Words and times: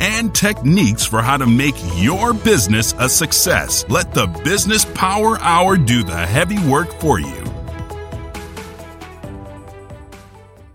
and 0.00 0.34
techniques 0.34 1.04
for 1.04 1.22
how 1.22 1.36
to 1.36 1.46
make 1.46 1.74
your 1.96 2.32
business 2.32 2.94
a 2.98 3.08
success. 3.08 3.84
Let 3.88 4.12
the 4.12 4.26
Business 4.44 4.84
Power 4.84 5.38
Hour 5.40 5.76
do 5.76 6.02
the 6.02 6.26
heavy 6.26 6.58
work 6.68 6.92
for 7.00 7.18
you. 7.18 7.46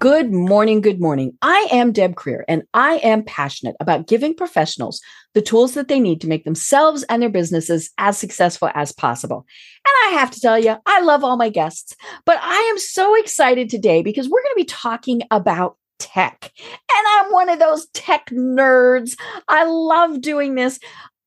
Good 0.02 0.34
morning. 0.34 0.82
Good 0.82 1.00
morning. 1.00 1.38
I 1.44 1.68
am 1.72 1.92
Deb 1.92 2.16
Krier, 2.16 2.44
and 2.48 2.64
I 2.74 2.94
am 3.04 3.24
passionate 3.24 3.76
about 3.80 4.08
giving 4.08 4.34
professionals 4.34 5.00
the 5.36 5.44
tools 5.44 5.76
that 5.76 5.90
they 5.90 6.00
need 6.00 6.22
to 6.22 6.28
make 6.28 6.44
themselves 6.44 7.04
and 7.04 7.22
their 7.22 7.30
businesses 7.30 7.92
as 8.00 8.18
successful 8.18 8.72
as 8.74 8.92
possible. 8.92 9.46
And 9.86 10.16
I 10.16 10.20
have 10.20 10.32
to 10.32 10.40
tell 10.40 10.58
you, 10.58 10.76
I 10.88 11.02
love 11.02 11.24
all 11.24 11.38
my 11.38 11.50
guests, 11.50 11.96
but 12.26 12.40
I 12.42 12.70
am 12.72 12.80
so 12.80 13.14
excited 13.20 13.70
today 13.70 14.02
because 14.02 14.28
we're 14.28 14.42
going 14.42 14.56
to 14.56 14.62
be 14.62 14.66
talking 14.66 15.22
about 15.30 15.78
tech. 16.02 16.52
And 16.60 17.08
I'm 17.10 17.32
one 17.32 17.50
of 17.50 17.60
those 17.60 17.88
tech 17.94 18.30
nerds. 18.32 19.16
I 19.48 19.64
love 19.66 20.22
doing 20.22 20.56
this. 20.56 20.80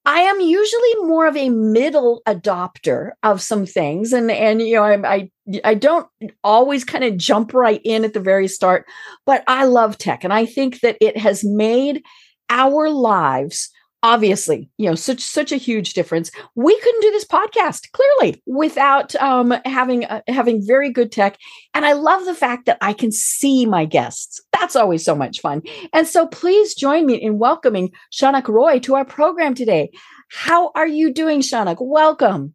I 0.07 0.21
am 0.21 0.39
usually 0.41 0.95
more 1.07 1.27
of 1.27 1.37
a 1.37 1.49
middle 1.49 2.21
adopter 2.27 3.13
of 3.23 3.41
some 3.41 3.65
things, 3.65 4.13
and 4.13 4.31
and 4.31 4.61
you 4.61 4.75
know 4.75 4.85
I 4.85 5.15
I, 5.15 5.31
I 5.65 5.75
don't 5.75 6.07
always 6.43 6.85
kind 6.85 7.05
of 7.05 7.17
jump 7.17 7.55
right 7.55 7.81
in 7.85 8.05
at 8.05 8.13
the 8.13 8.21
very 8.21 8.47
start, 8.47 8.87
but 9.25 9.43
I 9.47 9.65
love 9.65 9.97
tech, 9.97 10.23
and 10.23 10.33
I 10.33 10.45
think 10.45 10.81
that 10.81 10.99
it 11.01 11.17
has 11.17 11.43
made 11.43 12.03
our 12.51 12.91
lives 12.91 13.71
obviously 14.05 14.69
you 14.77 14.87
know 14.89 14.95
such 14.95 15.21
such 15.21 15.51
a 15.51 15.57
huge 15.57 15.95
difference. 15.95 16.31
We 16.55 16.79
couldn't 16.79 17.01
do 17.01 17.11
this 17.11 17.25
podcast 17.25 17.91
clearly 17.93 18.41
without 18.47 19.17
um, 19.17 19.55
having 19.65 20.05
uh, 20.05 20.21
having 20.29 20.65
very 20.65 20.91
good 20.91 21.11
tech. 21.11 21.39
And 21.73 21.85
i 21.85 21.93
love 21.93 22.25
the 22.27 22.35
fact 22.35 22.67
that 22.67 22.79
i 22.81 22.93
can 22.93 23.11
see 23.11 23.67
my 23.67 23.85
guests. 23.85 24.41
That's 24.53 24.77
always 24.77 25.05
so 25.05 25.17
much 25.17 25.41
fun. 25.41 25.63
And 25.93 26.07
so 26.07 26.27
please 26.27 26.75
join 26.75 27.07
me 27.07 27.15
in 27.15 27.39
welcoming 27.39 27.91
shaunak 28.13 28.47
roy 28.47 28.79
to 28.81 28.95
our 28.95 29.05
program 29.05 29.55
today. 29.55 29.91
How 30.31 30.71
are 30.75 30.87
you 30.87 31.13
doing 31.13 31.41
shaunak? 31.41 31.79
Welcome. 31.81 32.55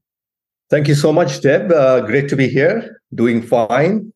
Thank 0.70 0.88
you 0.88 0.96
so 0.96 1.12
much 1.12 1.42
deb. 1.42 1.72
Uh, 1.72 2.02
great 2.02 2.30
to 2.30 2.36
be 2.36 2.48
here. 2.48 3.02
Doing 3.14 3.42
fine. 3.42 4.14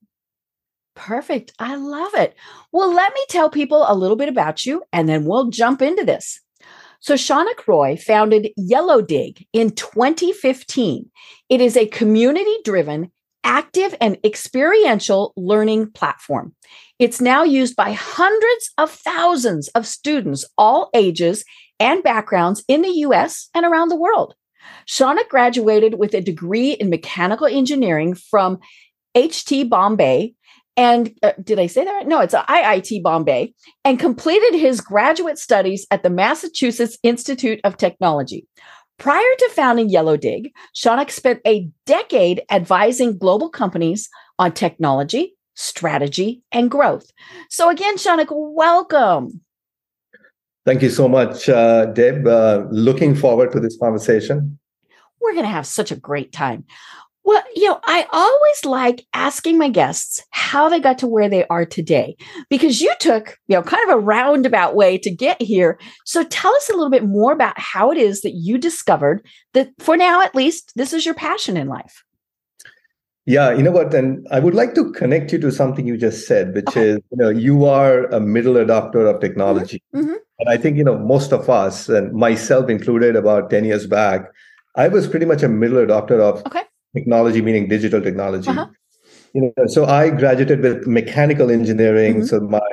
Perfect. 0.95 1.51
I 1.57 1.75
love 1.75 2.13
it. 2.13 2.35
Well 2.71 2.93
let 2.93 3.11
me 3.11 3.21
tell 3.27 3.49
people 3.49 3.85
a 3.87 3.95
little 3.95 4.17
bit 4.17 4.29
about 4.29 4.67
you 4.67 4.83
and 4.93 5.09
then 5.09 5.25
we'll 5.25 5.49
jump 5.49 5.81
into 5.81 6.05
this 6.05 6.42
so 7.03 7.15
Shaunak 7.15 7.67
Roy 7.67 7.97
founded 7.97 8.51
Yellowdig 8.57 9.45
in 9.51 9.71
2015. 9.71 11.11
It 11.49 11.59
is 11.59 11.75
a 11.75 11.85
community 11.87 12.55
driven, 12.63 13.11
active, 13.43 13.93
and 13.99 14.17
experiential 14.23 15.33
learning 15.35 15.91
platform. 15.91 16.55
It's 16.99 17.19
now 17.19 17.43
used 17.43 17.75
by 17.75 17.91
hundreds 17.91 18.71
of 18.77 18.89
thousands 18.89 19.67
of 19.75 19.85
students, 19.85 20.45
all 20.57 20.89
ages 20.93 21.43
and 21.77 22.01
backgrounds 22.03 22.63
in 22.69 22.83
the 22.83 22.99
US 23.07 23.49
and 23.53 23.65
around 23.65 23.89
the 23.89 23.99
world. 23.99 24.35
Shaunak 24.87 25.27
graduated 25.27 25.99
with 25.99 26.13
a 26.13 26.21
degree 26.21 26.71
in 26.71 26.89
mechanical 26.89 27.47
engineering 27.47 28.13
from 28.13 28.59
HT 29.13 29.67
Bombay 29.69 30.35
and 30.75 31.13
uh, 31.21 31.33
did 31.43 31.59
I 31.59 31.67
say 31.67 31.83
that 31.83 31.91
right? 31.91 32.07
No, 32.07 32.19
it's 32.19 32.33
IIT 32.33 33.03
Bombay, 33.03 33.53
and 33.85 33.99
completed 33.99 34.55
his 34.59 34.81
graduate 34.81 35.37
studies 35.37 35.85
at 35.91 36.03
the 36.03 36.09
Massachusetts 36.09 36.97
Institute 37.03 37.59
of 37.63 37.77
Technology. 37.77 38.47
Prior 38.97 39.21
to 39.39 39.49
founding 39.53 39.89
Yellow 39.89 40.17
Dig, 40.17 40.51
Shaunak 40.75 41.11
spent 41.11 41.41
a 41.45 41.69
decade 41.85 42.43
advising 42.49 43.17
global 43.17 43.49
companies 43.49 44.09
on 44.39 44.51
technology, 44.51 45.35
strategy, 45.55 46.41
and 46.51 46.71
growth. 46.71 47.11
So, 47.49 47.69
again, 47.69 47.97
Shaunak, 47.97 48.27
welcome. 48.29 49.41
Thank 50.65 50.81
you 50.81 50.89
so 50.89 51.07
much, 51.07 51.49
uh, 51.49 51.87
Deb. 51.87 52.25
Uh, 52.25 52.65
looking 52.71 53.15
forward 53.15 53.51
to 53.51 53.59
this 53.59 53.77
conversation. 53.77 54.57
We're 55.19 55.33
going 55.33 55.45
to 55.45 55.51
have 55.51 55.67
such 55.67 55.91
a 55.91 55.95
great 55.95 56.31
time. 56.31 56.65
Well, 57.25 57.41
you 57.55 57.69
know, 57.69 57.79
I 57.85 58.05
always 58.11 58.65
like 58.65 59.05
asking 59.13 59.57
my 59.57 59.69
guests 59.69 60.21
how 60.31 60.67
they 60.67 60.79
got 60.79 60.97
to 60.99 61.07
where 61.07 61.29
they 61.29 61.47
are 61.47 61.65
today 61.65 62.17
because 62.49 62.81
you 62.81 62.93
took, 62.99 63.37
you 63.47 63.55
know, 63.55 63.63
kind 63.63 63.81
of 63.89 63.95
a 63.95 63.99
roundabout 63.99 64.75
way 64.75 64.97
to 64.97 65.09
get 65.09 65.41
here. 65.41 65.79
So 66.05 66.25
tell 66.25 66.53
us 66.53 66.69
a 66.69 66.73
little 66.73 66.89
bit 66.89 67.05
more 67.05 67.31
about 67.31 67.57
how 67.57 67.91
it 67.91 67.97
is 67.97 68.21
that 68.21 68.33
you 68.33 68.57
discovered 68.57 69.25
that 69.53 69.69
for 69.79 69.95
now, 69.95 70.21
at 70.21 70.35
least, 70.35 70.73
this 70.75 70.91
is 70.91 71.05
your 71.05 71.15
passion 71.15 71.55
in 71.55 71.67
life. 71.67 72.03
Yeah, 73.25 73.53
you 73.53 73.63
know 73.63 73.71
what? 73.71 73.93
And 73.93 74.27
I 74.31 74.41
would 74.41 74.53
like 74.53 74.75
to 74.75 74.91
connect 74.91 75.31
you 75.31 75.39
to 75.39 75.51
something 75.51 75.87
you 75.87 75.95
just 75.95 76.27
said, 76.27 76.53
which 76.53 76.67
okay. 76.67 76.89
is, 76.89 76.97
you 77.09 77.17
know, 77.17 77.29
you 77.29 77.63
are 77.63 78.03
a 78.07 78.19
middle 78.19 78.55
adopter 78.55 79.09
of 79.09 79.21
technology. 79.21 79.81
Mm-hmm. 79.95 80.07
Mm-hmm. 80.07 80.17
And 80.39 80.49
I 80.49 80.57
think, 80.57 80.75
you 80.75 80.83
know, 80.83 80.97
most 80.97 81.31
of 81.31 81.49
us, 81.49 81.87
and 81.87 82.11
myself 82.11 82.69
included 82.69 83.15
about 83.15 83.49
10 83.49 83.63
years 83.63 83.87
back, 83.87 84.25
I 84.75 84.89
was 84.89 85.07
pretty 85.07 85.25
much 85.25 85.41
a 85.41 85.47
middle 85.47 85.77
adopter 85.77 86.19
of 86.19 86.45
okay 86.47 86.63
technology 86.95 87.41
meaning 87.41 87.67
digital 87.67 88.01
technology 88.01 88.49
uh-huh. 88.49 88.67
you 89.33 89.41
know 89.41 89.65
so 89.67 89.85
i 89.85 90.09
graduated 90.09 90.61
with 90.61 90.87
mechanical 90.87 91.51
engineering 91.51 92.17
mm-hmm. 92.17 92.25
so 92.25 92.39
my 92.39 92.71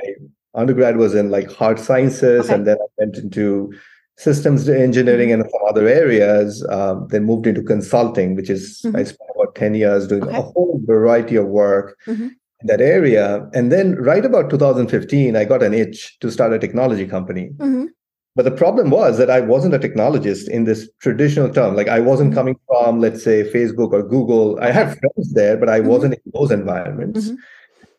undergrad 0.54 0.96
was 0.96 1.14
in 1.14 1.30
like 1.30 1.50
hard 1.52 1.78
sciences 1.78 2.46
okay. 2.46 2.54
and 2.54 2.66
then 2.66 2.76
i 2.76 2.86
went 2.98 3.16
into 3.16 3.72
systems 4.16 4.68
engineering 4.68 5.30
mm-hmm. 5.30 5.40
and 5.40 5.50
some 5.50 5.60
other 5.68 5.86
areas 5.88 6.66
um, 6.68 7.06
then 7.10 7.24
moved 7.24 7.46
into 7.46 7.62
consulting 7.62 8.34
which 8.34 8.50
is 8.50 8.82
mm-hmm. 8.84 8.96
i 8.96 9.02
spent 9.02 9.30
about 9.34 9.54
10 9.54 9.74
years 9.74 10.06
doing 10.06 10.22
okay. 10.24 10.36
a 10.36 10.42
whole 10.42 10.80
variety 10.84 11.36
of 11.36 11.46
work 11.46 11.96
mm-hmm. 12.06 12.28
in 12.28 12.66
that 12.66 12.80
area 12.80 13.48
and 13.54 13.72
then 13.72 13.94
right 13.94 14.24
about 14.24 14.50
2015 14.50 15.36
i 15.36 15.44
got 15.44 15.62
an 15.62 15.72
itch 15.72 16.18
to 16.20 16.30
start 16.30 16.52
a 16.52 16.58
technology 16.58 17.06
company 17.06 17.50
mm-hmm. 17.56 17.86
But 18.36 18.44
the 18.44 18.50
problem 18.52 18.90
was 18.90 19.18
that 19.18 19.30
I 19.30 19.40
wasn't 19.40 19.74
a 19.74 19.78
technologist 19.78 20.48
in 20.48 20.64
this 20.64 20.88
traditional 21.00 21.52
term. 21.52 21.74
Like 21.74 21.88
I 21.88 22.00
wasn't 22.00 22.30
mm-hmm. 22.30 22.38
coming 22.38 22.56
from, 22.66 23.00
let's 23.00 23.24
say, 23.24 23.42
Facebook 23.42 23.92
or 23.92 24.02
Google. 24.02 24.58
I 24.60 24.70
had 24.70 24.96
friends 24.98 25.32
there, 25.32 25.56
but 25.56 25.68
I 25.68 25.80
mm-hmm. 25.80 25.88
wasn't 25.88 26.14
in 26.14 26.20
those 26.32 26.50
environments. 26.50 27.26
Mm-hmm. 27.26 27.36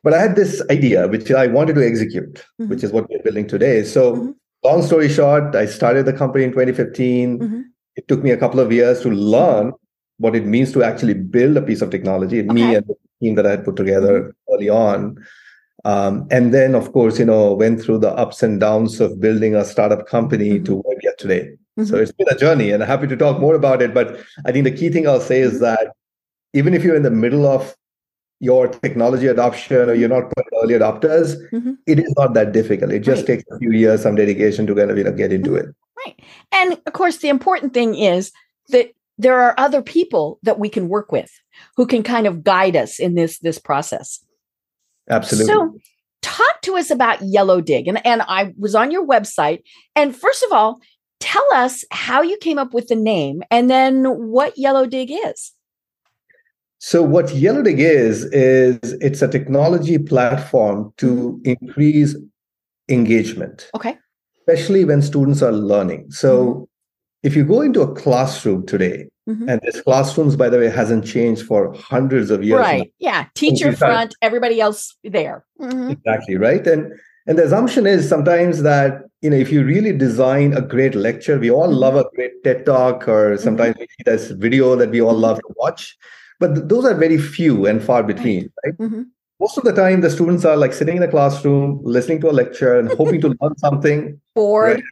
But 0.03 0.13
I 0.13 0.21
had 0.21 0.35
this 0.35 0.63
idea, 0.71 1.07
which 1.07 1.31
I 1.31 1.47
wanted 1.47 1.75
to 1.75 1.85
execute, 1.85 2.35
mm-hmm. 2.35 2.69
which 2.69 2.83
is 2.83 2.91
what 2.91 3.09
we're 3.09 3.21
building 3.21 3.47
today. 3.47 3.83
So, 3.83 4.15
mm-hmm. 4.15 4.31
long 4.63 4.81
story 4.81 5.09
short, 5.09 5.55
I 5.55 5.65
started 5.65 6.05
the 6.05 6.13
company 6.13 6.45
in 6.45 6.51
2015. 6.51 7.39
Mm-hmm. 7.39 7.61
It 7.97 8.07
took 8.07 8.23
me 8.23 8.31
a 8.31 8.37
couple 8.37 8.61
of 8.61 8.71
years 8.71 9.01
to 9.01 9.09
learn 9.09 9.73
what 10.17 10.35
it 10.35 10.45
means 10.45 10.71
to 10.71 10.83
actually 10.83 11.15
build 11.15 11.57
a 11.57 11.61
piece 11.61 11.81
of 11.81 11.89
technology. 11.89 12.39
Okay. 12.39 12.53
Me 12.53 12.75
and 12.75 12.85
the 12.87 12.95
team 13.21 13.35
that 13.35 13.45
I 13.45 13.51
had 13.51 13.65
put 13.65 13.75
together 13.75 14.33
early 14.51 14.69
on. 14.69 15.17
Um, 15.83 16.27
and 16.29 16.53
then, 16.53 16.75
of 16.75 16.91
course, 16.91 17.17
you 17.17 17.25
know, 17.25 17.53
went 17.53 17.81
through 17.81 17.99
the 17.99 18.11
ups 18.11 18.43
and 18.43 18.59
downs 18.59 18.99
of 18.99 19.19
building 19.19 19.55
a 19.55 19.65
startup 19.65 20.05
company 20.07 20.51
mm-hmm. 20.51 20.63
to 20.65 20.75
where 20.75 20.97
we 21.01 21.09
are 21.09 21.15
today. 21.17 21.49
Mm-hmm. 21.79 21.85
So 21.85 21.97
it's 21.97 22.11
been 22.11 22.27
a 22.29 22.37
journey, 22.37 22.71
and 22.71 22.83
I'm 22.83 22.87
happy 22.87 23.07
to 23.07 23.17
talk 23.17 23.39
more 23.39 23.55
about 23.55 23.81
it. 23.81 23.93
But 23.93 24.19
I 24.45 24.51
think 24.51 24.65
the 24.65 24.71
key 24.71 24.89
thing 24.89 25.07
I'll 25.07 25.19
say 25.19 25.39
is 25.39 25.53
mm-hmm. 25.53 25.63
that 25.63 25.93
even 26.53 26.73
if 26.73 26.83
you're 26.83 26.95
in 26.95 27.03
the 27.03 27.11
middle 27.11 27.47
of 27.47 27.75
your 28.39 28.67
technology 28.67 29.27
adoption 29.27 29.89
or 29.89 29.93
you're 29.93 30.09
not 30.09 30.31
early 30.61 30.73
adopters, 30.73 31.35
mm-hmm. 31.51 31.73
it 31.87 31.99
is 31.99 32.13
not 32.17 32.33
that 32.33 32.51
difficult. 32.51 32.91
It 32.91 32.99
just 32.99 33.21
right. 33.21 33.37
takes 33.37 33.43
a 33.51 33.59
few 33.59 33.71
years, 33.71 34.01
some 34.01 34.15
dedication 34.15 34.67
to 34.67 34.75
kind 34.75 34.91
of 34.91 34.97
you 34.97 35.03
know 35.03 35.13
get 35.13 35.31
into 35.31 35.51
mm-hmm. 35.51 35.69
it. 35.69 35.75
Right. 36.05 36.19
And 36.51 36.73
of 36.85 36.93
course, 36.93 37.17
the 37.17 37.29
important 37.29 37.73
thing 37.73 37.95
is 37.95 38.31
that 38.69 38.91
there 39.17 39.39
are 39.39 39.53
other 39.57 39.81
people 39.81 40.39
that 40.43 40.59
we 40.59 40.69
can 40.69 40.89
work 40.89 41.11
with 41.11 41.31
who 41.77 41.85
can 41.85 42.01
kind 42.03 42.25
of 42.25 42.43
guide 42.43 42.75
us 42.75 42.99
in 42.99 43.15
this 43.15 43.39
this 43.39 43.59
process. 43.59 44.23
Absolutely. 45.11 45.53
So, 45.53 45.77
talk 46.21 46.61
to 46.63 46.77
us 46.77 46.89
about 46.89 47.19
Yellowdig. 47.19 47.87
And, 47.87 48.05
and 48.05 48.21
I 48.23 48.53
was 48.57 48.75
on 48.75 48.91
your 48.91 49.05
website. 49.05 49.63
And 49.95 50.15
first 50.15 50.43
of 50.43 50.51
all, 50.51 50.79
tell 51.19 51.45
us 51.53 51.83
how 51.91 52.21
you 52.21 52.37
came 52.37 52.57
up 52.57 52.73
with 52.73 52.87
the 52.87 52.95
name 52.95 53.43
and 53.51 53.69
then 53.69 54.05
what 54.05 54.55
Yellowdig 54.55 55.09
is. 55.25 55.53
So 56.83 57.03
what 57.03 57.27
Yellowdig 57.27 57.77
is 57.77 58.25
is 58.25 58.93
it's 59.01 59.21
a 59.21 59.27
technology 59.27 59.99
platform 59.99 60.91
to 60.97 61.39
mm-hmm. 61.45 61.51
increase 61.51 62.15
engagement. 62.89 63.69
Okay. 63.75 63.95
Especially 64.39 64.83
when 64.83 65.03
students 65.03 65.43
are 65.43 65.51
learning. 65.51 66.09
So 66.09 66.43
mm-hmm. 66.43 66.63
if 67.21 67.35
you 67.35 67.45
go 67.45 67.61
into 67.61 67.81
a 67.81 67.93
classroom 67.93 68.65
today, 68.65 69.10
mm-hmm. 69.29 69.49
and 69.49 69.61
this 69.61 69.81
classrooms, 69.81 70.35
by 70.35 70.49
the 70.49 70.57
way, 70.57 70.69
hasn't 70.69 71.05
changed 71.05 71.45
for 71.45 71.73
hundreds 71.73 72.29
of 72.29 72.43
years. 72.43 72.59
Right. 72.59 72.91
Now. 72.99 73.09
Yeah. 73.09 73.25
Teacher 73.35 73.75
front, 73.75 74.15
everybody 74.21 74.61
else 74.61 74.95
there. 75.03 75.45
Mm-hmm. 75.59 75.91
Exactly. 75.91 76.37
Right. 76.37 76.65
And 76.65 76.93
and 77.27 77.37
the 77.37 77.45
assumption 77.45 77.85
is 77.85 78.09
sometimes 78.09 78.63
that 78.63 79.03
you 79.21 79.29
know 79.29 79.37
if 79.37 79.51
you 79.51 79.63
really 79.63 79.95
design 79.95 80.53
a 80.53 80.61
great 80.61 80.95
lecture, 80.95 81.37
we 81.37 81.51
all 81.51 81.67
mm-hmm. 81.67 81.77
love 81.77 81.95
a 81.95 82.05
great 82.15 82.43
TED 82.43 82.65
talk, 82.65 83.07
or 83.07 83.31
mm-hmm. 83.31 83.43
sometimes 83.43 83.75
we 83.79 83.85
see 83.85 84.03
this 84.05 84.31
video 84.31 84.75
that 84.75 84.89
we 84.89 85.01
all 85.01 85.13
love 85.13 85.37
to 85.37 85.53
watch 85.57 85.97
but 86.41 86.55
th- 86.55 86.67
those 86.67 86.83
are 86.83 86.95
very 86.95 87.17
few 87.17 87.67
and 87.67 87.81
far 87.81 88.03
between 88.03 88.51
right, 88.65 88.77
Mm-hmm. 88.77 89.03
most 89.39 89.57
of 89.57 89.63
the 89.63 89.71
time 89.71 90.01
the 90.01 90.09
students 90.09 90.43
are 90.43 90.57
like 90.57 90.73
sitting 90.73 90.97
in 90.97 91.03
a 91.03 91.07
classroom 91.07 91.79
listening 91.83 92.19
to 92.21 92.29
a 92.29 92.35
lecture 92.41 92.77
and 92.77 92.91
hoping 92.97 93.21
to 93.21 93.29
learn 93.39 93.55
something 93.57 94.19
bored 94.35 94.75
right? 94.75 94.83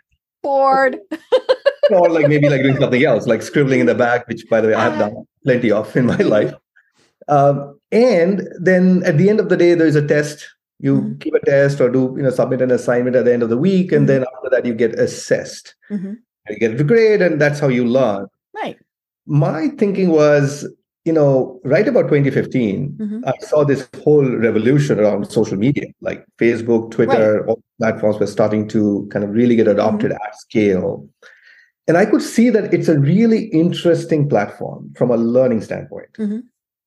bored 0.44 1.00
or 1.92 2.10
like 2.10 2.28
maybe 2.28 2.50
like 2.50 2.62
doing 2.62 2.78
something 2.78 3.04
else 3.04 3.28
like 3.28 3.42
scribbling 3.42 3.80
in 3.80 3.86
the 3.86 3.96
back 3.96 4.28
which 4.28 4.48
by 4.50 4.62
the 4.62 4.68
way 4.68 4.74
i 4.74 4.84
have 4.84 5.00
done 5.00 5.26
plenty 5.44 5.72
of 5.72 5.96
in 5.96 6.06
my 6.06 6.18
life 6.18 6.54
um, 7.28 7.80
and 7.92 8.48
then 8.60 9.04
at 9.06 9.18
the 9.18 9.30
end 9.30 9.40
of 9.40 9.50
the 9.50 9.58
day 9.58 9.74
there's 9.74 9.96
a 9.96 10.08
test 10.08 10.48
you 10.80 11.02
mm-hmm. 11.02 11.14
give 11.18 11.34
a 11.34 11.46
test 11.46 11.82
or 11.82 11.90
do 11.90 12.14
you 12.18 12.24
know 12.24 12.30
submit 12.30 12.62
an 12.62 12.72
assignment 12.72 13.16
at 13.16 13.26
the 13.26 13.34
end 13.34 13.44
of 13.44 13.50
the 13.50 13.58
week 13.58 13.92
and 13.92 14.08
mm-hmm. 14.08 14.22
then 14.22 14.26
after 14.36 14.50
that 14.50 14.66
you 14.66 14.74
get 14.74 14.98
assessed 15.00 15.76
mm-hmm. 15.90 16.14
you 16.50 16.58
get 16.58 16.80
a 16.80 16.84
grade 16.84 17.22
and 17.22 17.40
that's 17.40 17.60
how 17.60 17.68
you 17.68 17.86
learn 17.86 18.28
right 18.54 18.78
my 19.26 19.68
thinking 19.78 20.10
was 20.10 20.66
you 21.06 21.14
know, 21.14 21.60
right 21.64 21.88
about 21.88 22.04
2015, 22.04 22.98
mm-hmm. 23.00 23.22
I 23.26 23.34
saw 23.40 23.64
this 23.64 23.90
whole 24.04 24.30
revolution 24.38 25.00
around 25.00 25.32
social 25.32 25.58
media, 25.58 25.86
like 26.02 26.26
Facebook, 26.38 26.92
Twitter, 26.92 27.40
right. 27.40 27.50
all 27.50 27.64
platforms 27.80 28.20
were 28.20 28.28
starting 28.28 28.68
to 28.70 29.08
kind 29.12 29.24
of 29.26 29.32
really 29.32 29.56
get 29.56 29.68
adopted 29.68 30.12
mm-hmm. 30.12 30.24
at 30.24 30.40
scale. 30.40 31.08
And 31.90 31.98
I 31.98 32.06
could 32.06 32.22
see 32.22 32.50
that 32.52 32.74
it's 32.74 32.88
a 32.88 33.00
really 33.00 33.46
interesting 33.46 34.30
platform 34.30 34.94
from 34.96 35.10
a 35.10 35.18
learning 35.18 35.62
standpoint, 35.62 36.14
mm-hmm. 36.18 36.40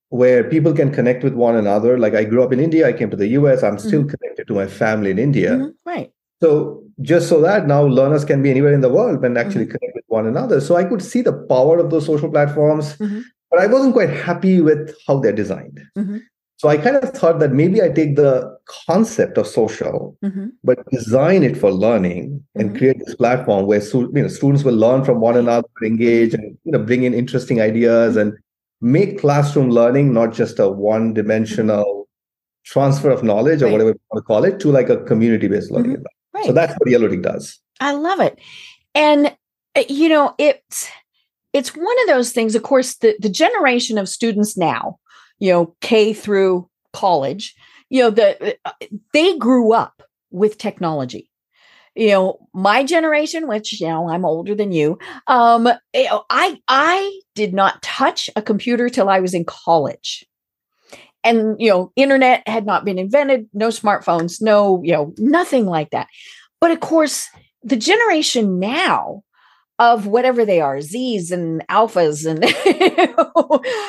where 0.08 0.44
people 0.44 0.72
can 0.72 0.92
connect 0.92 1.24
with 1.24 1.34
one 1.34 1.56
another. 1.56 1.98
Like 1.98 2.14
I 2.14 2.24
grew 2.24 2.42
up 2.42 2.52
in 2.52 2.60
India, 2.60 2.86
I 2.86 2.92
came 2.92 3.10
to 3.10 3.16
the 3.16 3.26
US, 3.38 3.62
I'm 3.62 3.78
still 3.78 4.02
mm-hmm. 4.02 4.14
connected 4.14 4.46
to 4.46 4.54
my 4.54 4.66
family 4.66 5.10
in 5.10 5.18
India. 5.18 5.50
Mm-hmm. 5.50 5.68
Right. 5.84 6.12
So 6.40 6.84
just 7.00 7.28
so 7.28 7.40
that 7.40 7.66
now 7.66 7.84
learners 7.84 8.24
can 8.24 8.42
be 8.42 8.50
anywhere 8.50 8.72
in 8.72 8.80
the 8.80 8.88
world 8.88 9.24
and 9.24 9.36
actually 9.36 9.66
mm-hmm. 9.66 9.76
connect 9.76 9.94
with 9.96 10.04
one 10.06 10.26
another. 10.26 10.60
So 10.60 10.76
I 10.76 10.84
could 10.84 11.02
see 11.02 11.20
the 11.20 11.32
power 11.32 11.78
of 11.78 11.90
those 11.90 12.06
social 12.06 12.30
platforms 12.30 12.96
but 13.52 13.60
I 13.60 13.66
wasn't 13.66 13.92
quite 13.92 14.08
happy 14.08 14.62
with 14.62 14.96
how 15.06 15.20
they're 15.20 15.32
designed. 15.32 15.78
Mm-hmm. 16.62 16.80
So 16.80 16.80
I 16.80 16.82
kind 16.82 16.96
of 17.02 17.10
thought 17.10 17.38
that 17.40 17.52
maybe 17.52 17.82
I 17.82 17.88
take 17.88 18.16
the 18.16 18.56
concept 18.86 19.38
of 19.38 19.46
social, 19.46 20.16
mm-hmm. 20.22 20.48
but 20.64 20.88
design 20.90 21.42
it 21.42 21.56
for 21.56 21.70
learning 21.70 22.44
and 22.54 22.70
mm-hmm. 22.70 22.78
create 22.78 22.98
this 23.04 23.14
platform 23.14 23.66
where 23.66 23.82
you 23.82 24.08
know, 24.12 24.28
students 24.28 24.64
will 24.64 24.74
learn 24.74 25.04
from 25.04 25.20
one 25.20 25.36
another, 25.36 25.68
engage, 25.84 26.34
and 26.34 26.56
you 26.64 26.72
know 26.72 26.78
bring 26.78 27.02
in 27.02 27.14
interesting 27.14 27.60
ideas 27.60 28.16
and 28.16 28.34
make 28.80 29.20
classroom 29.20 29.70
learning 29.70 30.12
not 30.12 30.32
just 30.32 30.58
a 30.58 30.68
one-dimensional 30.68 32.08
transfer 32.64 33.10
of 33.10 33.22
knowledge 33.22 33.62
or 33.62 33.70
whatever 33.70 33.90
you 33.90 34.00
want 34.10 34.22
to 34.22 34.26
call 34.26 34.44
it 34.44 34.60
to 34.60 34.70
like 34.70 34.88
a 34.88 34.98
community-based 35.04 35.70
learning. 35.70 35.96
Mm-hmm. 35.96 36.04
Right. 36.34 36.46
So 36.46 36.52
that's 36.52 36.72
what 36.78 36.88
Yellow 36.90 37.08
does. 37.16 37.60
I 37.80 37.92
love 37.92 38.20
it, 38.20 38.38
and 38.94 39.36
uh, 39.74 39.82
you 39.88 40.08
know 40.08 40.34
it's 40.38 40.88
it's 41.52 41.76
one 41.76 42.00
of 42.02 42.06
those 42.06 42.32
things, 42.32 42.54
of 42.54 42.62
course, 42.62 42.96
the, 42.96 43.14
the 43.20 43.28
generation 43.28 43.98
of 43.98 44.08
students 44.08 44.56
now, 44.56 44.98
you 45.38 45.52
know, 45.52 45.74
K 45.80 46.12
through 46.12 46.68
college, 46.92 47.54
you 47.90 48.02
know, 48.02 48.10
the 48.10 48.56
uh, 48.64 48.72
they 49.12 49.36
grew 49.38 49.72
up 49.72 50.02
with 50.30 50.58
technology. 50.58 51.28
You 51.94 52.08
know, 52.08 52.48
my 52.54 52.84
generation, 52.84 53.46
which 53.48 53.78
you 53.80 53.86
know, 53.86 54.08
I'm 54.08 54.24
older 54.24 54.54
than 54.54 54.72
you, 54.72 54.98
um, 55.26 55.68
you 55.94 56.04
know, 56.04 56.24
I 56.30 56.58
I 56.68 57.20
did 57.34 57.52
not 57.52 57.82
touch 57.82 58.30
a 58.34 58.42
computer 58.42 58.88
till 58.88 59.08
I 59.08 59.20
was 59.20 59.34
in 59.34 59.44
college. 59.44 60.24
And 61.24 61.56
you 61.60 61.68
know, 61.70 61.92
internet 61.94 62.48
had 62.48 62.64
not 62.66 62.84
been 62.84 62.98
invented, 62.98 63.48
no 63.52 63.68
smartphones, 63.68 64.40
no, 64.40 64.80
you 64.82 64.92
know, 64.92 65.14
nothing 65.18 65.66
like 65.66 65.90
that. 65.90 66.08
But 66.60 66.70
of 66.70 66.80
course, 66.80 67.28
the 67.62 67.76
generation 67.76 68.58
now 68.58 69.22
of 69.78 70.06
whatever 70.06 70.44
they 70.44 70.60
are, 70.60 70.80
Z's 70.80 71.30
and 71.30 71.66
alphas, 71.68 72.24
and 72.24 72.42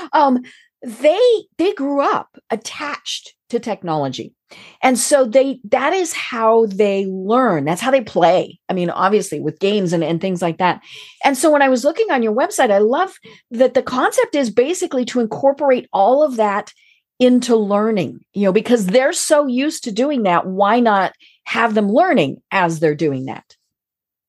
um, 0.13 0.43
they 0.83 1.43
they 1.57 1.73
grew 1.73 2.01
up 2.01 2.37
attached 2.49 3.33
to 3.49 3.59
technology, 3.59 4.33
and 4.81 4.99
so 4.99 5.25
they 5.25 5.59
that 5.71 5.93
is 5.93 6.11
how 6.13 6.65
they 6.65 7.05
learn. 7.05 7.63
That's 7.63 7.81
how 7.81 7.91
they 7.91 8.01
play. 8.01 8.59
I 8.67 8.73
mean, 8.73 8.89
obviously 8.89 9.39
with 9.39 9.59
games 9.59 9.93
and, 9.93 10.03
and 10.03 10.19
things 10.19 10.41
like 10.41 10.57
that. 10.57 10.81
And 11.23 11.37
so 11.37 11.49
when 11.49 11.61
I 11.61 11.69
was 11.69 11.85
looking 11.85 12.11
on 12.11 12.21
your 12.21 12.35
website, 12.35 12.69
I 12.69 12.79
love 12.79 13.13
that 13.51 13.73
the 13.73 13.83
concept 13.83 14.35
is 14.35 14.49
basically 14.49 15.05
to 15.05 15.21
incorporate 15.21 15.87
all 15.93 16.21
of 16.21 16.35
that 16.35 16.73
into 17.19 17.55
learning. 17.55 18.19
You 18.33 18.45
know, 18.45 18.51
because 18.51 18.87
they're 18.87 19.13
so 19.13 19.47
used 19.47 19.85
to 19.85 19.91
doing 19.91 20.23
that. 20.23 20.47
Why 20.47 20.81
not 20.81 21.13
have 21.45 21.75
them 21.75 21.89
learning 21.89 22.41
as 22.51 22.79
they're 22.79 22.95
doing 22.95 23.25
that? 23.25 23.55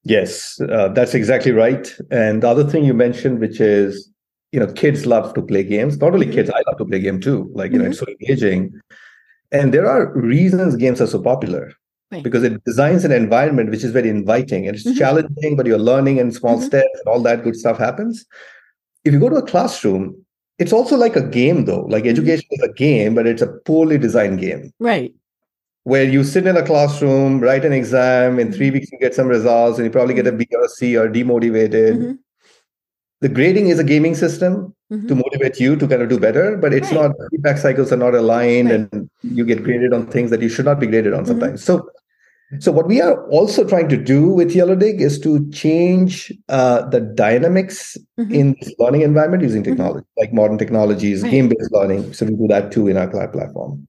Yes, 0.05 0.61
uh, 0.71 0.89
that's 0.89 1.15
exactly 1.15 1.50
right. 1.50 1.93
And 2.11 2.43
the 2.43 2.49
other 2.49 2.65
thing 2.65 2.85
you 2.85 2.95
mentioned, 2.95 3.41
which 3.41 3.59
is, 3.59 4.11
you 4.55 4.61
know, 4.61 4.73
kids 4.73 5.05
love 5.05 5.35
to 5.35 5.43
play 5.43 5.65
games. 5.65 5.99
Not 5.99 6.15
only 6.15 6.31
kids, 6.31 6.49
I 6.49 6.62
love 6.69 6.79
to 6.79 6.85
play 6.85 7.01
game 7.01 7.21
too. 7.21 7.51
Like, 7.55 7.73
you 7.73 7.79
mm-hmm. 7.79 7.87
know, 7.87 7.91
it's 7.91 7.99
so 7.99 8.06
engaging. 8.06 8.81
And 9.51 9.75
there 9.75 9.89
are 9.91 10.17
reasons 10.17 10.77
games 10.77 11.01
are 11.01 11.09
so 11.09 11.21
popular 11.21 11.73
right. 12.12 12.23
because 12.23 12.45
it 12.45 12.62
designs 12.62 13.05
an 13.05 13.11
environment 13.11 13.71
which 13.71 13.83
is 13.83 13.91
very 13.91 14.09
inviting 14.09 14.69
and 14.69 14.77
it's 14.77 14.87
mm-hmm. 14.87 14.97
challenging, 14.97 15.56
but 15.56 15.67
you're 15.67 15.87
learning 15.91 16.19
in 16.19 16.31
small 16.31 16.59
mm-hmm. 16.59 16.67
steps 16.67 17.01
and 17.01 17.09
all 17.09 17.21
that 17.23 17.43
good 17.43 17.56
stuff 17.56 17.79
happens. 17.79 18.25
If 19.05 19.12
you 19.12 19.19
go 19.19 19.29
to 19.29 19.37
a 19.37 19.47
classroom, 19.47 20.25
it's 20.61 20.73
also 20.73 20.97
like 20.97 21.17
a 21.17 21.29
game 21.29 21.65
though. 21.65 21.87
Like 21.87 22.05
mm-hmm. 22.05 22.11
education 22.11 22.47
is 22.53 22.62
a 22.62 22.73
game, 22.75 23.17
but 23.17 23.27
it's 23.27 23.43
a 23.43 23.49
poorly 23.67 23.99
designed 23.99 24.39
game. 24.39 24.73
Right 24.79 25.12
where 25.87 26.05
you 26.05 26.25
sit 26.25 26.47
in 26.47 26.57
a 26.57 26.65
classroom, 26.65 27.41
write 27.41 27.62
an 27.62 27.73
exam, 27.75 28.39
in 28.39 28.50
three 28.50 28.69
mm-hmm. 28.69 28.75
weeks 28.75 28.91
you 28.91 28.99
get 28.99 29.15
some 29.15 29.29
results, 29.29 29.79
and 29.79 29.85
you 29.85 29.91
probably 29.91 30.15
get 30.15 30.27
a 30.27 30.33
B 30.33 30.47
or 30.53 30.65
a 30.65 30.69
C 30.69 30.97
or 30.97 31.11
demotivated. 31.11 32.17
Mm-hmm. 33.25 33.35
The 33.35 33.35
grading 33.35 33.69
is 33.69 33.79
a 33.79 33.85
gaming 33.85 34.15
system 34.15 34.75
mm-hmm. 34.93 35.07
to 35.09 35.14
motivate 35.14 35.59
you 35.59 35.76
to 35.76 35.88
kind 35.88 36.02
of 36.02 36.09
do 36.09 36.19
better, 36.19 36.57
but 36.57 36.73
it's 36.73 36.93
right. 36.93 37.09
not 37.09 37.16
feedback 37.31 37.59
cycles 37.59 37.93
are 37.93 37.97
not 37.97 38.14
aligned, 38.14 38.71
right. 38.71 38.88
and 38.93 39.11
you 39.23 39.45
get 39.45 39.62
graded 39.62 39.93
on 39.93 40.07
things 40.07 40.31
that 40.31 40.43
you 40.43 40.49
should 40.49 40.64
not 40.64 40.78
be 40.78 40.87
graded 40.87 41.14
on 41.14 41.21
mm-hmm. 41.21 41.28
sometimes. 41.28 41.64
So 41.64 41.88
so 42.61 42.71
what 42.71 42.87
we 42.87 43.00
are 43.00 43.26
also 43.31 43.66
trying 43.66 43.88
to 43.88 43.97
do 43.97 44.28
with 44.28 44.54
Yellowdig 44.54 45.00
is 45.00 45.19
to 45.21 45.50
change 45.50 46.33
uh, 46.49 46.87
the 46.88 47.00
dynamics 47.00 47.97
mm-hmm. 48.19 48.33
in 48.33 48.57
this 48.61 48.75
learning 48.78 49.02
environment 49.02 49.43
using 49.43 49.62
mm-hmm. 49.62 49.73
technology, 49.73 50.00
mm-hmm. 50.00 50.21
like 50.21 50.33
modern 50.33 50.59
technologies, 50.59 51.23
right. 51.23 51.31
game-based 51.31 51.73
learning. 51.73 52.12
So 52.12 52.26
we 52.26 52.35
do 52.35 52.47
that 52.49 52.71
too 52.71 52.87
in 52.88 52.97
our 52.97 53.09
cloud 53.09 53.33
platform. 53.33 53.88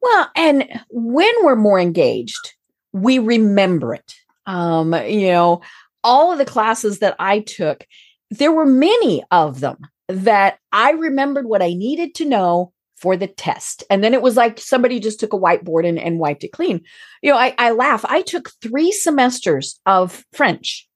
Well, 0.00 0.30
and 0.36 0.68
when 0.90 1.32
we're 1.42 1.56
more 1.56 1.80
engaged, 1.80 2.52
we 2.92 3.18
remember 3.18 3.94
it. 3.94 4.14
Um, 4.46 4.94
you 5.06 5.28
know, 5.28 5.62
all 6.04 6.32
of 6.32 6.38
the 6.38 6.44
classes 6.44 6.98
that 6.98 7.16
I 7.18 7.40
took, 7.40 7.86
there 8.32 8.52
were 8.52 8.66
many 8.66 9.22
of 9.30 9.60
them 9.60 9.76
that 10.08 10.58
I 10.72 10.92
remembered 10.92 11.46
what 11.46 11.62
I 11.62 11.74
needed 11.74 12.14
to 12.16 12.24
know 12.24 12.72
for 12.96 13.16
the 13.16 13.26
test. 13.26 13.84
And 13.90 14.02
then 14.02 14.14
it 14.14 14.22
was 14.22 14.36
like 14.36 14.58
somebody 14.58 15.00
just 15.00 15.20
took 15.20 15.32
a 15.32 15.38
whiteboard 15.38 15.86
and, 15.86 15.98
and 15.98 16.18
wiped 16.18 16.44
it 16.44 16.52
clean. 16.52 16.82
You 17.20 17.32
know, 17.32 17.36
I, 17.36 17.54
I 17.58 17.72
laugh. 17.72 18.04
I 18.08 18.22
took 18.22 18.50
three 18.62 18.90
semesters 18.90 19.78
of 19.84 20.24
French. 20.32 20.88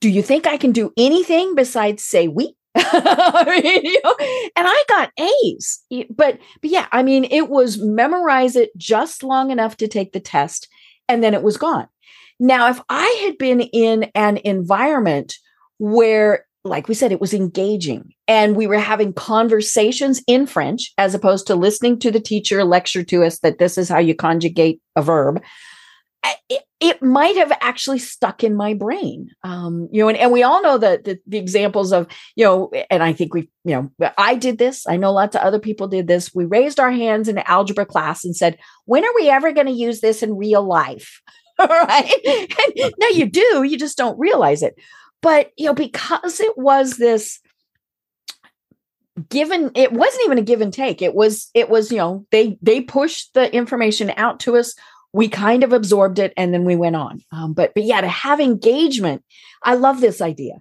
Do 0.00 0.10
you 0.10 0.22
think 0.22 0.46
I 0.46 0.58
can 0.58 0.72
do 0.72 0.92
anything 0.98 1.54
besides 1.54 2.04
say 2.04 2.28
oui? 2.28 2.54
I 2.74 3.60
mean, 3.62 3.84
you 3.84 4.00
know, 4.04 4.14
and 4.54 4.68
I 4.68 4.84
got 4.88 5.10
A's. 5.18 5.80
But 6.10 6.38
but 6.60 6.70
yeah, 6.70 6.86
I 6.92 7.02
mean, 7.02 7.24
it 7.24 7.48
was 7.48 7.78
memorize 7.78 8.54
it 8.54 8.76
just 8.76 9.22
long 9.22 9.50
enough 9.50 9.78
to 9.78 9.88
take 9.88 10.12
the 10.12 10.20
test, 10.20 10.68
and 11.08 11.24
then 11.24 11.34
it 11.34 11.42
was 11.42 11.56
gone. 11.56 11.88
Now, 12.38 12.68
if 12.68 12.80
I 12.88 13.22
had 13.24 13.38
been 13.38 13.62
in 13.62 14.10
an 14.14 14.36
environment 14.38 15.38
where, 15.78 16.46
like 16.64 16.88
we 16.88 16.94
said, 16.94 17.12
it 17.12 17.20
was 17.20 17.34
engaging 17.34 18.12
and 18.26 18.56
we 18.56 18.66
were 18.66 18.78
having 18.78 19.12
conversations 19.12 20.22
in 20.26 20.46
French 20.46 20.92
as 20.98 21.14
opposed 21.14 21.46
to 21.46 21.54
listening 21.54 21.98
to 22.00 22.10
the 22.10 22.20
teacher 22.20 22.64
lecture 22.64 23.02
to 23.04 23.24
us 23.24 23.38
that 23.40 23.58
this 23.58 23.78
is 23.78 23.88
how 23.88 23.98
you 23.98 24.14
conjugate 24.14 24.80
a 24.96 25.02
verb, 25.02 25.40
it, 26.48 26.62
it 26.80 27.02
might 27.02 27.36
have 27.36 27.52
actually 27.60 27.98
stuck 27.98 28.44
in 28.44 28.54
my 28.54 28.74
brain. 28.74 29.30
Um, 29.42 29.88
you 29.92 30.02
know, 30.02 30.08
and, 30.08 30.18
and 30.18 30.32
we 30.32 30.42
all 30.42 30.62
know 30.62 30.78
that 30.78 31.04
the, 31.04 31.18
the, 31.26 31.38
examples 31.38 31.92
of, 31.92 32.06
you 32.36 32.44
know, 32.44 32.70
and 32.90 33.02
I 33.02 33.12
think 33.12 33.34
we, 33.34 33.48
you 33.64 33.90
know, 33.98 34.10
I 34.16 34.34
did 34.34 34.58
this. 34.58 34.86
I 34.86 34.96
know 34.96 35.12
lots 35.12 35.36
of 35.36 35.42
other 35.42 35.58
people 35.58 35.88
did 35.88 36.06
this. 36.06 36.34
We 36.34 36.44
raised 36.44 36.80
our 36.80 36.90
hands 36.90 37.28
in 37.28 37.38
algebra 37.38 37.86
class 37.86 38.24
and 38.24 38.36
said, 38.36 38.58
when 38.84 39.04
are 39.04 39.14
we 39.14 39.28
ever 39.28 39.52
going 39.52 39.66
to 39.66 39.72
use 39.72 40.00
this 40.00 40.22
in 40.22 40.36
real 40.36 40.62
life? 40.62 41.20
right? 41.58 42.12
And 42.80 42.94
now 42.98 43.08
you 43.08 43.26
do, 43.26 43.64
you 43.64 43.76
just 43.76 43.98
don't 43.98 44.18
realize 44.18 44.62
it. 44.62 44.78
But 45.20 45.52
you 45.56 45.66
know, 45.66 45.74
because 45.74 46.40
it 46.40 46.56
was 46.56 46.96
this 46.96 47.40
given 49.28 49.70
it 49.74 49.92
wasn't 49.92 50.24
even 50.24 50.38
a 50.38 50.42
give 50.42 50.60
and 50.60 50.72
take. 50.72 51.02
It 51.02 51.14
was 51.14 51.50
it 51.54 51.68
was 51.68 51.90
you 51.90 51.98
know 51.98 52.26
they 52.30 52.58
they 52.62 52.80
pushed 52.80 53.34
the 53.34 53.52
information 53.54 54.12
out 54.16 54.40
to 54.40 54.56
us. 54.56 54.74
We 55.12 55.28
kind 55.28 55.64
of 55.64 55.72
absorbed 55.72 56.18
it 56.18 56.32
and 56.36 56.52
then 56.52 56.64
we 56.64 56.76
went 56.76 56.96
on. 56.96 57.20
Um, 57.32 57.52
but 57.52 57.72
but 57.74 57.84
yeah 57.84 58.00
to 58.00 58.08
have 58.08 58.40
engagement 58.40 59.24
i 59.62 59.74
love 59.74 60.00
this 60.00 60.20
idea. 60.20 60.54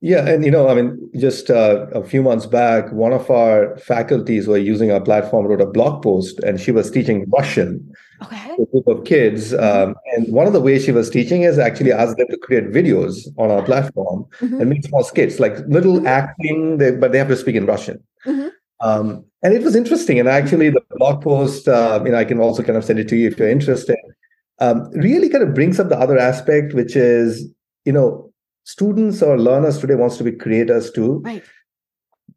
Yeah 0.00 0.26
and 0.26 0.44
you 0.44 0.50
know 0.50 0.68
i 0.68 0.74
mean 0.74 1.10
just 1.18 1.50
uh, 1.50 1.86
a 1.92 2.02
few 2.02 2.22
months 2.22 2.46
back 2.46 2.90
one 2.92 3.12
of 3.12 3.30
our 3.30 3.76
faculties 3.76 4.46
were 4.46 4.56
using 4.56 4.90
our 4.90 5.00
platform 5.00 5.46
wrote 5.46 5.60
a 5.60 5.66
blog 5.66 6.02
post 6.02 6.38
and 6.40 6.58
she 6.58 6.72
was 6.72 6.90
teaching 6.90 7.26
russian 7.30 7.92
okay. 8.22 8.56
a 8.58 8.66
group 8.66 8.86
of 8.86 9.04
kids 9.04 9.54
um, 9.54 9.94
and 10.12 10.32
one 10.32 10.46
of 10.46 10.52
the 10.52 10.60
ways 10.60 10.84
she 10.84 10.92
was 10.92 11.10
teaching 11.10 11.42
is 11.42 11.58
actually 11.58 11.92
ask 11.92 12.16
them 12.16 12.26
to 12.28 12.38
create 12.38 12.70
videos 12.70 13.26
on 13.38 13.50
our 13.50 13.62
platform 13.62 14.24
mm-hmm. 14.40 14.60
and 14.60 14.70
make 14.70 14.84
small 14.84 15.04
skits 15.04 15.38
like 15.38 15.58
little 15.68 15.96
mm-hmm. 15.96 16.06
acting 16.06 16.78
they, 16.78 16.90
but 16.90 17.12
they 17.12 17.18
have 17.18 17.28
to 17.28 17.36
speak 17.36 17.56
in 17.56 17.66
russian 17.66 18.02
mm-hmm. 18.26 18.48
um, 18.80 19.24
and 19.42 19.54
it 19.54 19.62
was 19.62 19.74
interesting. 19.74 20.18
And 20.18 20.28
actually, 20.28 20.70
the 20.70 20.82
blog 20.90 21.22
post, 21.22 21.66
uh, 21.66 22.00
you 22.04 22.12
know, 22.12 22.18
I 22.18 22.24
can 22.24 22.40
also 22.40 22.62
kind 22.62 22.76
of 22.76 22.84
send 22.84 22.98
it 22.98 23.08
to 23.08 23.16
you 23.16 23.28
if 23.28 23.38
you're 23.38 23.48
interested. 23.48 23.96
Um, 24.58 24.90
really 24.90 25.30
kind 25.30 25.42
of 25.42 25.54
brings 25.54 25.80
up 25.80 25.88
the 25.88 25.98
other 25.98 26.18
aspect, 26.18 26.74
which 26.74 26.94
is, 26.94 27.50
you 27.86 27.92
know, 27.92 28.30
students 28.64 29.22
or 29.22 29.38
learners 29.38 29.78
today 29.78 29.94
wants 29.94 30.18
to 30.18 30.24
be 30.24 30.32
creators 30.32 30.90
too. 30.90 31.20
Right. 31.24 31.42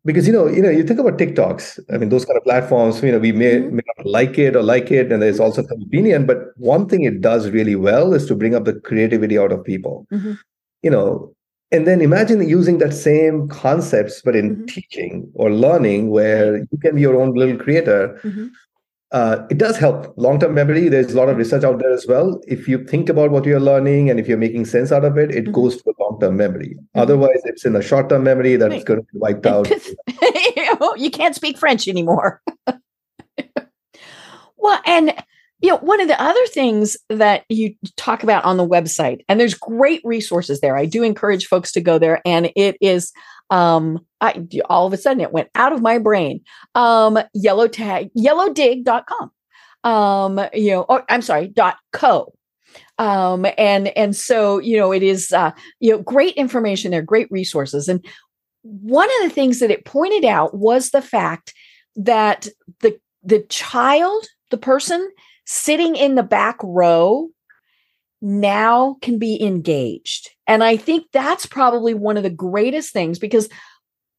Because 0.06 0.28
you 0.28 0.34
know, 0.34 0.48
you 0.48 0.62
know, 0.62 0.70
you 0.70 0.84
think 0.84 1.00
about 1.00 1.18
TikToks. 1.18 1.80
I 1.94 1.98
mean, 1.98 2.10
those 2.10 2.26
kind 2.26 2.38
of 2.38 2.44
platforms. 2.44 3.02
You 3.02 3.14
know, 3.14 3.20
we 3.20 3.32
may, 3.32 3.56
mm-hmm. 3.56 3.78
may 3.78 3.84
not 3.98 4.06
like 4.06 4.38
it 4.38 4.56
or 4.56 4.62
like 4.62 4.92
it, 4.92 5.12
and 5.12 5.22
there's 5.22 5.40
also 5.40 5.64
some 5.66 5.82
opinion. 5.82 6.26
But 6.26 6.58
one 6.58 6.90
thing 6.90 7.04
it 7.04 7.22
does 7.22 7.50
really 7.50 7.76
well 7.76 8.14
is 8.14 8.26
to 8.28 8.36
bring 8.36 8.54
up 8.54 8.66
the 8.66 8.74
creativity 8.74 9.38
out 9.38 9.52
of 9.52 9.64
people. 9.64 10.06
Mm-hmm. 10.12 10.34
You 10.82 10.90
know, 10.90 11.34
and 11.74 11.88
then 11.88 12.02
imagine 12.02 12.48
using 12.48 12.78
that 12.78 12.94
same 12.94 13.48
concepts 13.48 14.22
but 14.22 14.36
in 14.36 14.56
mm-hmm. 14.56 14.66
teaching 14.66 15.30
or 15.34 15.52
learning 15.52 16.10
where 16.10 16.58
you 16.58 16.78
can 16.82 16.96
be 16.96 17.02
your 17.02 17.20
own 17.20 17.34
little 17.34 17.58
creator 17.58 18.20
mm-hmm. 18.24 18.48
Uh, 19.14 19.46
it 19.50 19.60
does 19.60 19.78
help 19.78 20.12
long-term 20.18 20.54
memory 20.54 20.90
there's 20.90 21.14
a 21.14 21.18
lot 21.18 21.30
of 21.30 21.38
research 21.38 21.64
out 21.64 21.80
there 21.80 21.94
as 21.94 22.06
well 22.08 22.42
if 22.48 22.68
you 22.68 22.84
think 22.86 23.10
about 23.10 23.30
what 23.32 23.46
you're 23.46 23.60
learning 23.60 24.10
and 24.10 24.20
if 24.20 24.28
you're 24.28 24.38
making 24.38 24.66
sense 24.66 24.92
out 24.92 25.06
of 25.06 25.18
it 25.18 25.32
it 25.32 25.46
mm-hmm. 25.46 25.54
goes 25.54 25.82
to 25.82 25.90
a 25.90 26.04
long-term 26.04 26.36
memory 26.36 26.70
mm-hmm. 26.70 27.00
otherwise 27.00 27.42
it's 27.46 27.64
in 27.64 27.74
the 27.74 27.82
short-term 27.82 28.24
memory 28.24 28.56
that's 28.56 28.72
right. 28.72 28.86
going 28.86 29.00
to 29.00 29.06
be 29.14 29.20
wiped 29.20 29.46
out 29.46 29.70
you 30.98 31.12
can't 31.12 31.36
speak 31.36 31.58
french 31.58 31.88
anymore 31.88 32.42
well 34.58 34.82
and 34.86 35.14
you 35.64 35.70
know 35.70 35.78
one 35.78 36.02
of 36.02 36.10
the 36.10 36.22
other 36.22 36.46
things 36.48 36.98
that 37.10 37.46
you 37.48 37.74
talk 37.96 38.22
about 38.22 38.44
on 38.44 38.58
the 38.58 38.68
website 38.68 39.24
and 39.28 39.40
there's 39.40 39.54
great 39.54 40.02
resources 40.04 40.60
there. 40.60 40.76
I 40.78 40.86
do 40.86 41.02
encourage 41.02 41.48
folks 41.48 41.72
to 41.72 41.82
go 41.82 41.98
there 41.98 42.22
and 42.26 42.52
it 42.56 42.78
is 42.82 43.12
um 43.50 44.06
I, 44.22 44.46
all 44.70 44.86
of 44.86 44.94
a 44.94 44.98
sudden 44.98 45.22
it 45.22 45.32
went 45.32 45.50
out 45.56 45.74
of 45.74 45.82
my 45.82 45.98
brain. 45.98 46.42
Um 46.76 47.18
yellow 47.34 47.68
tag 47.68 48.10
yellowdig.com 48.16 49.32
um 49.86 50.40
you 50.54 50.72
know 50.72 50.82
or, 50.84 51.04
i'm 51.10 51.22
sorry 51.22 51.48
dot 51.48 51.78
co. 51.94 52.34
Um 52.98 53.46
and 53.58 53.88
and 53.98 54.16
so 54.16 54.60
you 54.60 54.78
know 54.78 54.92
it 54.92 55.02
is 55.02 55.32
uh 55.32 55.52
you 55.80 55.92
know 55.92 56.02
great 56.04 56.36
information 56.36 56.92
there 56.92 57.02
great 57.02 57.32
resources. 57.32 57.88
And 57.88 58.06
one 58.64 59.10
of 59.10 59.30
the 59.30 59.34
things 59.34 59.60
that 59.60 59.72
it 59.72 59.86
pointed 59.86 60.26
out 60.26 60.58
was 60.58 60.90
the 60.90 61.02
fact 61.02 61.54
that 61.96 62.50
the 62.82 63.00
the 63.24 63.40
child 63.44 64.26
the 64.52 64.58
person 64.58 65.10
sitting 65.46 65.96
in 65.96 66.16
the 66.16 66.24
back 66.24 66.58
row 66.64 67.30
now 68.22 68.98
can 69.02 69.20
be 69.20 69.42
engaged. 69.44 70.30
And 70.48 70.64
I 70.64 70.78
think 70.78 71.08
that's 71.12 71.46
probably 71.46 71.94
one 71.94 72.18
of 72.18 72.24
the 72.24 72.30
greatest 72.30 72.94
things 72.94 73.20
because 73.20 73.50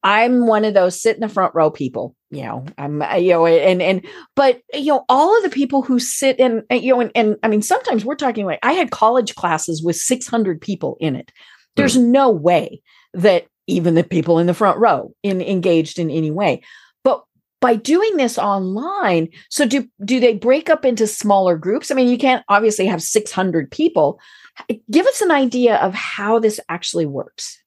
I'm 0.03 0.45
one 0.45 0.63
of 0.63 0.75
those 0.75 1.01
sit 1.01 1.15
in 1.15 1.21
the 1.21 1.27
front 1.27 1.55
row 1.55 1.71
people, 1.71 2.15
you 2.29 2.43
know, 2.43 2.63
I'm, 2.77 3.01
you 3.19 3.31
know, 3.31 3.47
and, 3.47 3.81
and, 3.81 4.05
but, 4.35 4.61
you 4.71 4.93
know, 4.93 5.03
all 5.09 5.35
of 5.35 5.41
the 5.41 5.49
people 5.49 5.81
who 5.81 5.97
sit 5.97 6.39
in, 6.39 6.63
you 6.69 6.93
know, 6.93 7.01
and, 7.01 7.11
and 7.15 7.37
I 7.41 7.47
mean, 7.47 7.63
sometimes 7.63 8.05
we're 8.05 8.13
talking 8.13 8.45
like 8.45 8.59
I 8.61 8.73
had 8.73 8.91
college 8.91 9.33
classes 9.33 9.81
with 9.83 9.95
600 9.95 10.61
people 10.61 10.97
in 10.99 11.15
it. 11.15 11.31
There's 11.75 11.97
mm. 11.97 12.05
no 12.05 12.29
way 12.29 12.81
that 13.15 13.47
even 13.65 13.95
the 13.95 14.03
people 14.03 14.37
in 14.37 14.45
the 14.45 14.53
front 14.53 14.77
row 14.77 15.11
in 15.23 15.41
engaged 15.41 15.97
in 15.97 16.11
any 16.11 16.29
way 16.29 16.61
by 17.65 17.75
doing 17.75 18.15
this 18.17 18.37
online 18.37 19.27
so 19.49 19.65
do 19.65 19.89
do 20.03 20.19
they 20.19 20.35
break 20.35 20.69
up 20.69 20.85
into 20.85 21.07
smaller 21.07 21.57
groups 21.57 21.89
i 21.89 21.95
mean 21.95 22.07
you 22.07 22.17
can't 22.17 22.45
obviously 22.47 22.85
have 22.85 23.01
600 23.01 23.71
people 23.71 24.19
give 24.91 25.07
us 25.07 25.19
an 25.21 25.31
idea 25.31 25.77
of 25.77 25.91
how 25.95 26.37
this 26.37 26.59
actually 26.69 27.07
works 27.07 27.59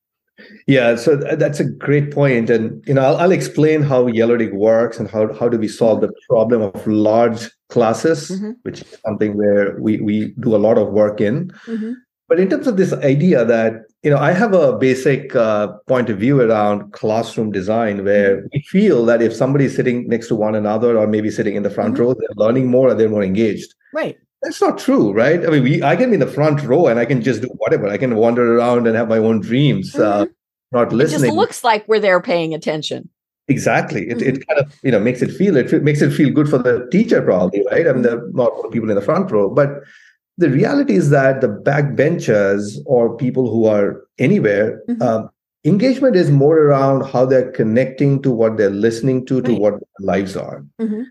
yeah 0.68 0.94
so 0.94 1.16
that's 1.16 1.58
a 1.58 1.64
great 1.64 2.12
point 2.12 2.48
and 2.48 2.80
you 2.86 2.94
know 2.94 3.02
i'll, 3.02 3.16
I'll 3.16 3.32
explain 3.32 3.82
how 3.82 4.04
yellowdig 4.04 4.54
works 4.54 5.00
and 5.00 5.10
how, 5.10 5.32
how 5.34 5.48
do 5.48 5.58
we 5.58 5.66
solve 5.66 6.00
the 6.00 6.12
problem 6.28 6.62
of 6.62 6.86
large 6.86 7.50
classes 7.68 8.30
mm-hmm. 8.30 8.52
which 8.62 8.82
is 8.82 8.96
something 9.04 9.36
where 9.36 9.76
we, 9.80 10.00
we 10.00 10.32
do 10.38 10.54
a 10.54 10.62
lot 10.66 10.78
of 10.78 10.92
work 10.92 11.20
in 11.20 11.50
mm-hmm. 11.66 11.94
but 12.28 12.38
in 12.38 12.48
terms 12.48 12.68
of 12.68 12.76
this 12.76 12.92
idea 12.92 13.44
that 13.44 13.82
you 14.02 14.10
know, 14.10 14.18
I 14.18 14.32
have 14.32 14.54
a 14.54 14.76
basic 14.76 15.34
uh, 15.34 15.68
point 15.88 16.08
of 16.08 16.18
view 16.18 16.40
around 16.40 16.92
classroom 16.92 17.50
design 17.50 18.04
where 18.04 18.38
mm-hmm. 18.38 18.46
we 18.52 18.62
feel 18.62 19.04
that 19.06 19.20
if 19.20 19.34
somebody's 19.34 19.74
sitting 19.74 20.06
next 20.06 20.28
to 20.28 20.36
one 20.36 20.54
another 20.54 20.96
or 20.96 21.06
maybe 21.06 21.30
sitting 21.30 21.56
in 21.56 21.64
the 21.64 21.70
front 21.70 21.94
mm-hmm. 21.94 22.04
row, 22.04 22.14
they're 22.14 22.28
learning 22.36 22.68
more 22.68 22.90
and 22.90 23.00
they're 23.00 23.08
more 23.08 23.24
engaged. 23.24 23.74
Right. 23.92 24.16
That's 24.42 24.60
not 24.60 24.78
true, 24.78 25.12
right? 25.12 25.44
I 25.44 25.50
mean, 25.50 25.64
we 25.64 25.82
I 25.82 25.96
can 25.96 26.10
be 26.10 26.14
in 26.14 26.20
the 26.20 26.28
front 26.28 26.62
row 26.62 26.86
and 26.86 27.00
I 27.00 27.04
can 27.04 27.22
just 27.22 27.42
do 27.42 27.48
whatever. 27.56 27.88
I 27.88 27.98
can 27.98 28.14
wander 28.14 28.56
around 28.56 28.86
and 28.86 28.94
have 28.94 29.08
my 29.08 29.18
own 29.18 29.40
dreams, 29.40 29.96
uh, 29.96 29.98
mm-hmm. 29.98 30.22
uh, 30.22 30.26
not 30.84 30.92
listening. 30.92 31.22
It 31.22 31.26
just 31.28 31.36
looks 31.36 31.64
like 31.64 31.88
we're 31.88 31.98
there 31.98 32.20
paying 32.20 32.54
attention. 32.54 33.08
Exactly. 33.48 34.08
It, 34.08 34.18
mm-hmm. 34.18 34.28
it 34.28 34.46
kind 34.46 34.60
of 34.60 34.78
you 34.84 34.92
know 34.92 35.00
makes 35.00 35.22
it 35.22 35.32
feel 35.32 35.56
it 35.56 35.82
makes 35.82 36.02
it 36.02 36.12
feel 36.12 36.30
good 36.30 36.48
for 36.48 36.58
the 36.58 36.86
teacher 36.92 37.20
probably, 37.20 37.64
right? 37.68 37.88
I 37.88 37.92
mean, 37.92 38.02
there 38.02 38.18
are 38.18 38.30
not 38.32 38.52
people 38.70 38.90
in 38.90 38.94
the 38.94 39.02
front 39.02 39.28
row, 39.32 39.50
but 39.50 39.82
the 40.38 40.48
reality 40.48 40.94
is 40.94 41.10
that 41.10 41.40
the 41.40 41.48
backbenchers 41.48 42.78
or 42.86 43.16
people 43.16 43.50
who 43.50 43.66
are 43.66 44.06
anywhere, 44.18 44.80
mm-hmm. 44.88 45.02
um, 45.02 45.28
engagement 45.64 46.14
is 46.14 46.30
more 46.30 46.58
around 46.58 47.02
how 47.02 47.26
they're 47.26 47.50
connecting 47.50 48.22
to 48.22 48.30
what 48.30 48.56
they're 48.56 48.70
listening 48.70 49.26
to, 49.26 49.42
to 49.42 49.50
right. 49.50 49.60
what 49.60 49.72
their 49.72 50.06
lives 50.06 50.36
are. 50.36 50.64
Mm-hmm. 50.80 51.02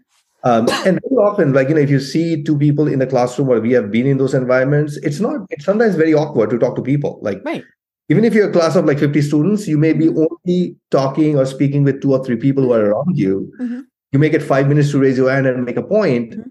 Um, 0.43 0.69
and 0.85 0.99
very 1.03 1.17
often, 1.19 1.51
like 1.51 1.67
you 1.67 1.75
know, 1.75 1.81
if 1.81 1.89
you 1.89 1.99
see 1.99 2.41
two 2.41 2.57
people 2.57 2.87
in 2.87 2.99
the 2.99 3.07
classroom 3.07 3.49
or 3.49 3.59
we 3.59 3.73
have 3.73 3.91
been 3.91 4.07
in 4.07 4.17
those 4.17 4.33
environments, 4.33 4.95
it's 4.97 5.19
not. 5.19 5.41
It's 5.49 5.65
sometimes 5.65 5.95
very 5.95 6.13
awkward 6.13 6.49
to 6.51 6.57
talk 6.57 6.77
to 6.77 6.81
people. 6.81 7.19
Like 7.21 7.41
right. 7.43 7.65
even 8.07 8.23
if 8.23 8.33
you're 8.33 8.49
a 8.49 8.53
class 8.53 8.77
of 8.77 8.85
like 8.85 8.99
50 8.99 9.21
students, 9.23 9.67
you 9.67 9.77
may 9.77 9.91
be 9.91 10.05
mm-hmm. 10.05 10.23
only 10.47 10.77
talking 10.89 11.37
or 11.37 11.45
speaking 11.45 11.83
with 11.83 12.01
two 12.01 12.13
or 12.13 12.23
three 12.23 12.37
people 12.37 12.63
who 12.63 12.71
are 12.71 12.91
around 12.91 13.17
you. 13.17 13.51
Mm-hmm. 13.59 13.81
You 14.13 14.19
may 14.19 14.29
get 14.29 14.41
five 14.41 14.69
minutes 14.69 14.91
to 14.91 14.99
raise 14.99 15.17
your 15.17 15.29
hand 15.29 15.47
and 15.47 15.65
make 15.65 15.75
a 15.75 15.83
point. 15.83 16.31
Mm-hmm. 16.31 16.49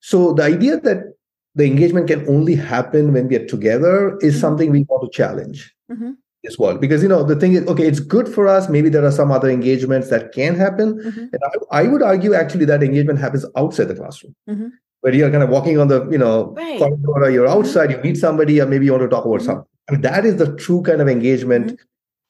So 0.00 0.34
the 0.34 0.42
idea 0.42 0.78
that 0.80 1.13
the 1.54 1.64
engagement 1.64 2.08
can 2.08 2.28
only 2.28 2.54
happen 2.54 3.12
when 3.12 3.28
we 3.28 3.36
are 3.36 3.46
together 3.46 4.16
is 4.20 4.34
mm-hmm. 4.34 4.40
something 4.40 4.70
we 4.70 4.84
want 4.84 5.10
to 5.10 5.16
challenge 5.16 5.72
mm-hmm. 5.90 6.12
as 6.46 6.58
well 6.58 6.76
because 6.76 7.02
you 7.02 7.08
know 7.08 7.22
the 7.22 7.36
thing 7.36 7.54
is 7.54 7.66
okay 7.66 7.86
it's 7.86 8.00
good 8.00 8.28
for 8.28 8.46
us 8.46 8.68
maybe 8.68 8.88
there 8.88 9.04
are 9.04 9.12
some 9.12 9.30
other 9.30 9.48
engagements 9.48 10.10
that 10.10 10.32
can 10.32 10.54
happen 10.54 10.94
mm-hmm. 10.94 11.20
and 11.20 11.40
I, 11.70 11.80
I, 11.80 11.82
would 11.84 12.02
argue 12.02 12.34
actually 12.34 12.64
that 12.66 12.82
engagement 12.82 13.18
happens 13.18 13.44
outside 13.56 13.88
the 13.88 13.94
classroom 13.94 14.34
mm-hmm. 14.48 14.68
where 15.00 15.14
you're 15.14 15.30
kind 15.30 15.42
of 15.42 15.50
walking 15.50 15.78
on 15.78 15.88
the 15.88 16.08
you 16.10 16.18
know 16.18 16.52
right. 16.56 16.78
corridor 16.78 17.12
or 17.12 17.30
you're 17.30 17.46
mm-hmm. 17.46 17.58
outside 17.58 17.90
you 17.90 17.98
meet 17.98 18.16
somebody 18.16 18.60
or 18.60 18.66
maybe 18.66 18.86
you 18.86 18.92
want 18.92 19.02
to 19.02 19.08
talk 19.08 19.24
about 19.24 19.42
something 19.42 19.66
I 19.88 19.92
mean, 19.92 20.00
that 20.00 20.24
is 20.24 20.36
the 20.36 20.56
true 20.56 20.82
kind 20.82 21.02
of 21.02 21.08
engagement 21.08 21.78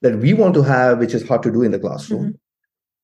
that 0.03 0.19
we 0.19 0.35
want 0.35 0.55
to 0.55 0.63
have 0.63 0.99
which 0.99 1.15
is 1.15 1.27
hard 1.27 1.43
to 1.45 1.51
do 1.51 1.63
in 1.63 1.71
the 1.71 1.79
classroom 1.79 2.39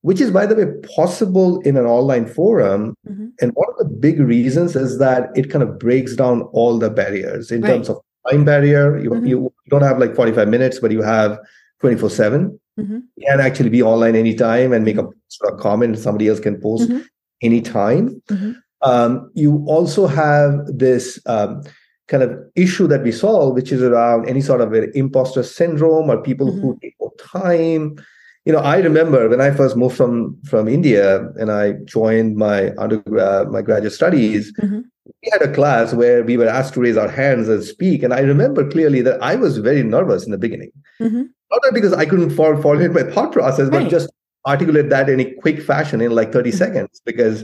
which 0.03 0.21
is, 0.21 0.31
by 0.31 0.47
the 0.47 0.55
way, 0.55 0.67
possible 0.97 1.61
in 1.61 1.77
an 1.77 1.85
online 1.85 2.27
forum. 2.27 2.95
Mm-hmm. 3.09 3.29
And 3.41 3.53
one 3.53 3.69
of 3.71 3.79
the 3.79 3.97
big 3.97 4.19
reasons 4.19 4.75
is 4.75 4.99
that 4.99 5.31
it 5.35 5.51
kind 5.51 5.63
of 5.63 5.79
breaks 5.79 6.17
down 6.17 6.43
all 6.53 6.79
the 6.79 6.91
barriers 6.91 7.51
in 7.51 7.61
right. 7.61 7.75
terms 7.75 7.89
of 7.91 7.99
time 8.31 8.45
barrier. 8.45 8.99
You, 8.99 9.11
mm-hmm. 9.11 9.27
you, 9.27 9.53
don't 9.69 9.83
have 9.83 9.99
like 9.99 10.15
45 10.15 10.49
minutes, 10.49 10.81
but 10.81 10.91
you 10.91 11.03
have 11.03 11.39
24 11.81 12.11
7. 12.11 12.61
Mm-hmm. 12.79 12.99
You 13.17 13.27
can 13.29 13.41
actually 13.41 13.69
be 13.69 13.83
online 13.83 14.17
anytime 14.17 14.73
and 14.73 14.85
make 14.85 14.97
a 14.97 15.07
sort 15.29 15.53
of 15.53 15.61
comment 15.61 15.99
somebody 15.99 16.29
else 16.29 16.41
can 16.41 16.61
post 16.61 16.89
mm-hmm. 16.89 17.03
anytime. 17.43 18.23
Mm-hmm. 18.29 18.53
Um, 18.83 19.31
you 19.35 19.63
also 19.69 20.07
have 20.07 20.61
this 20.67 21.21
um, 21.27 21.63
kind 22.09 22.23
of 22.23 22.39
issue 22.57 22.87
that 22.87 23.03
we 23.03 23.13
solve, 23.13 23.55
which 23.55 23.71
is 23.71 23.83
around 23.83 24.27
any 24.29 24.41
sort 24.41 24.63
of 24.63 24.73
imposter 24.95 25.43
syndrome 25.43 26.09
or 26.09 26.23
people 26.23 26.47
mm-hmm. 26.47 26.61
who 26.61 26.79
take 26.81 26.95
more 26.99 27.13
time 27.19 27.97
you 28.45 28.53
know, 28.53 28.61
I 28.61 28.79
remember 28.79 29.29
when 29.29 29.41
I 29.41 29.51
first 29.51 29.77
moved 29.77 29.97
from 29.97 30.39
from 30.45 30.69
India 30.69 31.29
and 31.37 31.51
I 31.53 31.73
joined 31.85 32.37
my 32.37 32.75
undergrad, 32.77 33.51
my 33.51 33.63
graduate 33.63 33.93
studies. 33.93 34.53
Mm-hmm. 34.55 34.81
We 35.23 35.31
had 35.33 35.43
a 35.43 35.53
class 35.53 35.93
where 35.93 36.23
we 36.23 36.37
were 36.37 36.49
asked 36.49 36.75
to 36.75 36.81
raise 36.81 36.97
our 36.97 37.09
hands 37.09 37.49
and 37.49 37.63
speak, 37.63 38.03
and 38.03 38.15
I 38.15 38.21
remember 38.21 38.69
clearly 38.69 39.03
that 39.03 39.23
I 39.23 39.37
was 39.37 39.59
very 39.59 39.83
nervous 39.83 40.25
in 40.25 40.31
the 40.31 40.39
beginning. 40.39 40.73
Mm-hmm. 41.01 41.25
Not 41.51 41.75
because 41.75 41.93
I 41.93 42.07
couldn't 42.07 42.31
follow, 42.31 42.63
follow 42.63 42.89
my 42.89 43.03
thought 43.03 43.33
process, 43.33 43.69
right. 43.71 43.83
but 43.83 43.91
just 43.91 44.09
articulate 44.47 44.89
that 44.91 45.09
in 45.09 45.21
a 45.21 45.35
quick 45.35 45.61
fashion 45.63 46.01
in 46.01 46.13
like 46.13 46.33
30 46.33 46.51
mm-hmm. 46.51 46.59
seconds 46.59 47.01
because 47.05 47.43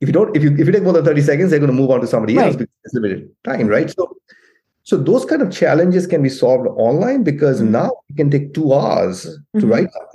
if 0.00 0.08
you 0.08 0.12
don't 0.12 0.36
if 0.36 0.42
you 0.42 0.52
if 0.52 0.66
you 0.66 0.72
take 0.72 0.82
more 0.82 0.92
than 0.92 1.04
30 1.04 1.22
seconds 1.22 1.50
they're 1.50 1.58
going 1.58 1.70
to 1.70 1.76
move 1.76 1.90
on 1.90 2.00
to 2.00 2.06
somebody 2.06 2.36
right. 2.36 2.46
else 2.46 2.56
because 2.56 2.74
it's 2.84 2.94
limited 2.94 3.28
time 3.44 3.66
right 3.66 3.90
so 3.90 4.14
so 4.82 4.96
those 4.96 5.24
kind 5.24 5.42
of 5.42 5.50
challenges 5.50 6.06
can 6.06 6.22
be 6.22 6.28
solved 6.28 6.66
online 6.68 7.22
because 7.22 7.60
mm-hmm. 7.60 7.72
now 7.72 7.90
you 8.08 8.14
can 8.14 8.30
take 8.30 8.54
two 8.54 8.72
hours 8.72 9.26
mm-hmm. 9.26 9.60
to 9.60 9.66
write 9.66 9.90
something 9.90 10.07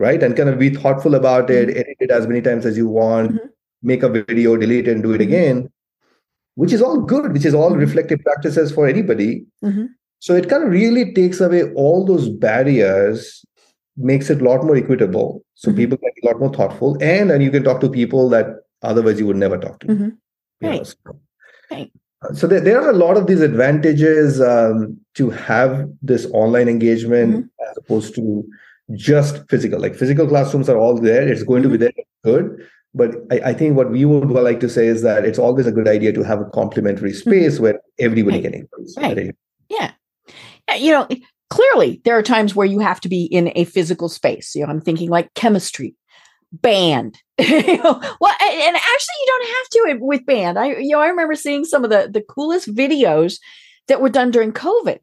right 0.00 0.22
and 0.22 0.36
kind 0.36 0.48
of 0.48 0.58
be 0.58 0.70
thoughtful 0.70 1.14
about 1.14 1.50
it 1.50 1.68
mm-hmm. 1.68 1.78
edit 1.80 2.06
it 2.06 2.10
as 2.10 2.26
many 2.26 2.40
times 2.40 2.66
as 2.66 2.76
you 2.76 2.88
want 2.88 3.32
mm-hmm. 3.32 3.46
make 3.82 4.02
a 4.02 4.08
video 4.08 4.56
delete 4.56 4.88
it 4.88 4.92
and 4.92 5.02
do 5.02 5.12
it 5.12 5.20
mm-hmm. 5.20 5.34
again 5.34 5.72
which 6.54 6.72
is 6.72 6.82
all 6.82 7.00
good 7.00 7.32
which 7.32 7.44
is 7.50 7.54
all 7.54 7.70
mm-hmm. 7.70 7.86
reflective 7.86 8.20
practices 8.28 8.72
for 8.72 8.88
anybody 8.88 9.44
so 10.18 10.34
it 10.34 10.48
kind 10.48 10.64
of 10.64 10.70
really 10.70 11.12
takes 11.14 11.40
away 11.40 11.62
all 11.84 12.04
those 12.04 12.28
barriers 12.28 13.44
makes 13.96 14.30
it 14.30 14.40
a 14.40 14.44
lot 14.44 14.64
more 14.64 14.76
equitable 14.76 15.44
so 15.54 15.72
people 15.72 15.98
can 15.98 16.10
be 16.16 16.26
a 16.26 16.30
lot 16.30 16.40
more 16.40 16.52
thoughtful 16.52 16.96
and 17.02 17.30
and 17.30 17.42
you 17.42 17.50
can 17.50 17.62
talk 17.62 17.80
to 17.80 17.90
people 17.90 18.28
that 18.28 18.46
otherwise 18.82 19.18
you 19.20 19.26
would 19.26 19.42
never 19.44 19.58
talk 19.58 19.80
to 19.80 19.86
mm-hmm. 19.86 20.66
right. 20.66 20.78
Know, 20.78 20.84
so, 20.84 20.96
right. 21.70 21.92
Uh, 22.22 22.34
so 22.34 22.46
there, 22.46 22.60
there 22.60 22.80
are 22.80 22.90
a 22.90 22.96
lot 22.96 23.16
of 23.16 23.26
these 23.26 23.40
advantages 23.40 24.40
um, 24.40 24.98
to 25.14 25.30
have 25.30 25.88
this 26.02 26.26
online 26.32 26.68
engagement 26.68 27.34
mm-hmm. 27.34 27.70
as 27.70 27.76
opposed 27.78 28.14
to 28.14 28.44
just 28.94 29.48
physical 29.48 29.80
like 29.80 29.94
physical 29.94 30.26
classrooms 30.26 30.68
are 30.68 30.78
all 30.78 30.98
there 30.98 31.26
it's 31.26 31.42
going 31.42 31.62
to 31.62 31.68
be 31.68 31.78
mm-hmm. 31.78 31.84
there 31.84 32.38
good 32.38 32.68
but 32.92 33.14
I, 33.30 33.50
I, 33.50 33.54
think 33.54 33.76
what 33.76 33.92
we 33.92 34.04
would 34.04 34.30
like 34.30 34.58
to 34.60 34.68
say 34.68 34.88
is 34.88 35.02
that 35.02 35.24
it's 35.24 35.38
always 35.38 35.64
a 35.66 35.72
good 35.72 35.86
idea 35.86 36.12
to 36.12 36.24
have 36.24 36.40
a 36.40 36.46
complementary 36.46 37.10
mm-hmm. 37.10 37.30
space 37.30 37.54
mm-hmm. 37.54 37.62
where 37.64 37.80
everybody 37.98 38.38
right. 38.38 38.44
can 38.44 38.54
increase 38.54 38.96
right. 38.96 39.34
yeah 39.68 39.92
you 40.76 40.92
know 40.92 41.08
clearly 41.50 42.00
there 42.04 42.16
are 42.16 42.22
times 42.22 42.54
where 42.54 42.66
you 42.66 42.78
have 42.80 43.00
to 43.00 43.08
be 43.08 43.24
in 43.24 43.52
a 43.54 43.64
physical 43.64 44.08
space 44.08 44.54
you 44.54 44.64
know 44.64 44.70
i'm 44.70 44.80
thinking 44.80 45.08
like 45.08 45.32
chemistry 45.34 45.94
band 46.52 47.16
you 47.38 47.76
know, 47.76 48.00
well 48.20 48.34
and 48.42 48.76
actually 48.76 49.18
you 49.20 49.26
don't 49.26 49.48
have 49.48 49.68
to 49.70 49.98
with 50.00 50.26
band 50.26 50.58
i 50.58 50.74
you 50.76 50.90
know 50.90 51.00
i 51.00 51.08
remember 51.08 51.34
seeing 51.34 51.64
some 51.64 51.84
of 51.84 51.90
the 51.90 52.08
the 52.12 52.22
coolest 52.22 52.74
videos 52.74 53.38
that 53.86 54.00
were 54.00 54.08
done 54.08 54.30
during 54.30 54.52
covid 54.52 54.98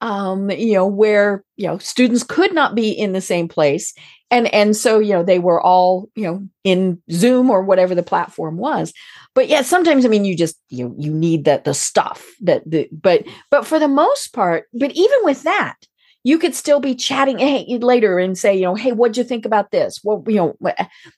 um 0.00 0.50
you 0.50 0.74
know 0.74 0.86
where 0.86 1.44
you 1.56 1.66
know 1.66 1.78
students 1.78 2.22
could 2.22 2.54
not 2.54 2.74
be 2.74 2.90
in 2.90 3.12
the 3.12 3.20
same 3.20 3.48
place 3.48 3.92
and 4.30 4.52
and 4.54 4.76
so 4.76 4.98
you 4.98 5.12
know 5.12 5.22
they 5.22 5.38
were 5.38 5.60
all 5.60 6.08
you 6.14 6.24
know 6.24 6.46
in 6.64 7.00
zoom 7.10 7.50
or 7.50 7.62
whatever 7.62 7.94
the 7.94 8.02
platform 8.02 8.56
was 8.56 8.92
but 9.34 9.48
yeah 9.48 9.62
sometimes 9.62 10.04
i 10.04 10.08
mean 10.08 10.24
you 10.24 10.36
just 10.36 10.56
you 10.68 10.94
you 10.98 11.12
need 11.12 11.44
that 11.44 11.64
the 11.64 11.74
stuff 11.74 12.26
that 12.40 12.62
the 12.64 12.88
but 12.92 13.24
but 13.50 13.66
for 13.66 13.78
the 13.78 13.88
most 13.88 14.32
part 14.32 14.66
but 14.72 14.92
even 14.92 15.18
with 15.22 15.42
that 15.42 15.76
you 16.24 16.38
could 16.38 16.54
still 16.54 16.80
be 16.80 16.94
chatting 16.94 17.38
hey, 17.38 17.78
later 17.78 18.18
and 18.18 18.36
say, 18.36 18.54
you 18.54 18.62
know, 18.62 18.74
hey, 18.74 18.92
what'd 18.92 19.16
you 19.16 19.24
think 19.24 19.46
about 19.46 19.70
this? 19.70 20.00
Well, 20.04 20.22
you 20.26 20.36
know, 20.36 20.74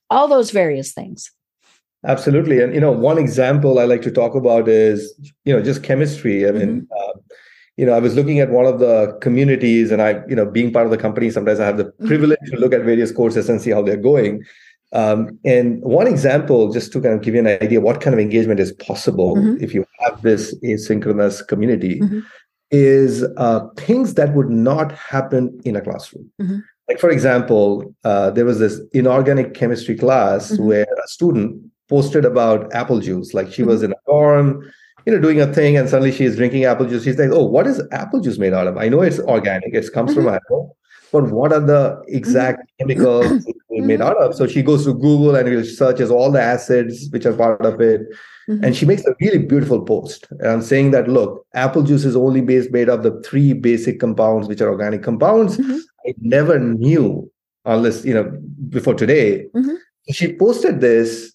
all 0.09 0.29
those 0.29 0.51
various 0.51 0.93
things. 0.93 1.31
Absolutely. 2.07 2.61
And, 2.61 2.73
you 2.75 2.81
know, 2.81 2.93
one 2.93 3.19
example 3.19 3.79
I 3.79 3.85
like 3.85 4.03
to 4.03 4.11
talk 4.11 4.35
about 4.35 4.69
is, 4.69 5.13
you 5.45 5.53
know, 5.53 5.63
just 5.63 5.83
chemistry. 5.83 6.49
I 6.49 6.53
mean, 6.53 6.83
mm-hmm. 6.83 6.93
uh, 6.97 7.35
you 7.81 7.87
know, 7.87 7.95
I 7.95 7.99
was 7.99 8.15
looking 8.15 8.41
at 8.41 8.51
one 8.51 8.67
of 8.67 8.79
the 8.79 9.17
communities 9.23 9.91
and 9.91 10.03
I, 10.03 10.23
you 10.29 10.37
know, 10.37 10.45
being 10.45 10.71
part 10.71 10.85
of 10.85 10.91
the 10.91 10.99
company, 10.99 11.31
sometimes 11.31 11.61
I 11.61 11.65
have 11.65 11.79
the 11.79 11.85
mm-hmm. 11.85 12.09
privilege 12.09 12.51
to 12.51 12.59
look 12.59 12.75
at 12.75 12.83
various 12.83 13.11
courses 13.11 13.49
and 13.49 13.61
see 13.61 13.71
how 13.71 13.81
they're 13.81 13.97
going. 13.97 14.45
Um, 14.93 15.39
and 15.47 15.81
one 15.81 16.07
example, 16.07 16.73
just 16.73 16.93
to 16.93 17.01
kind 17.01 17.15
of 17.15 17.23
give 17.23 17.35
you 17.35 17.41
an 17.41 17.47
idea 17.47 17.81
what 17.81 18.03
kind 18.03 18.13
of 18.13 18.21
engagement 18.21 18.61
is 18.61 18.73
possible 18.73 19.37
mm-hmm. 19.37 19.65
if 19.65 19.73
you 19.73 19.87
have 20.01 20.21
this 20.21 20.55
asynchronous 20.63 21.47
community, 21.49 22.01
mm-hmm 22.01 22.21
is 22.71 23.25
uh, 23.37 23.67
things 23.77 24.15
that 24.15 24.33
would 24.35 24.49
not 24.49 24.93
happen 24.93 25.61
in 25.65 25.75
a 25.75 25.81
classroom. 25.81 26.31
Mm-hmm. 26.41 26.59
Like, 26.89 27.01
for 27.01 27.11
example, 27.11 27.95
uh, 28.05 28.31
there 28.31 28.45
was 28.45 28.61
this 28.61 28.81
inorganic 28.93 29.55
chemistry 29.55 29.97
class 29.97 30.53
mm-hmm. 30.53 30.67
where 30.67 30.87
a 31.05 31.09
student 31.09 31.61
posted 31.89 32.25
about 32.25 32.73
apple 32.73 33.01
juice. 33.01 33.35
Like, 33.35 33.53
she 33.53 33.63
mm-hmm. 33.63 33.71
was 33.71 33.83
in 33.83 33.93
a 33.93 33.97
dorm, 34.07 34.71
you 35.07 35.13
know, 35.13 35.21
doing 35.21 35.41
a 35.41 35.53
thing, 35.53 35.77
and 35.77 35.89
suddenly 35.89 36.13
she's 36.13 36.37
drinking 36.37 36.65
apple 36.65 36.87
juice. 36.87 37.05
She's 37.05 37.19
like, 37.19 37.31
"Oh, 37.31 37.45
what 37.45 37.67
is 37.67 37.83
apple 37.93 38.21
juice 38.21 38.39
made 38.39 38.53
out 38.53 38.67
of? 38.67 38.77
I 38.77 38.89
know 38.89 39.03
it's 39.03 39.21
organic; 39.21 39.75
it 39.75 39.93
comes 39.93 40.15
from 40.15 40.25
mm-hmm. 40.25 40.37
apple." 40.37 40.77
But 41.13 41.31
what 41.33 41.53
are 41.53 41.61
the 41.61 42.03
exact 42.07 42.61
mm-hmm. 42.61 42.89
chemicals 42.89 43.47
made 43.71 43.99
mm-hmm. 43.99 44.03
out 44.03 44.17
of? 44.19 44.35
So 44.35 44.47
she 44.47 44.63
goes 44.63 44.85
to 44.85 44.95
Google 44.95 45.35
and 45.35 45.67
searches 45.67 46.11
all 46.11 46.31
the 46.31 46.41
acids 46.41 47.09
which 47.11 47.27
are 47.27 47.33
part 47.33 47.61
of 47.63 47.81
it 47.81 48.03
Mm-hmm. 48.51 48.65
And 48.65 48.77
she 48.77 48.85
makes 48.85 49.05
a 49.07 49.15
really 49.21 49.39
beautiful 49.39 49.81
post 49.81 50.27
and 50.41 50.65
saying 50.65 50.91
that, 50.91 51.09
look, 51.09 51.47
apple 51.55 51.83
juice 51.83 52.05
is 52.05 52.17
only 52.17 52.41
based 52.41 52.73
made 52.73 52.89
of 52.89 53.05
the 53.05 53.21
three 53.23 53.53
basic 53.53 54.01
compounds, 54.01 54.49
which 54.49 54.61
are 54.61 54.69
organic 54.69 55.05
compounds. 55.05 55.57
Mm-hmm. 55.57 55.79
I 56.09 56.15
never 56.21 56.59
knew 56.59 57.31
unless, 57.65 58.05
you 58.05 58.13
know, 58.13 58.25
before 58.69 58.95
today. 58.95 59.47
Mm-hmm. 59.55 59.75
She 60.11 60.37
posted 60.37 60.81
this 60.81 61.33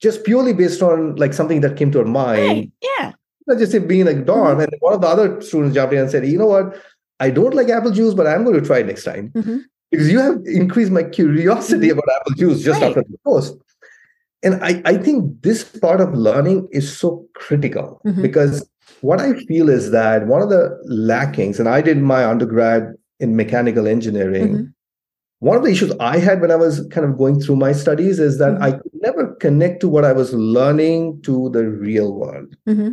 just 0.00 0.24
purely 0.24 0.52
based 0.52 0.82
on 0.82 1.16
like 1.16 1.32
something 1.32 1.60
that 1.60 1.76
came 1.76 1.90
to 1.92 1.98
her 1.98 2.04
mind. 2.04 2.72
Yeah. 2.82 3.12
Just 3.58 3.86
being 3.86 4.06
like 4.06 4.24
dorm. 4.24 4.58
Mm-hmm. 4.58 4.60
And 4.60 4.72
one 4.80 4.94
of 4.94 5.00
the 5.00 5.06
other 5.06 5.40
students 5.40 5.74
jumped 5.74 5.92
in 5.92 6.00
and 6.00 6.10
said, 6.10 6.26
you 6.26 6.38
know 6.38 6.46
what? 6.46 6.80
I 7.20 7.30
don't 7.30 7.54
like 7.54 7.68
apple 7.68 7.90
juice, 7.90 8.14
but 8.14 8.26
I'm 8.26 8.44
going 8.44 8.60
to 8.60 8.66
try 8.66 8.78
it 8.78 8.86
next 8.86 9.04
time. 9.04 9.30
Mm-hmm. 9.30 9.58
Because 9.90 10.10
you 10.10 10.18
have 10.18 10.38
increased 10.46 10.90
my 10.90 11.04
curiosity 11.04 11.88
mm-hmm. 11.88 11.98
about 11.98 12.20
apple 12.20 12.32
juice 12.34 12.62
just 12.62 12.80
right. 12.80 12.88
after 12.88 13.02
the 13.02 13.18
post 13.24 13.56
and 14.44 14.62
I, 14.62 14.82
I 14.84 14.98
think 14.98 15.42
this 15.42 15.64
part 15.64 16.00
of 16.00 16.12
learning 16.14 16.68
is 16.70 16.94
so 16.94 17.26
critical 17.34 18.00
mm-hmm. 18.04 18.20
because 18.20 18.68
what 19.00 19.18
I 19.18 19.32
feel 19.46 19.70
is 19.70 19.90
that 19.90 20.26
one 20.26 20.42
of 20.42 20.50
the 20.50 20.78
lackings, 20.84 21.58
and 21.58 21.68
I 21.68 21.80
did 21.80 21.98
my 21.98 22.24
undergrad 22.26 22.94
in 23.18 23.36
mechanical 23.36 23.88
engineering. 23.88 24.73
Mm-hmm. 25.44 25.48
One 25.48 25.58
of 25.58 25.64
the 25.64 25.70
issues 25.70 25.92
I 26.00 26.18
had 26.18 26.40
when 26.40 26.50
I 26.50 26.56
was 26.56 26.86
kind 26.90 27.06
of 27.06 27.18
going 27.18 27.40
through 27.40 27.56
my 27.56 27.72
studies 27.72 28.18
is 28.18 28.38
that 28.38 28.54
mm-hmm. 28.54 28.62
I 28.62 28.72
could 28.72 28.92
never 28.94 29.34
connect 29.34 29.80
to 29.80 29.88
what 29.88 30.04
I 30.04 30.12
was 30.12 30.32
learning 30.32 31.20
to 31.22 31.50
the 31.50 31.68
real 31.68 32.14
world. 32.14 32.56
Mm-hmm. 32.66 32.90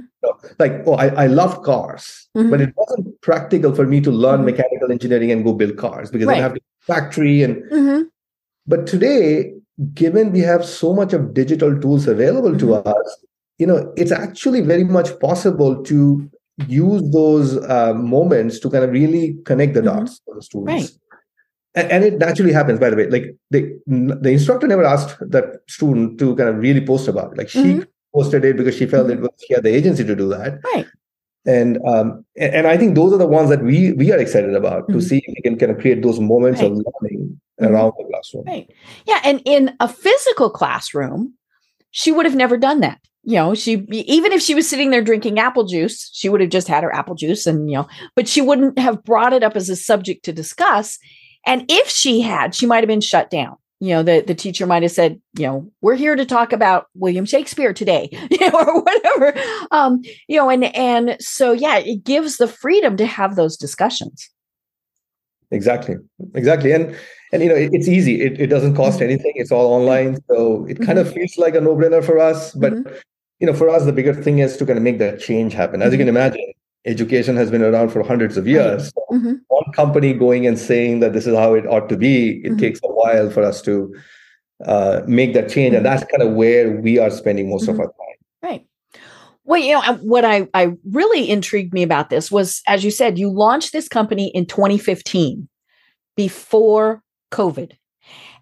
like, 0.59 0.83
oh, 0.85 0.93
I, 0.93 1.07
I 1.23 1.27
love 1.27 1.63
cars, 1.63 2.27
mm-hmm. 2.37 2.49
but 2.49 2.61
it 2.61 2.73
wasn't 2.75 3.21
practical 3.21 3.73
for 3.73 3.87
me 3.87 4.01
to 4.01 4.11
learn 4.11 4.37
mm-hmm. 4.37 4.45
mechanical 4.45 4.91
engineering 4.91 5.31
and 5.31 5.45
go 5.45 5.53
build 5.53 5.77
cars 5.77 6.11
because 6.11 6.27
right. 6.27 6.37
I 6.37 6.41
have 6.41 6.55
to 6.55 6.61
factory 6.81 7.43
and. 7.43 8.09
But 8.67 8.85
today, 8.85 9.53
given 9.93 10.31
we 10.31 10.39
have 10.41 10.63
so 10.63 10.93
much 10.93 11.13
of 11.13 11.33
digital 11.33 11.79
tools 11.79 12.07
available 12.07 12.57
to 12.57 12.65
mm-hmm. 12.65 12.87
us 12.87 13.25
you 13.57 13.67
know 13.67 13.93
it's 13.95 14.11
actually 14.11 14.61
very 14.61 14.83
much 14.83 15.17
possible 15.19 15.81
to 15.83 16.29
use 16.67 17.01
those 17.11 17.57
uh, 17.69 17.93
moments 17.93 18.59
to 18.59 18.69
kind 18.69 18.83
of 18.83 18.91
really 18.91 19.37
connect 19.45 19.73
the 19.73 19.81
mm-hmm. 19.81 19.99
dots 19.99 20.21
for 20.25 20.35
the 20.35 20.41
students 20.41 20.91
right. 20.91 20.91
And, 21.75 21.91
and, 21.91 22.03
it 22.03 22.17
naturally 22.17 22.51
happens 22.51 22.79
by 22.79 22.89
the 22.89 22.95
way 22.95 23.07
like 23.07 23.35
the, 23.49 23.79
the 23.87 24.29
instructor 24.29 24.67
never 24.67 24.83
asked 24.83 25.17
that 25.21 25.61
student 25.67 26.19
to 26.19 26.35
kind 26.35 26.49
of 26.49 26.57
really 26.57 26.85
post 26.85 27.07
about 27.07 27.31
it 27.31 27.37
like 27.37 27.49
she 27.49 27.63
mm-hmm. 27.63 27.81
posted 28.13 28.45
it 28.45 28.57
because 28.57 28.75
she 28.75 28.85
felt 28.85 29.07
mm-hmm. 29.07 29.19
it 29.19 29.21
was 29.21 29.31
she 29.47 29.53
had 29.53 29.63
the 29.63 29.73
agency 29.73 30.03
to 30.03 30.15
do 30.15 30.27
that 30.27 30.59
right 30.73 30.87
and 31.45 31.79
um 31.87 32.23
and, 32.37 32.67
i 32.67 32.77
think 32.77 32.93
those 32.95 33.13
are 33.13 33.17
the 33.17 33.27
ones 33.27 33.49
that 33.49 33.63
we 33.63 33.93
we 33.93 34.11
are 34.11 34.19
excited 34.19 34.53
about 34.53 34.87
to 34.87 34.95
mm-hmm. 34.95 35.01
see 35.01 35.17
if 35.17 35.33
we 35.35 35.41
can 35.41 35.57
kind 35.57 35.71
of 35.71 35.79
create 35.79 36.03
those 36.03 36.19
moments 36.19 36.61
right. 36.61 36.71
of 36.71 36.77
learning 36.77 37.41
mm-hmm. 37.61 37.73
around 37.73 37.93
the 37.97 38.05
classroom. 38.05 38.43
Right. 38.45 38.69
Yeah. 39.05 39.19
And 39.23 39.41
in 39.45 39.75
a 39.79 39.87
physical 39.87 40.49
classroom, 40.49 41.33
she 41.91 42.11
would 42.11 42.25
have 42.25 42.35
never 42.35 42.57
done 42.57 42.79
that. 42.81 42.99
You 43.23 43.35
know, 43.35 43.53
she 43.53 43.73
even 43.91 44.31
if 44.31 44.41
she 44.41 44.55
was 44.55 44.67
sitting 44.67 44.89
there 44.89 45.03
drinking 45.03 45.37
apple 45.37 45.65
juice, 45.65 46.09
she 46.11 46.27
would 46.27 46.41
have 46.41 46.49
just 46.49 46.67
had 46.67 46.83
her 46.83 46.93
apple 46.93 47.13
juice 47.13 47.45
and, 47.45 47.69
you 47.69 47.77
know, 47.77 47.87
but 48.15 48.27
she 48.27 48.41
wouldn't 48.41 48.79
have 48.79 49.03
brought 49.03 49.33
it 49.33 49.43
up 49.43 49.55
as 49.55 49.69
a 49.69 49.75
subject 49.75 50.25
to 50.25 50.33
discuss. 50.33 50.97
And 51.45 51.65
if 51.69 51.87
she 51.87 52.21
had, 52.21 52.53
she 52.53 52.65
might 52.65 52.83
have 52.83 52.87
been 52.87 53.01
shut 53.01 53.29
down. 53.29 53.57
You 53.79 53.95
know, 53.95 54.03
the, 54.03 54.23
the 54.25 54.35
teacher 54.35 54.67
might 54.67 54.83
have 54.83 54.91
said, 54.91 55.19
you 55.37 55.47
know, 55.47 55.71
we're 55.81 55.95
here 55.95 56.15
to 56.15 56.25
talk 56.25 56.53
about 56.53 56.85
William 56.93 57.25
Shakespeare 57.25 57.73
today, 57.73 58.09
you 58.29 58.39
know, 58.51 58.59
or 58.59 58.81
whatever. 58.81 59.33
Um, 59.71 60.01
you 60.27 60.37
know, 60.37 60.49
and 60.49 60.65
and 60.75 61.17
so 61.19 61.51
yeah, 61.51 61.77
it 61.77 62.03
gives 62.03 62.37
the 62.37 62.47
freedom 62.47 62.95
to 62.97 63.05
have 63.07 63.35
those 63.35 63.57
discussions. 63.57 64.29
Exactly. 65.49 65.95
Exactly. 66.35 66.71
And 66.73 66.95
and 67.31 67.41
you 67.41 67.49
know 67.49 67.55
it, 67.55 67.69
it's 67.73 67.87
easy 67.87 68.21
it, 68.21 68.39
it 68.39 68.47
doesn't 68.47 68.75
cost 68.75 68.95
mm-hmm. 68.95 69.05
anything 69.05 69.33
it's 69.35 69.51
all 69.51 69.73
online 69.73 70.17
so 70.29 70.65
it 70.65 70.77
kind 70.77 70.97
mm-hmm. 70.97 71.07
of 71.07 71.13
feels 71.13 71.37
like 71.37 71.55
a 71.55 71.61
no-brainer 71.61 72.03
for 72.03 72.19
us 72.19 72.53
but 72.53 72.73
mm-hmm. 72.73 72.93
you 73.39 73.47
know 73.47 73.53
for 73.53 73.69
us 73.69 73.85
the 73.85 73.93
bigger 73.93 74.13
thing 74.13 74.39
is 74.39 74.57
to 74.57 74.65
kind 74.65 74.77
of 74.77 74.83
make 74.83 74.99
that 74.99 75.19
change 75.19 75.53
happen 75.53 75.81
as 75.81 75.91
you 75.91 75.97
can 75.97 76.07
mm-hmm. 76.07 76.17
imagine 76.17 76.53
education 76.85 77.35
has 77.35 77.51
been 77.51 77.61
around 77.61 77.89
for 77.89 78.03
hundreds 78.03 78.37
of 78.37 78.47
years 78.47 78.87
so 78.87 79.05
mm-hmm. 79.11 79.33
one 79.47 79.71
company 79.73 80.13
going 80.13 80.47
and 80.47 80.57
saying 80.57 80.99
that 80.99 81.13
this 81.13 81.27
is 81.27 81.35
how 81.35 81.53
it 81.53 81.65
ought 81.67 81.87
to 81.87 81.97
be 81.97 82.41
it 82.43 82.49
mm-hmm. 82.49 82.57
takes 82.57 82.79
a 82.83 82.87
while 82.87 83.29
for 83.29 83.43
us 83.43 83.61
to 83.61 83.93
uh, 84.65 85.01
make 85.07 85.33
that 85.33 85.49
change 85.49 85.75
and 85.75 85.85
that's 85.85 86.03
kind 86.05 86.23
of 86.27 86.33
where 86.33 86.79
we 86.81 86.97
are 86.97 87.11
spending 87.11 87.49
most 87.49 87.67
of 87.67 87.79
our 87.79 87.85
time 87.85 88.17
right 88.41 88.65
well, 89.43 89.59
you 89.59 89.73
know, 89.73 89.95
what 89.95 90.23
I, 90.23 90.47
I 90.53 90.73
really 90.89 91.29
intrigued 91.29 91.73
me 91.73 91.83
about 91.83 92.09
this 92.09 92.31
was, 92.31 92.61
as 92.67 92.83
you 92.83 92.91
said, 92.91 93.17
you 93.17 93.29
launched 93.29 93.73
this 93.73 93.87
company 93.87 94.27
in 94.27 94.45
2015 94.45 95.49
before 96.15 97.01
COVID. 97.31 97.73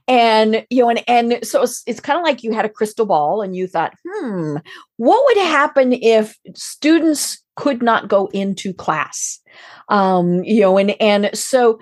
And 0.10 0.66
you 0.70 0.82
know, 0.82 0.90
and 0.90 1.04
and 1.08 1.46
so 1.46 1.62
it's, 1.62 1.84
it's 1.86 2.00
kind 2.00 2.18
of 2.18 2.24
like 2.24 2.44
you 2.44 2.52
had 2.52 2.66
a 2.66 2.70
crystal 2.70 3.06
ball 3.06 3.42
and 3.42 3.56
you 3.56 3.68
thought, 3.68 3.94
hmm, 4.06 4.58
what 4.98 5.24
would 5.26 5.38
happen 5.38 5.94
if 5.94 6.36
students 6.56 7.42
could 7.56 7.82
not 7.84 8.10
go 8.10 8.26
into 8.34 8.74
class? 8.74 9.40
Um, 9.88 10.44
you 10.44 10.62
know, 10.62 10.78
and 10.78 11.00
and 11.00 11.30
so 11.34 11.80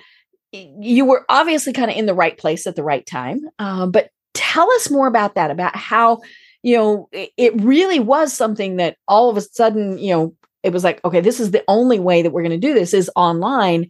you 0.52 1.06
were 1.06 1.26
obviously 1.30 1.72
kind 1.72 1.90
of 1.90 1.96
in 1.96 2.06
the 2.06 2.13
right 2.13 2.38
place 2.38 2.68
at 2.68 2.76
the 2.76 2.84
right 2.84 3.06
time. 3.06 3.42
Uh, 3.60 3.88
but 3.88 4.10
tell 4.34 4.70
us 4.74 4.92
more 4.92 5.08
about 5.08 5.36
that, 5.36 5.50
about 5.50 5.76
how 5.76 6.20
you 6.63 6.76
know, 6.76 7.10
it, 7.13 7.54
really 7.62 8.00
was 8.00 8.34
something 8.34 8.76
that 8.76 8.98
all 9.08 9.30
of 9.30 9.38
a 9.38 9.42
sudden, 9.42 9.98
you 9.98 10.12
know, 10.12 10.36
it 10.63 10.74
was 10.74 10.84
like, 10.84 11.00
okay, 11.06 11.22
this 11.22 11.40
is 11.40 11.52
the 11.52 11.63
only 11.70 11.98
way 11.98 12.22
that 12.22 12.32
we're 12.32 12.42
going 12.42 12.60
to 12.60 12.68
do 12.68 12.74
this 12.74 12.94
is 12.94 13.10
online. 13.16 13.90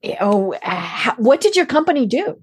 You 0.00 0.14
know, 0.20 0.54
how, 0.62 1.14
what 1.16 1.40
did 1.40 1.56
your 1.56 1.66
company 1.66 2.06
do? 2.06 2.42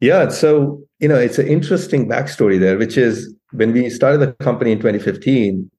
Yeah, 0.00 0.28
so 0.28 0.82
you 0.98 1.08
know, 1.08 1.16
it's 1.16 1.38
an 1.38 1.48
interesting 1.48 2.08
backstory 2.08 2.58
there, 2.58 2.78
which 2.78 2.96
is 2.96 3.34
when 3.52 3.72
we 3.72 3.88
started 3.90 4.18
the 4.18 4.32
company 4.44 4.72
in 4.72 4.78
2015, 4.78 5.70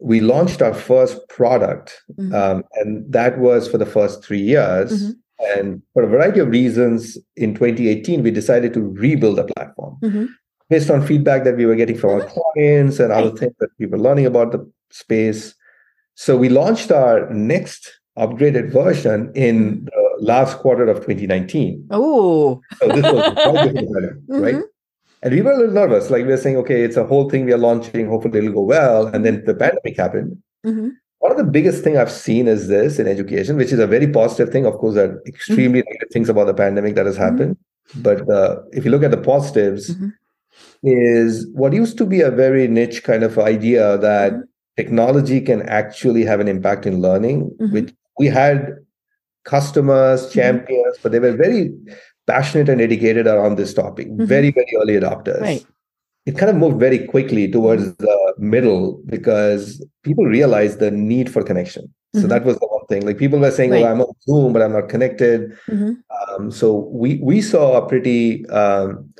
we 0.00 0.20
launched 0.20 0.62
our 0.62 0.74
first 0.74 1.28
product, 1.28 2.00
mm-hmm. 2.18 2.34
um, 2.34 2.64
and 2.74 3.10
that 3.12 3.38
was 3.38 3.68
for 3.68 3.78
the 3.78 3.86
first 3.86 4.24
three 4.24 4.40
years. 4.40 4.92
Mm-hmm. 4.92 5.12
And 5.58 5.82
for 5.92 6.02
a 6.02 6.06
variety 6.08 6.40
of 6.40 6.48
reasons, 6.48 7.18
in 7.36 7.54
2018, 7.54 8.22
we 8.22 8.30
decided 8.30 8.72
to 8.74 8.80
rebuild 8.80 9.38
the 9.38 9.44
platform 9.44 9.98
mm-hmm. 10.02 10.26
based 10.70 10.90
on 10.90 11.04
feedback 11.04 11.44
that 11.44 11.56
we 11.56 11.66
were 11.66 11.74
getting 11.74 11.98
from 11.98 12.10
our 12.10 12.20
mm-hmm. 12.20 12.40
clients 12.54 13.00
and 13.00 13.12
other 13.12 13.30
things 13.36 13.54
that 13.58 13.70
we 13.78 13.86
were 13.86 13.98
learning 13.98 14.26
about 14.26 14.52
the 14.52 14.70
space. 14.90 15.54
So 16.14 16.36
we 16.36 16.48
launched 16.48 16.92
our 16.92 17.28
next 17.30 18.00
upgraded 18.18 18.70
version 18.72 19.32
in 19.34 19.84
the 19.84 20.01
last 20.22 20.58
quarter 20.58 20.86
of 20.86 20.98
2019. 20.98 21.88
Oh, 21.90 22.60
so 22.78 22.88
this 22.88 23.02
was 23.02 23.34
mm-hmm. 23.34 24.34
right? 24.34 24.62
And 25.22 25.34
we 25.34 25.42
were 25.42 25.52
a 25.52 25.56
little 25.56 25.74
nervous. 25.74 26.10
Like 26.10 26.24
we 26.24 26.30
were 26.30 26.36
saying, 26.36 26.56
okay, 26.58 26.82
it's 26.82 26.96
a 26.96 27.04
whole 27.04 27.28
thing 27.30 27.44
we 27.44 27.52
are 27.52 27.58
launching. 27.58 28.08
Hopefully, 28.08 28.38
it'll 28.38 28.52
go 28.52 28.62
well. 28.62 29.06
And 29.06 29.24
then 29.24 29.44
the 29.44 29.54
pandemic 29.54 29.96
happened. 29.96 30.42
Mm-hmm. 30.66 30.88
One 31.18 31.30
of 31.30 31.38
the 31.38 31.44
biggest 31.44 31.84
thing 31.84 31.96
I've 31.96 32.10
seen 32.10 32.48
is 32.48 32.66
this 32.66 32.98
in 32.98 33.06
education, 33.06 33.56
which 33.56 33.72
is 33.72 33.78
a 33.78 33.86
very 33.86 34.08
positive 34.08 34.50
thing. 34.50 34.66
Of 34.66 34.74
course, 34.74 34.94
there 34.94 35.10
are 35.10 35.22
extremely 35.26 35.80
mm-hmm. 35.80 35.88
negative 35.88 36.08
things 36.12 36.28
about 36.28 36.46
the 36.46 36.54
pandemic 36.54 36.96
that 36.96 37.06
has 37.06 37.16
mm-hmm. 37.16 37.24
happened. 37.24 37.56
But 37.96 38.28
uh, 38.28 38.56
if 38.72 38.84
you 38.84 38.90
look 38.90 39.04
at 39.04 39.12
the 39.12 39.18
positives, 39.18 39.94
mm-hmm. 39.94 40.08
is 40.82 41.46
what 41.52 41.72
used 41.72 41.98
to 41.98 42.06
be 42.06 42.20
a 42.20 42.30
very 42.30 42.66
niche 42.66 43.04
kind 43.04 43.22
of 43.22 43.38
idea 43.38 43.98
that 43.98 44.32
mm-hmm. 44.32 44.42
technology 44.76 45.40
can 45.40 45.62
actually 45.62 46.24
have 46.24 46.40
an 46.40 46.48
impact 46.48 46.86
in 46.86 47.00
learning, 47.00 47.50
which 47.70 47.94
we 48.18 48.26
had 48.26 48.76
customers, 49.44 50.22
mm-hmm. 50.22 50.40
champions, 50.40 50.98
but 51.02 51.12
they 51.12 51.18
were 51.18 51.32
very 51.32 51.72
passionate 52.26 52.68
and 52.68 52.80
educated 52.80 53.26
around 53.26 53.56
this 53.56 53.74
topic, 53.74 54.08
mm-hmm. 54.08 54.24
very, 54.24 54.50
very 54.50 54.72
early 54.80 54.94
adopters. 54.94 55.40
Right. 55.40 55.66
It 56.24 56.38
kind 56.38 56.50
of 56.50 56.56
moved 56.56 56.78
very 56.78 57.04
quickly 57.06 57.50
towards 57.50 57.96
the 57.96 58.34
middle 58.38 59.02
because 59.06 59.84
people 60.04 60.24
realized 60.24 60.78
the 60.78 60.90
need 60.90 61.32
for 61.32 61.42
connection. 61.42 61.92
So 62.14 62.20
mm-hmm. 62.20 62.28
that 62.28 62.44
was 62.44 62.58
the 62.58 62.66
one 62.66 62.86
thing. 62.86 63.04
Like 63.06 63.18
people 63.18 63.38
were 63.38 63.50
saying, 63.50 63.70
right. 63.70 63.82
"Well, 63.82 63.92
I'm 63.92 64.00
on 64.02 64.14
Zoom, 64.22 64.52
but 64.52 64.62
I'm 64.62 64.72
not 64.72 64.88
connected." 64.88 65.50
Mm-hmm. 65.68 65.92
Um, 66.28 66.50
so 66.50 66.88
we 66.92 67.18
we 67.22 67.40
saw 67.40 67.78
a 67.78 67.88
pretty, 67.88 68.46
um, 68.50 69.12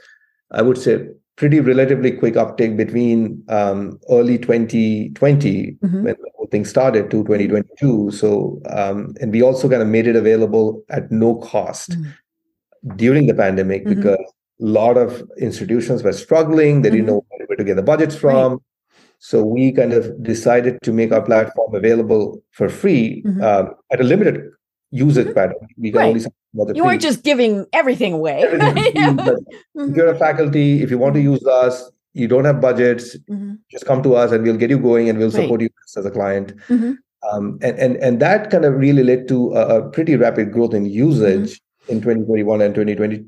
I 0.51 0.63
would 0.63 0.79
say, 0.79 1.09
pretty 1.37 1.61
relatively 1.61 2.13
quick 2.13 2.37
uptake 2.37 2.77
between 2.77 3.43
um, 3.49 3.99
early 4.11 4.39
2020 4.39 5.79
mm-hmm. 5.83 6.05
when 6.05 6.15
thing 6.53 6.65
started 6.65 7.11
to 7.11 7.25
2022 7.25 8.11
so 8.13 8.61
um, 8.71 9.15
and 9.21 9.33
we 9.33 9.43
also 9.43 9.69
kind 9.69 9.83
of 9.83 9.89
made 9.89 10.07
it 10.07 10.15
available 10.15 10.83
at 10.91 11.11
no 11.11 11.35
cost 11.37 11.91
mm-hmm. 11.91 12.97
during 12.97 13.27
the 13.27 13.35
pandemic 13.35 13.85
mm-hmm. 13.85 13.95
because 13.95 14.19
a 14.61 14.65
lot 14.81 14.97
of 14.97 15.23
institutions 15.39 16.05
were 16.05 16.13
struggling 16.13 16.83
they 16.83 16.91
didn't 16.91 17.07
mm-hmm. 17.07 17.15
know 17.15 17.47
where 17.47 17.57
to 17.57 17.65
get 17.65 17.77
the 17.77 17.83
budgets 17.83 18.15
from 18.15 18.53
right. 18.53 18.61
so 19.19 19.43
we 19.43 19.73
kind 19.73 19.93
of 19.93 20.23
decided 20.23 20.79
to 20.83 20.93
make 20.93 21.11
our 21.11 21.23
platform 21.23 21.75
available 21.75 22.41
for 22.51 22.69
free 22.69 23.23
mm-hmm. 23.27 23.43
um, 23.43 23.75
at 23.91 24.01
a 24.01 24.05
limited 24.05 24.43
usage 24.91 25.27
mm-hmm. 25.27 25.35
pattern 25.35 25.69
we 25.79 25.91
can 25.91 25.99
right. 25.99 26.09
only 26.09 26.25
you 26.75 26.85
weren't 26.85 27.01
just 27.01 27.23
giving 27.23 27.67
everything 27.73 28.13
away. 28.13 28.43
Everything 28.43 28.93
mm-hmm. 28.93 29.81
If 29.91 29.97
you're 29.97 30.09
a 30.09 30.19
faculty, 30.19 30.83
if 30.83 30.91
you 30.91 30.99
want 30.99 31.15
to 31.15 31.21
use 31.23 31.43
us, 31.47 31.91
you 32.15 32.29
don't 32.29 32.45
have 32.45 32.61
budgets, 32.61 33.17
mm-hmm. 33.31 33.55
just 33.71 33.87
come 33.87 34.03
to 34.03 34.15
us 34.15 34.33
and 34.33 34.45
we'll 34.45 34.57
get 34.57 34.71
you 34.71 34.79
going 34.79 35.09
and 35.09 35.19
we'll 35.19 35.31
support 35.31 35.61
right. 35.61 35.71
you 35.71 35.99
as 35.99 36.07
a 36.07 36.11
client. 36.11 36.57
Mm-hmm. 36.69 36.93
Um, 37.31 37.59
and, 37.63 37.79
and, 37.79 37.97
and 37.97 38.21
that 38.21 38.51
kind 38.51 38.65
of 38.65 38.75
really 38.75 39.05
led 39.05 39.29
to 39.29 39.55
a, 39.55 39.79
a 39.79 39.91
pretty 39.91 40.17
rapid 40.17 40.53
growth 40.53 40.75
in 40.75 40.87
usage 40.87 41.61
mm-hmm. 41.85 41.93
in 41.93 42.01
2021 42.01 42.61
and 42.61 42.75
2020. 42.75 43.25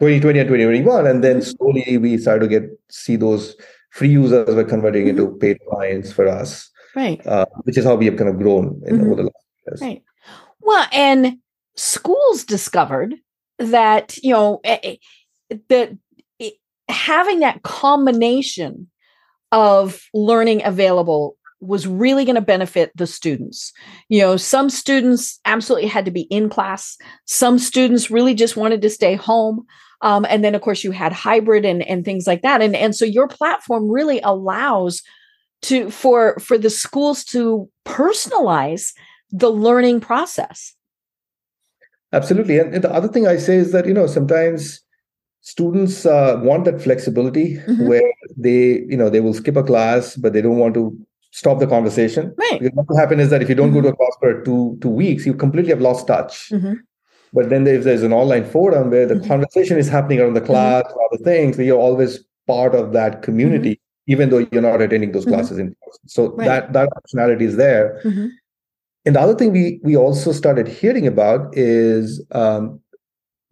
2020 0.00 0.38
and 0.38 0.48
2021 0.48 1.06
and 1.06 1.22
then 1.22 1.40
mm-hmm. 1.40 1.50
slowly 1.56 1.98
we 1.98 2.16
started 2.16 2.40
to 2.40 2.48
get 2.48 2.70
see 2.88 3.16
those 3.16 3.54
free 3.90 4.08
users 4.08 4.54
were 4.54 4.64
converting 4.64 5.06
into 5.06 5.26
mm-hmm. 5.26 5.38
paid 5.38 5.58
clients 5.68 6.10
for 6.10 6.26
us 6.26 6.70
right 6.96 7.24
uh, 7.26 7.44
which 7.64 7.76
is 7.76 7.84
how 7.84 7.94
we 7.94 8.06
have 8.06 8.16
kind 8.16 8.30
of 8.30 8.38
grown 8.38 8.80
in 8.86 9.02
over 9.02 9.16
the 9.16 9.22
last 9.24 9.46
years 9.66 9.80
right 9.82 10.02
well 10.60 10.86
and 10.90 11.36
schools 11.76 12.44
discovered 12.44 13.14
that 13.58 14.16
you 14.22 14.32
know 14.32 14.58
eh, 14.64 14.78
eh, 14.82 15.56
that 15.68 15.96
having 16.90 17.40
that 17.40 17.62
combination 17.62 18.88
of 19.52 20.02
learning 20.14 20.64
available 20.64 21.36
was 21.60 21.86
really 21.86 22.24
going 22.24 22.36
to 22.36 22.40
benefit 22.40 22.90
the 22.96 23.06
students. 23.06 23.72
You 24.08 24.20
know, 24.20 24.36
some 24.36 24.70
students 24.70 25.38
absolutely 25.44 25.88
had 25.88 26.06
to 26.06 26.10
be 26.10 26.22
in 26.22 26.48
class. 26.48 26.96
Some 27.26 27.58
students 27.58 28.10
really 28.10 28.34
just 28.34 28.56
wanted 28.56 28.80
to 28.82 28.90
stay 28.90 29.14
home. 29.14 29.66
Um, 30.00 30.24
and 30.30 30.42
then, 30.42 30.54
of 30.54 30.62
course, 30.62 30.82
you 30.82 30.92
had 30.92 31.12
hybrid 31.12 31.66
and, 31.66 31.82
and 31.82 32.04
things 32.04 32.26
like 32.26 32.40
that. 32.42 32.62
And, 32.62 32.74
and 32.74 32.96
so 32.96 33.04
your 33.04 33.28
platform 33.28 33.90
really 33.90 34.20
allows 34.22 35.02
to 35.62 35.90
for 35.90 36.38
for 36.38 36.56
the 36.56 36.70
schools 36.70 37.22
to 37.24 37.68
personalize 37.84 38.94
the 39.30 39.50
learning 39.50 40.00
process. 40.00 40.74
Absolutely. 42.12 42.58
And, 42.58 42.82
the 42.82 42.90
other 42.90 43.08
thing 43.08 43.26
I 43.26 43.36
say 43.36 43.56
is 43.56 43.72
that, 43.72 43.86
you 43.86 43.92
know, 43.92 44.06
sometimes 44.06 44.80
students 45.40 46.06
uh, 46.06 46.38
want 46.42 46.64
that 46.64 46.80
flexibility 46.80 47.56
mm-hmm. 47.56 47.88
where 47.88 48.12
they, 48.36 48.80
you 48.88 48.96
know, 48.96 49.08
they 49.08 49.20
will 49.20 49.34
skip 49.34 49.56
a 49.56 49.62
class, 49.62 50.16
but 50.16 50.32
they 50.32 50.42
don't 50.42 50.58
want 50.58 50.74
to 50.74 50.96
stop 51.32 51.58
the 51.58 51.66
conversation. 51.66 52.34
Right. 52.36 52.60
Because 52.60 52.74
what 52.74 52.88
will 52.88 52.98
happen 52.98 53.20
is 53.20 53.30
that 53.30 53.42
if 53.42 53.48
you 53.48 53.54
don't 53.54 53.68
mm-hmm. 53.68 53.80
go 53.80 53.82
to 53.82 53.88
a 53.88 53.96
class 53.96 54.16
for 54.20 54.42
two, 54.44 54.78
two 54.80 54.88
weeks, 54.88 55.24
you 55.24 55.34
completely 55.34 55.70
have 55.70 55.80
lost 55.80 56.06
touch. 56.06 56.50
Mm-hmm. 56.50 56.74
But 57.32 57.48
then 57.48 57.66
if 57.66 57.84
there's 57.84 58.02
an 58.02 58.12
online 58.12 58.44
forum 58.44 58.90
where 58.90 59.06
the 59.06 59.14
mm-hmm. 59.14 59.28
conversation 59.28 59.78
is 59.78 59.88
happening 59.88 60.20
around 60.20 60.34
the 60.34 60.40
mm-hmm. 60.40 60.52
class 60.52 60.84
or 60.94 61.04
other 61.12 61.22
things, 61.22 61.58
you're 61.58 61.78
always 61.78 62.24
part 62.46 62.74
of 62.74 62.92
that 62.92 63.22
community, 63.22 63.74
mm-hmm. 63.74 64.12
even 64.12 64.30
though 64.30 64.46
you're 64.50 64.62
not 64.62 64.82
attending 64.82 65.12
those 65.12 65.24
classes 65.24 65.58
in 65.58 65.68
person. 65.86 66.08
So 66.08 66.30
right. 66.32 66.46
that, 66.46 66.72
that 66.72 66.88
optionality 66.90 67.42
is 67.42 67.56
there. 67.56 68.00
And 69.06 69.16
the 69.16 69.20
other 69.20 69.34
thing 69.34 69.52
we 69.52 69.80
we 69.82 69.96
also 69.96 70.30
started 70.30 70.68
hearing 70.68 71.06
about 71.06 71.56
is 71.56 72.22
um, 72.32 72.78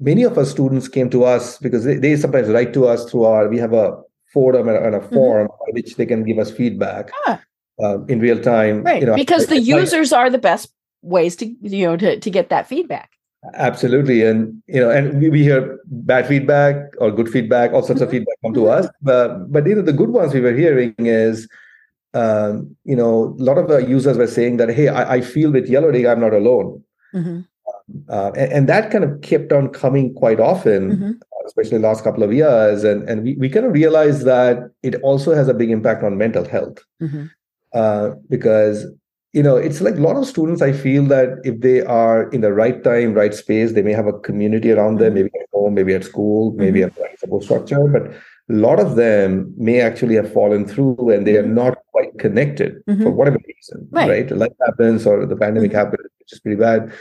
many 0.00 0.22
of 0.22 0.36
our 0.38 0.44
students 0.44 0.88
came 0.88 1.10
to 1.10 1.24
us 1.24 1.58
because 1.58 1.84
they, 1.84 1.96
they 1.96 2.16
sometimes 2.16 2.48
write 2.48 2.72
to 2.74 2.86
us 2.86 3.10
through 3.10 3.24
our 3.24 3.48
we 3.48 3.58
have 3.58 3.72
a 3.72 4.00
forum 4.32 4.68
and 4.68 4.94
a, 4.94 4.98
mm-hmm. 4.98 5.14
forum 5.14 5.48
mm-hmm. 5.48 5.74
which 5.74 5.96
they 5.96 6.06
can 6.06 6.24
give 6.24 6.38
us 6.38 6.50
feedback 6.50 7.10
ah. 7.26 7.40
uh, 7.82 8.04
in 8.04 8.20
real 8.20 8.40
time. 8.40 8.82
Right, 8.82 9.00
you 9.00 9.06
know, 9.06 9.16
because 9.16 9.46
the 9.46 9.60
users 9.60 10.12
are 10.12 10.30
the 10.30 10.38
best 10.38 10.72
ways 11.02 11.36
to 11.36 11.46
you 11.62 11.86
know 11.86 11.96
to 11.96 12.18
to 12.18 12.30
get 12.30 12.48
that 12.50 12.66
feedback. 12.66 13.10
Absolutely, 13.54 14.22
and 14.24 14.62
you 14.66 14.80
know, 14.80 14.90
and 14.90 15.20
we, 15.20 15.30
we 15.30 15.42
hear 15.42 15.78
bad 15.86 16.26
feedback 16.26 16.74
or 16.98 17.10
good 17.10 17.28
feedback, 17.28 17.72
all 17.72 17.82
sorts 17.82 18.00
mm-hmm. 18.00 18.04
of 18.04 18.10
feedback 18.10 18.36
come 18.44 18.54
to 18.54 18.60
mm-hmm. 18.60 18.84
us. 18.84 18.90
But 19.02 19.50
but 19.52 19.66
you 19.66 19.76
know, 19.76 19.82
the 19.82 19.92
good 19.92 20.10
ones 20.10 20.34
we 20.34 20.40
were 20.40 20.54
hearing 20.54 20.94
is 20.98 21.48
um, 22.14 22.76
you 22.84 22.96
know, 22.96 23.36
a 23.38 23.42
lot 23.42 23.58
of 23.58 23.68
the 23.68 23.78
users 23.78 24.16
were 24.16 24.26
saying 24.26 24.56
that, 24.58 24.70
hey, 24.70 24.88
I, 24.88 25.16
I 25.16 25.20
feel 25.20 25.52
with 25.52 25.68
Yellowdig, 25.68 26.10
I'm 26.10 26.20
not 26.20 26.32
alone. 26.32 26.82
Mm-hmm. 27.14 27.40
Uh, 28.08 28.32
and, 28.36 28.52
and, 28.52 28.68
that 28.68 28.90
kind 28.90 29.04
of 29.04 29.20
kept 29.22 29.52
on 29.52 29.68
coming 29.68 30.14
quite 30.14 30.40
often, 30.40 30.92
mm-hmm. 30.92 31.10
especially 31.46 31.78
last 31.78 32.04
couple 32.04 32.22
of 32.22 32.32
years. 32.32 32.84
And, 32.84 33.08
and 33.08 33.22
we, 33.22 33.34
we 33.36 33.48
kind 33.48 33.64
of 33.64 33.72
realized 33.72 34.24
that 34.26 34.70
it 34.82 34.96
also 34.96 35.34
has 35.34 35.48
a 35.48 35.54
big 35.54 35.70
impact 35.70 36.02
on 36.02 36.18
mental 36.18 36.46
health. 36.46 36.78
Mm-hmm. 37.02 37.26
Uh, 37.72 38.10
because, 38.28 38.86
you 39.32 39.42
know, 39.42 39.56
it's 39.56 39.80
like 39.80 39.96
a 39.96 40.00
lot 40.00 40.16
of 40.16 40.26
students, 40.26 40.62
I 40.62 40.72
feel 40.72 41.04
that 41.04 41.38
if 41.44 41.60
they 41.60 41.82
are 41.82 42.28
in 42.30 42.40
the 42.40 42.52
right 42.52 42.82
time, 42.82 43.14
right 43.14 43.34
space, 43.34 43.72
they 43.72 43.82
may 43.82 43.92
have 43.92 44.06
a 44.06 44.18
community 44.20 44.70
around 44.70 44.98
them, 44.98 45.14
mm-hmm. 45.14 45.24
maybe 45.24 45.30
at 45.40 45.48
home, 45.52 45.74
maybe 45.74 45.94
at 45.94 46.04
school, 46.04 46.52
maybe 46.52 46.80
mm-hmm. 46.80 47.02
a 47.02 47.18
support 47.18 47.44
structure. 47.44 47.86
But 47.86 48.12
a 48.50 48.54
lot 48.54 48.80
of 48.80 48.96
them 48.96 49.52
may 49.56 49.80
actually 49.80 50.14
have 50.14 50.32
fallen 50.32 50.66
through 50.66 51.10
and 51.10 51.26
they 51.26 51.36
are 51.36 51.42
mm-hmm. 51.42 51.54
not 51.54 51.78
quite 51.92 52.18
connected 52.18 52.82
for 52.86 53.10
whatever 53.10 53.38
reason, 53.46 53.88
right. 53.90 54.08
right? 54.08 54.30
Life 54.30 54.52
happens 54.64 55.06
or 55.06 55.26
the 55.26 55.36
pandemic 55.36 55.72
happens, 55.72 56.08
which 56.18 56.32
is 56.32 56.40
pretty 56.40 56.58
bad. 56.58 56.92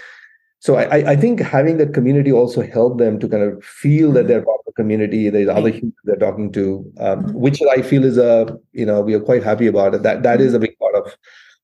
So 0.68 0.76
I, 0.76 1.12
I 1.12 1.16
think 1.16 1.40
having 1.40 1.78
that 1.78 1.94
community 1.94 2.30
also 2.30 2.62
helped 2.62 2.98
them 2.98 3.22
to 3.22 3.30
kind 3.30 3.42
of 3.42 3.64
feel 3.64 4.12
that 4.12 4.20
mm-hmm. 4.20 4.28
they're 4.28 4.44
part 4.44 4.60
of 4.60 4.66
the 4.66 4.74
community. 4.74 5.30
There's 5.30 5.48
other 5.48 5.70
humans 5.70 5.96
they're 6.04 6.18
talking 6.18 6.52
to, 6.52 6.94
um, 7.00 7.24
mm-hmm. 7.24 7.40
which 7.40 7.62
I 7.72 7.82
feel 7.82 8.04
is 8.04 8.18
a 8.18 8.60
you 8.74 8.86
know 8.86 9.00
we 9.00 9.14
are 9.14 9.22
quite 9.22 9.44
happy 9.44 9.68
about 9.68 9.96
it. 9.96 10.04
That 10.04 10.24
that 10.24 10.42
is 10.42 10.54
a 10.54 10.60
big 10.60 10.78
part 10.78 10.94
of 10.96 11.16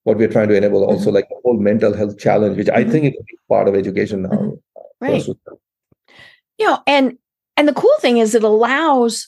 what 0.03 0.15
we're 0.15 0.29
trying 0.29 0.47
to 0.47 0.55
enable. 0.55 0.85
Also, 0.85 1.11
like 1.11 1.27
the 1.27 1.35
whole 1.43 1.59
mental 1.59 1.93
health 1.93 2.17
challenge, 2.17 2.55
which 2.55 2.69
I 2.69 2.85
think 2.85 3.03
is 3.03 3.11
a 3.19 3.25
big 3.27 3.39
part 3.49 3.67
of 3.67 3.75
education 3.75 4.21
now. 4.21 4.53
Uh, 4.77 4.81
right. 5.01 5.27
You 5.27 6.67
know, 6.67 6.79
and 6.87 7.17
and 7.57 7.67
the 7.67 7.73
cool 7.73 7.97
thing 7.99 8.19
is 8.19 8.33
it 8.33 8.43
allows 8.45 9.27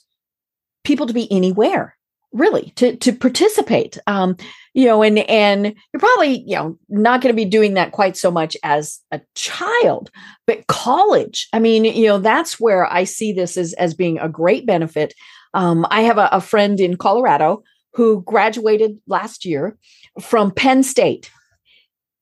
people 0.85 1.05
to 1.05 1.13
be 1.13 1.29
anywhere 1.29 1.97
really 2.35 2.71
to 2.75 2.95
to 2.97 3.13
participate 3.13 3.97
um 4.07 4.35
you 4.73 4.85
know 4.85 5.01
and 5.01 5.19
and 5.19 5.65
you're 5.65 5.99
probably 5.99 6.43
you 6.45 6.55
know 6.55 6.77
not 6.89 7.21
going 7.21 7.33
to 7.33 7.35
be 7.35 7.49
doing 7.49 7.75
that 7.75 7.93
quite 7.93 8.17
so 8.17 8.29
much 8.29 8.57
as 8.61 8.99
a 9.11 9.21
child 9.35 10.11
but 10.45 10.67
college 10.67 11.47
i 11.53 11.59
mean 11.59 11.85
you 11.85 12.07
know 12.07 12.19
that's 12.19 12.59
where 12.59 12.85
i 12.91 13.05
see 13.05 13.31
this 13.31 13.55
as 13.57 13.71
as 13.73 13.93
being 13.93 14.19
a 14.19 14.29
great 14.29 14.65
benefit 14.65 15.13
Um, 15.55 15.85
I 15.89 16.01
have 16.01 16.17
a, 16.17 16.27
a 16.33 16.41
friend 16.41 16.79
in 16.81 16.97
Colorado 16.97 17.63
who 17.93 18.21
graduated 18.23 18.99
last 19.07 19.45
year 19.45 19.77
from 20.19 20.51
Penn 20.51 20.83
State. 20.83 21.31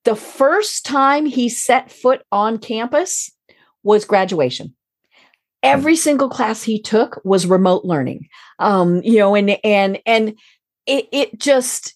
The 0.05 0.15
first 0.15 0.85
time 0.85 1.25
he 1.25 1.49
set 1.49 1.91
foot 1.91 2.21
on 2.31 2.59
campus 2.59 3.31
was 3.81 4.05
graduation. 4.05 4.75
Every 5.63 5.95
single 5.95 6.29
class 6.29 6.61
he 6.61 6.81
took 6.81 7.19
was 7.23 7.45
remote 7.45 7.85
learning. 7.85 8.27
Um, 8.59 9.01
you 9.03 9.17
know, 9.17 9.35
and 9.35 9.57
and 9.63 9.99
and 10.05 10.35
it 10.85 11.07
it 11.11 11.39
just 11.39 11.95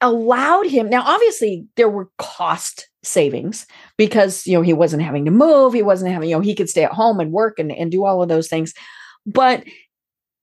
allowed 0.00 0.66
him 0.66 0.88
now 0.88 1.02
obviously 1.02 1.66
there 1.76 1.88
were 1.88 2.08
cost 2.18 2.88
savings 3.02 3.66
because 3.96 4.46
you 4.46 4.52
know 4.52 4.62
he 4.62 4.72
wasn't 4.72 5.02
having 5.02 5.24
to 5.24 5.30
move 5.30 5.72
he 5.72 5.82
wasn't 5.82 6.10
having 6.10 6.28
you 6.28 6.36
know 6.36 6.40
he 6.40 6.54
could 6.54 6.68
stay 6.68 6.84
at 6.84 6.92
home 6.92 7.18
and 7.18 7.32
work 7.32 7.58
and, 7.58 7.72
and 7.72 7.90
do 7.90 8.04
all 8.04 8.22
of 8.22 8.28
those 8.28 8.46
things 8.48 8.72
but 9.26 9.64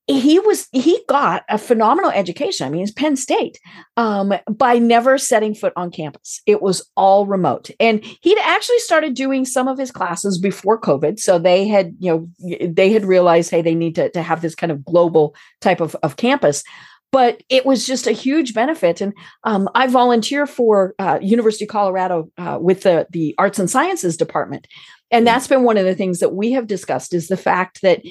he 0.08 0.38
was 0.39 0.68
he 0.72 1.00
got 1.10 1.44
a 1.50 1.58
phenomenal 1.58 2.12
education. 2.12 2.68
I 2.68 2.70
mean 2.70 2.84
it's 2.84 2.91
penn 2.91 3.15
state 3.15 3.60
um, 3.98 4.34
by 4.50 4.78
never 4.78 5.18
setting 5.18 5.56
foot 5.56 5.74
on 5.76 5.89
campus. 5.89 6.41
It 6.46 6.62
was 6.62 6.88
all 6.96 7.26
remote. 7.26 7.72
And 7.80 8.04
he'd 8.22 8.38
actually 8.39 8.80
started 8.80 9.15
doing 9.15 9.46
some 9.46 9.68
of 9.68 9.80
his 9.80 9.91
classes 9.91 10.38
before 10.38 10.80
covid. 10.80 11.20
So 11.20 11.39
they 11.39 11.68
had 11.68 11.96
you 12.00 12.12
know 12.39 12.68
they 12.68 12.91
had 12.91 13.06
realized 13.06 13.50
hey 13.50 13.62
they 13.62 13.76
need 13.76 13.96
to, 13.96 14.10
to 14.12 14.22
have 14.22 14.41
this 14.41 14.56
kind 14.56 14.72
of 14.72 14.86
global 14.86 15.36
type 15.62 15.82
of, 15.82 15.96
of 16.04 16.18
campus. 16.18 16.63
But 17.12 17.41
it 17.50 17.65
was 17.65 17.88
just 17.88 18.08
a 18.08 18.12
huge 18.12 18.54
benefit. 18.54 19.00
And 19.00 19.13
um, 19.46 19.70
I 19.74 19.88
volunteer 19.88 20.46
for 20.46 20.94
uh, 21.00 21.18
University 21.22 21.63
of 21.63 21.70
Colorado 21.70 22.30
uh, 22.38 22.58
with 22.60 22.82
the 22.82 23.08
the 23.10 23.34
Arts 23.38 23.58
and 23.58 23.70
Sciences 23.70 24.18
department, 24.18 24.68
and 25.10 25.24
mm. 25.24 25.26
that's 25.26 25.48
been 25.48 25.63
one 25.63 25.78
of 25.78 25.86
the 25.86 25.96
things 25.96 26.20
that 26.20 26.34
we 26.34 26.52
have 26.52 26.68
discussed 26.68 27.13
is 27.13 27.28
the 27.28 27.38
fact 27.38 27.82
that 27.82 28.02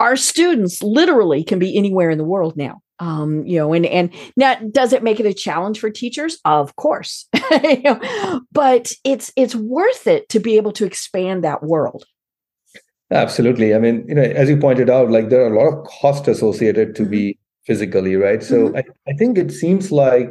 our 0.00 0.16
students 0.16 0.82
literally 0.82 1.44
can 1.44 1.58
be 1.58 1.76
anywhere 1.76 2.10
in 2.10 2.18
the 2.18 2.24
world 2.24 2.56
now. 2.56 2.80
Um, 3.00 3.44
you 3.44 3.58
know, 3.58 3.72
and 3.72 3.84
and 3.86 4.10
now 4.36 4.54
does 4.70 4.92
it 4.92 5.02
make 5.02 5.18
it 5.18 5.26
a 5.26 5.34
challenge 5.34 5.80
for 5.80 5.90
teachers? 5.90 6.38
Of 6.44 6.76
course, 6.76 7.28
you 7.64 7.82
know, 7.82 8.40
but 8.52 8.92
it's 9.02 9.32
it's 9.34 9.54
worth 9.54 10.06
it 10.06 10.28
to 10.28 10.38
be 10.38 10.56
able 10.56 10.72
to 10.72 10.84
expand 10.84 11.42
that 11.42 11.62
world. 11.62 12.04
Absolutely. 13.10 13.74
I 13.74 13.78
mean, 13.78 14.04
you 14.08 14.14
know, 14.14 14.22
as 14.22 14.48
you 14.48 14.56
pointed 14.56 14.88
out, 14.90 15.10
like 15.10 15.28
there 15.28 15.44
are 15.44 15.54
a 15.54 15.58
lot 15.58 15.72
of 15.72 15.84
costs 15.86 16.28
associated 16.28 16.94
to 16.96 17.02
mm-hmm. 17.02 17.10
be 17.10 17.38
physically, 17.66 18.16
right? 18.16 18.42
So 18.42 18.68
mm-hmm. 18.68 18.76
I, 18.76 18.82
I 19.08 19.14
think 19.14 19.38
it 19.38 19.52
seems 19.52 19.92
like 19.92 20.30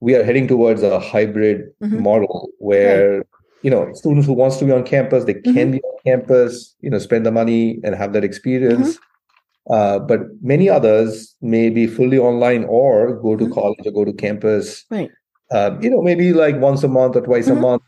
we 0.00 0.14
are 0.14 0.24
heading 0.24 0.46
towards 0.46 0.82
a 0.82 1.00
hybrid 1.00 1.62
mm-hmm. 1.82 2.02
model 2.02 2.50
where 2.58 3.18
right. 3.18 3.26
You 3.62 3.70
know 3.70 3.92
students 3.94 4.26
who 4.26 4.32
wants 4.32 4.56
to 4.58 4.64
be 4.64 4.72
on 4.72 4.82
campus 4.82 5.24
they 5.24 5.34
mm-hmm. 5.34 5.54
can 5.54 5.70
be 5.70 5.80
on 5.80 5.98
campus 6.04 6.74
you 6.80 6.90
know 6.90 6.98
spend 6.98 7.24
the 7.24 7.32
money 7.32 7.78
and 7.82 7.94
have 7.94 8.12
that 8.12 8.24
experience 8.24 8.96
mm-hmm. 8.96 9.74
uh, 9.74 9.98
but 9.98 10.20
many 10.42 10.68
others 10.68 11.34
may 11.40 11.70
be 11.70 11.86
fully 11.86 12.18
online 12.18 12.64
or 12.64 13.14
go 13.20 13.36
to 13.36 13.44
mm-hmm. 13.44 13.54
college 13.54 13.86
or 13.86 13.92
go 13.92 14.04
to 14.04 14.12
campus 14.12 14.84
right 14.90 15.10
uh, 15.50 15.70
you 15.80 15.90
know 15.90 16.02
maybe 16.02 16.32
like 16.32 16.56
once 16.56 16.82
a 16.82 16.88
month 16.88 17.16
or 17.16 17.20
twice 17.22 17.46
a 17.46 17.52
mm-hmm. 17.52 17.62
month 17.62 17.82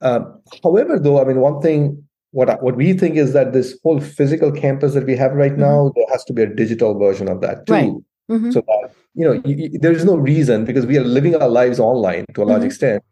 uh, 0.00 0.20
however 0.62 0.98
though 0.98 1.20
i 1.20 1.24
mean 1.24 1.40
one 1.40 1.60
thing 1.60 2.04
what 2.34 2.60
what 2.62 2.76
we 2.76 2.92
think 2.92 3.16
is 3.16 3.32
that 3.32 3.52
this 3.52 3.78
whole 3.84 4.00
physical 4.00 4.50
campus 4.50 4.92
that 4.94 5.06
we 5.06 5.16
have 5.16 5.32
right 5.32 5.52
mm-hmm. 5.52 5.60
now, 5.60 5.92
there 5.94 6.04
has 6.10 6.24
to 6.24 6.32
be 6.32 6.42
a 6.42 6.46
digital 6.46 6.98
version 6.98 7.28
of 7.28 7.40
that 7.42 7.64
too. 7.66 7.72
Right. 7.72 7.92
Mm-hmm. 8.30 8.50
So 8.50 8.60
that 8.66 8.90
you 9.14 9.24
know, 9.24 9.40
there 9.78 9.92
is 9.92 10.04
no 10.04 10.16
reason 10.16 10.64
because 10.64 10.84
we 10.84 10.98
are 10.98 11.04
living 11.04 11.36
our 11.36 11.48
lives 11.48 11.78
online 11.78 12.26
to 12.34 12.42
a 12.42 12.44
large 12.44 12.58
mm-hmm. 12.58 12.66
extent. 12.66 13.04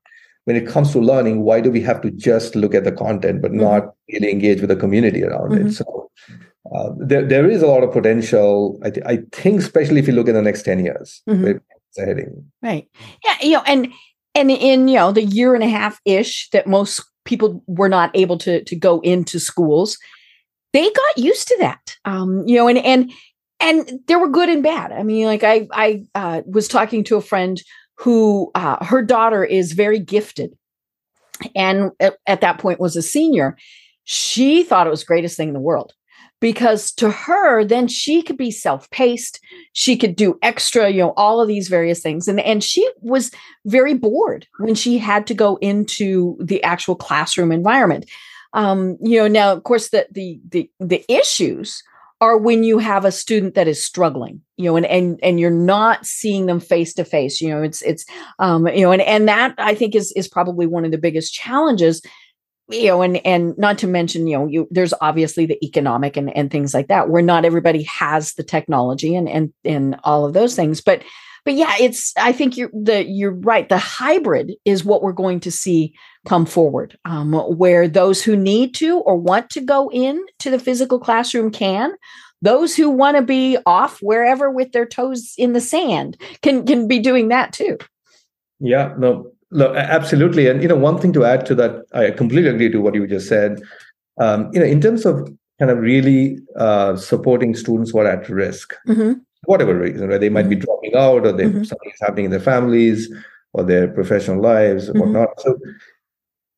When 0.45 0.57
it 0.57 0.67
comes 0.67 0.91
to 0.93 0.99
learning, 0.99 1.43
why 1.43 1.61
do 1.61 1.71
we 1.71 1.81
have 1.83 2.01
to 2.03 2.11
just 2.11 2.57
look 2.57 2.75
at 2.75 2.85
the 2.85 2.93
content 2.93 3.43
but 3.43 3.53
mm-hmm. 3.53 3.61
not 3.61 3.95
really 4.13 4.31
engage 4.31 4.61
with 4.61 4.71
the 4.71 4.77
community 4.77 5.23
around 5.23 5.53
it? 5.53 5.67
Mm-hmm. 5.67 5.71
So 5.71 6.11
uh, 6.75 6.91
there 6.99 7.25
there 7.25 7.49
is 7.49 7.63
a 7.63 7.67
lot 7.67 7.85
of 7.85 7.93
potential. 7.93 8.79
I, 8.83 8.91
th- 8.91 9.07
I 9.07 9.19
think, 9.33 9.61
especially 9.61 10.01
if 10.01 10.09
you 10.09 10.15
look 10.15 10.29
in 10.29 10.35
the 10.35 10.43
next 10.43 10.63
ten 10.63 10.85
years, 10.85 11.23
mm-hmm. 11.29 11.59
heading. 11.97 12.51
Right. 12.61 12.89
Yeah. 13.25 13.37
You 13.43 13.53
know, 13.53 13.63
and 13.67 13.93
and 14.35 14.51
in 14.51 14.89
you 14.89 14.97
know 14.97 15.13
the 15.13 15.25
year 15.25 15.55
and 15.55 15.65
a 15.65 15.69
half 15.69 16.01
ish 16.05 16.49
that 16.51 16.67
most 16.67 17.03
people 17.25 17.63
were 17.67 17.89
not 17.89 18.11
able 18.15 18.39
to 18.39 18.63
to 18.65 18.77
go 18.77 19.01
into 19.01 19.39
schools 19.39 19.99
they 20.73 20.91
got 20.91 21.19
used 21.19 21.49
to 21.49 21.57
that 21.61 21.97
um, 22.05 22.47
you 22.47 22.57
know 22.57 22.69
and 22.69 22.79
and 22.79 23.13
and 23.61 24.01
there 24.09 24.19
were 24.19 24.29
good 24.29 24.49
and 24.49 24.63
bad 24.63 24.93
i 24.93 25.03
mean 25.03 25.27
like 25.27 25.45
i 25.45 25.67
i 25.73 26.03
uh, 26.15 26.43
was 26.47 26.69
talking 26.69 27.05
to 27.05 27.17
a 27.17 27.23
friend 27.23 27.63
who 28.03 28.51
uh, 28.57 28.85
her 28.85 29.01
daughter 29.01 29.45
is 29.45 29.73
very 29.73 30.01
gifted. 30.01 30.57
And 31.55 31.93
at, 32.01 32.17
at 32.27 32.41
that 32.41 32.59
point 32.59 32.81
was 32.81 32.97
a 32.97 33.03
senior. 33.03 33.57
She 34.05 34.65
thought 34.65 34.89
it 34.89 34.91
was 34.91 35.05
greatest 35.05 35.37
thing 35.37 35.49
in 35.49 35.55
the 35.55 35.61
world 35.61 35.93
because 36.41 36.91
to 36.95 37.11
her 37.11 37.65
then 37.65 37.87
she 37.87 38.21
could 38.21 38.37
be 38.37 38.51
self-paced. 38.51 39.39
She 39.73 39.97
could 39.97 40.17
do 40.17 40.37
extra 40.43 40.91
you 40.91 40.99
know 40.99 41.15
all 41.17 41.41
of 41.41 41.47
these 41.47 41.69
various 41.69 42.03
things. 42.03 42.27
And 42.27 42.41
and 42.41 42.65
she 42.65 42.89
was 43.01 43.31
very 43.67 43.95
bored 43.95 44.49
when 44.59 44.75
she 44.75 44.99
had 44.99 45.25
to 45.29 45.35
go 45.35 45.57
into 45.61 46.37
the 46.41 46.63
actual 46.65 46.97
classroom 46.97 47.53
environment. 47.53 48.11
Um 48.53 48.99
you 49.01 49.19
know 49.19 49.29
now 49.29 49.53
of 49.53 49.63
course 49.63 49.91
the 49.91 50.09
the 50.11 50.41
the, 50.49 50.69
the 50.81 51.05
issues 51.09 51.85
are 52.23 52.39
when 52.39 52.63
you 52.63 52.79
have 52.79 53.05
a 53.05 53.11
student 53.11 53.55
that 53.55 53.67
is 53.67 53.85
struggling 53.85 54.41
you 54.57 54.67
know 54.67 54.77
and 54.77 54.87
and 54.87 55.19
and 55.23 55.41
you're 55.41 55.51
not 55.51 56.07
seeing 56.07 56.47
them 56.47 56.61
face 56.61 56.95
to 56.95 57.05
face 57.05 57.41
you 57.41 57.49
know 57.51 57.63
it's 57.63 57.83
it's 57.83 58.07
um 58.39 58.67
you 58.69 58.83
know 58.83 58.93
and 58.93 59.03
and 59.03 59.29
that 59.29 59.53
i 59.59 59.75
think 59.75 59.95
is 59.95 60.13
is 60.13 60.29
probably 60.29 60.67
one 60.67 60.85
of 60.85 60.93
the 60.93 60.99
biggest 60.99 61.35
challenges 61.35 62.01
you 62.69 62.87
know 62.87 63.03
and 63.03 63.17
and 63.27 63.59
not 63.59 63.77
to 63.77 63.89
mention 63.89 64.29
you 64.29 64.39
know 64.39 64.47
you 64.47 64.69
there's 64.71 64.95
obviously 65.01 65.47
the 65.47 65.59
economic 65.67 66.17
and 66.17 66.35
and 66.37 66.51
things 66.53 66.73
like 66.73 66.87
that 66.87 67.11
where 67.11 67.23
not 67.23 67.45
everybody 67.45 67.83
has 67.83 68.35
the 68.35 68.45
technology 68.45 69.17
and 69.17 69.29
and 69.29 69.53
and 69.65 69.97
all 70.05 70.25
of 70.25 70.33
those 70.33 70.55
things 70.55 70.81
but 70.81 71.03
but 71.45 71.55
yeah 71.55 71.75
it's 71.81 72.13
i 72.17 72.33
think 72.33 72.57
you're 72.57 72.71
the 72.73 73.05
you're 73.05 73.35
right 73.41 73.69
the 73.69 73.79
hybrid 73.79 74.53
is 74.65 74.85
what 74.85 75.03
we're 75.03 75.13
going 75.13 75.41
to 75.41 75.51
see 75.51 75.93
come 76.27 76.47
forward 76.47 76.97
um, 77.05 77.33
where 77.33 77.89
those 77.89 78.23
who 78.23 78.37
need 78.37 78.75
to 78.75 78.99
or 79.01 79.17
want 79.17 79.51
to 79.51 79.61
go 79.61 79.91
in 79.93 80.25
to 80.39 80.51
the 80.51 80.59
physical 80.59 80.99
classroom 80.99 81.51
can 81.51 81.93
those 82.43 82.75
who 82.75 82.91
want 82.91 83.17
to 83.17 83.23
be 83.23 83.57
off 83.67 83.99
wherever 84.01 84.51
with 84.51 84.73
their 84.73 84.87
toes 84.87 85.35
in 85.39 85.53
the 85.53 85.61
sand 85.61 86.17
can 86.43 86.65
can 86.65 86.87
be 86.87 86.99
doing 86.99 87.29
that 87.29 87.53
too 87.53 87.77
yeah 88.61 88.95
no 88.99 89.33
Look, 89.53 89.77
absolutely. 89.77 90.49
And 90.49 90.63
you 90.63 90.69
know, 90.69 90.77
one 90.77 90.99
thing 90.99 91.13
to 91.13 91.25
add 91.25 91.45
to 91.47 91.55
that, 91.57 91.85
I 91.93 92.11
completely 92.11 92.49
agree 92.49 92.71
to 92.71 92.81
what 92.81 92.95
you 92.95 93.07
just 93.07 93.29
said. 93.29 93.61
Um, 94.19 94.51
you 94.53 94.61
know, 94.61 94.67
in 94.67 94.81
terms 94.81 95.05
of 95.05 95.31
kind 95.59 95.71
of 95.71 95.79
really 95.79 96.39
uh, 96.57 96.97
supporting 96.97 97.55
students 97.55 97.91
who 97.91 97.99
are 97.99 98.07
at 98.07 98.29
risk, 98.31 98.75
mm-hmm. 98.89 99.13
Whatever 99.45 99.75
reason, 99.79 100.09
right? 100.09 100.21
They 100.21 100.29
might 100.29 100.49
be 100.49 100.57
mm-hmm. 100.57 100.65
dropping 100.65 100.95
out, 100.95 101.27
or 101.27 101.33
they, 101.33 101.45
mm-hmm. 101.45 101.65
something 101.65 101.91
is 101.91 102.01
happening 102.01 102.27
in 102.27 102.31
their 102.31 102.41
families 102.41 103.13
or 103.53 103.65
their 103.65 103.89
professional 103.89 104.41
lives, 104.41 104.89
or 104.89 104.93
mm-hmm. 104.93 105.01
whatnot. 105.01 105.41
So, 105.41 105.59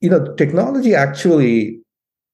you 0.01 0.11
know, 0.11 0.35
technology 0.35 0.95
actually 0.95 1.81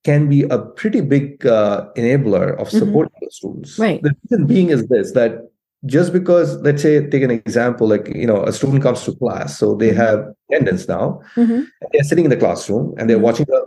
can 0.05 0.29
be 0.29 0.43
a 0.45 0.59
pretty 0.59 1.01
big 1.01 1.47
uh, 1.47 1.89
enabler 1.97 2.59
of 2.59 2.69
mm-hmm. 2.69 2.79
supporting 2.79 3.19
the 3.21 3.31
students. 3.31 3.79
Right. 3.79 4.03
The 4.03 4.15
reason 4.25 4.47
being 4.47 4.71
is 4.71 4.87
this: 4.89 5.13
that 5.13 5.51
just 5.87 6.13
because 6.13 6.57
let's 6.61 6.83
say 6.83 7.07
take 7.09 7.23
an 7.23 7.31
example 7.31 7.89
like 7.89 8.09
you 8.15 8.27
know 8.27 8.45
a 8.45 8.53
student 8.53 8.83
comes 8.83 9.03
to 9.05 9.15
class 9.17 9.59
so 9.59 9.75
they 9.75 9.89
mm-hmm. 9.89 9.99
have 9.99 10.35
attendance 10.51 10.87
now 10.87 11.21
mm-hmm. 11.37 11.63
they're 11.93 12.03
sitting 12.03 12.25
in 12.25 12.31
the 12.31 12.37
classroom 12.37 12.95
and 12.99 13.09
they're 13.09 13.17
mm-hmm. 13.17 13.25
watching 13.25 13.47
a 13.51 13.61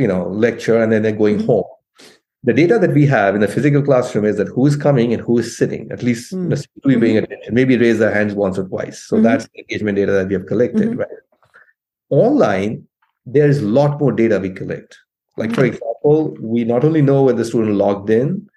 you 0.00 0.06
know 0.06 0.28
lecture 0.28 0.82
and 0.82 0.92
then 0.92 1.02
they're 1.02 1.12
going 1.12 1.36
mm-hmm. 1.36 1.46
home 1.46 1.64
the 2.44 2.52
data 2.52 2.78
that 2.78 2.92
we 2.92 3.06
have 3.06 3.34
in 3.34 3.40
the 3.40 3.48
physical 3.48 3.82
classroom 3.82 4.24
is 4.24 4.36
that 4.36 4.48
who 4.48 4.66
is 4.66 4.76
coming 4.76 5.12
and 5.12 5.22
who 5.22 5.38
is 5.38 5.56
sitting 5.56 5.90
at 5.90 6.02
least 6.02 6.32
mm-hmm. 6.32 6.88
be 6.88 6.98
paying 6.98 7.18
attention 7.18 7.54
maybe 7.54 7.76
raise 7.76 7.98
their 7.98 8.12
hands 8.12 8.34
once 8.34 8.58
or 8.58 8.64
twice 8.64 9.02
so 9.02 9.16
mm-hmm. 9.16 9.24
that's 9.24 9.48
the 9.48 9.60
engagement 9.60 9.96
data 9.96 10.12
that 10.12 10.28
we 10.28 10.34
have 10.34 10.46
collected 10.46 10.96
right 10.96 11.08
online 12.10 12.84
there 13.24 13.48
is 13.48 13.60
a 13.60 13.66
lot 13.66 13.98
more 14.00 14.12
data 14.12 14.38
we 14.40 14.50
collect 14.50 14.98
like 15.36 15.54
for 15.54 15.64
example 15.64 16.36
we 16.40 16.64
not 16.64 16.84
only 16.84 17.00
know 17.00 17.22
when 17.22 17.36
the 17.36 17.44
student 17.44 17.76
logged 17.76 18.10
in 18.10 18.48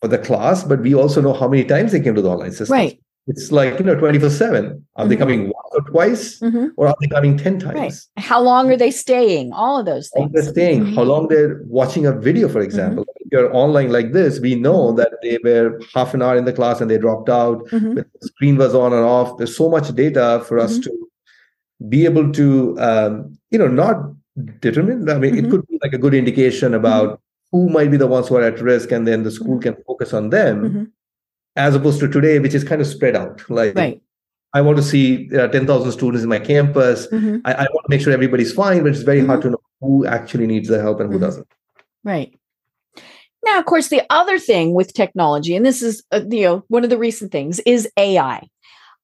for 0.00 0.08
the 0.08 0.18
class, 0.18 0.64
but 0.64 0.80
we 0.80 0.94
also 0.94 1.20
know 1.20 1.32
how 1.32 1.48
many 1.48 1.64
times 1.64 1.92
they 1.92 2.00
came 2.00 2.14
to 2.14 2.22
the 2.22 2.30
online 2.30 2.52
system. 2.52 2.74
Right. 2.74 3.00
It's 3.30 3.52
like, 3.52 3.78
you 3.78 3.84
know, 3.84 3.94
24 3.94 4.28
7. 4.28 4.64
Are 4.64 4.70
mm-hmm. 4.70 5.08
they 5.08 5.16
coming 5.16 5.42
once 5.44 5.68
or 5.72 5.80
twice? 5.82 6.40
Mm-hmm. 6.40 6.66
Or 6.76 6.88
are 6.88 6.96
they 7.00 7.06
coming 7.06 7.38
10 7.38 7.60
times? 7.60 7.74
Right. 7.76 8.24
How 8.24 8.40
long 8.40 8.70
are 8.72 8.76
they 8.76 8.90
staying? 8.90 9.52
All 9.52 9.78
of 9.78 9.86
those 9.86 10.10
things. 10.10 10.32
they're 10.32 10.42
staying, 10.42 10.80
mm-hmm. 10.82 10.94
how 10.96 11.02
long 11.02 11.28
they're 11.28 11.62
watching 11.66 12.06
a 12.06 12.12
video, 12.12 12.48
for 12.48 12.60
example. 12.60 13.04
Mm-hmm. 13.04 13.26
If 13.26 13.28
you're 13.30 13.54
online 13.54 13.92
like 13.92 14.12
this, 14.12 14.40
we 14.40 14.56
know 14.56 14.88
mm-hmm. 14.88 14.96
that 14.96 15.12
they 15.22 15.38
were 15.44 15.80
half 15.94 16.12
an 16.12 16.22
hour 16.22 16.36
in 16.36 16.44
the 16.44 16.52
class 16.52 16.80
and 16.80 16.90
they 16.90 16.98
dropped 16.98 17.28
out. 17.28 17.64
Mm-hmm. 17.68 17.94
The 17.94 18.04
screen 18.22 18.56
was 18.56 18.74
on 18.74 18.92
and 18.92 19.04
off. 19.04 19.38
There's 19.38 19.56
so 19.56 19.70
much 19.70 19.94
data 19.94 20.44
for 20.48 20.58
us 20.58 20.80
to 20.80 20.90
be 21.88 22.04
able 22.06 22.32
to, 22.32 22.76
um, 22.80 23.38
you 23.52 23.58
know, 23.60 23.68
not 23.68 23.96
determine. 24.58 25.08
I 25.08 25.18
mean, 25.18 25.38
it 25.38 25.48
could 25.50 25.66
be 25.68 25.78
like 25.82 25.92
a 25.92 25.98
good 25.98 26.14
indication 26.14 26.74
about 26.74 27.20
who 27.52 27.68
might 27.68 27.92
be 27.92 27.96
the 27.96 28.08
ones 28.08 28.26
who 28.28 28.36
are 28.36 28.42
at 28.42 28.60
risk 28.60 28.90
and 28.90 29.06
then 29.06 29.22
the 29.22 29.30
school 29.30 29.60
can 29.60 29.76
focus 29.86 30.12
on 30.12 30.30
them. 30.30 30.92
As 31.56 31.74
opposed 31.74 32.00
to 32.00 32.08
today 32.08 32.38
which 32.38 32.54
is 32.54 32.64
kind 32.64 32.80
of 32.80 32.86
spread 32.86 33.16
out 33.16 33.42
like 33.50 33.74
right. 33.76 34.02
i 34.54 34.60
want 34.60 34.76
to 34.76 34.82
see 34.82 35.28
uh, 35.36 35.48
10000 35.48 35.92
students 35.92 36.22
in 36.22 36.28
my 36.28 36.38
campus 36.38 37.06
mm-hmm. 37.08 37.38
I, 37.44 37.52
I, 37.52 37.62
want 37.62 37.84
to 37.84 37.90
make 37.90 38.00
sure 38.00 38.12
everybody's 38.12 38.52
fine 38.52 38.82
but 38.82 38.92
it's 38.92 39.02
very 39.02 39.24
hard 39.24 39.40
mm-hmm. 39.40 39.48
to 39.48 39.52
know 39.52 39.62
who 39.80 40.06
actually 40.06 40.46
needs 40.46 40.68
the 40.68 40.80
help 40.80 41.00
and 41.00 41.10
who 41.10 41.18
mm-hmm. 41.18 41.26
doesn't 41.26 41.46
right 42.04 42.34
Now, 43.44 43.58
of 43.58 43.64
course, 43.64 43.88
the 43.88 44.02
other 44.10 44.38
thing 44.38 44.74
with 44.74 44.92
technology, 44.92 45.56
and 45.56 45.64
this 45.64 45.82
is 45.82 46.02
uh, 46.12 46.20
you 46.30 46.42
know 46.42 46.64
one 46.68 46.84
of 46.84 46.90
the 46.90 46.98
recent 46.98 47.32
things, 47.32 47.58
is 47.60 47.88
AI. 47.96 48.46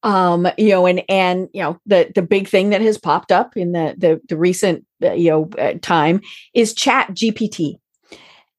Um, 0.02 0.46
you 0.58 0.68
know, 0.68 0.86
and 0.86 1.02
and 1.08 1.48
you 1.52 1.62
know 1.62 1.80
the 1.86 2.12
the 2.14 2.22
big 2.22 2.46
thing 2.46 2.70
that 2.70 2.82
has 2.82 2.98
popped 2.98 3.32
up 3.32 3.56
in 3.56 3.72
the 3.72 3.94
the, 3.96 4.20
the 4.28 4.36
recent 4.36 4.84
uh, 5.02 5.12
you 5.12 5.30
know 5.30 5.50
uh, 5.58 5.74
time 5.80 6.20
is 6.54 6.74
Chat 6.74 7.08
GPT 7.12 7.78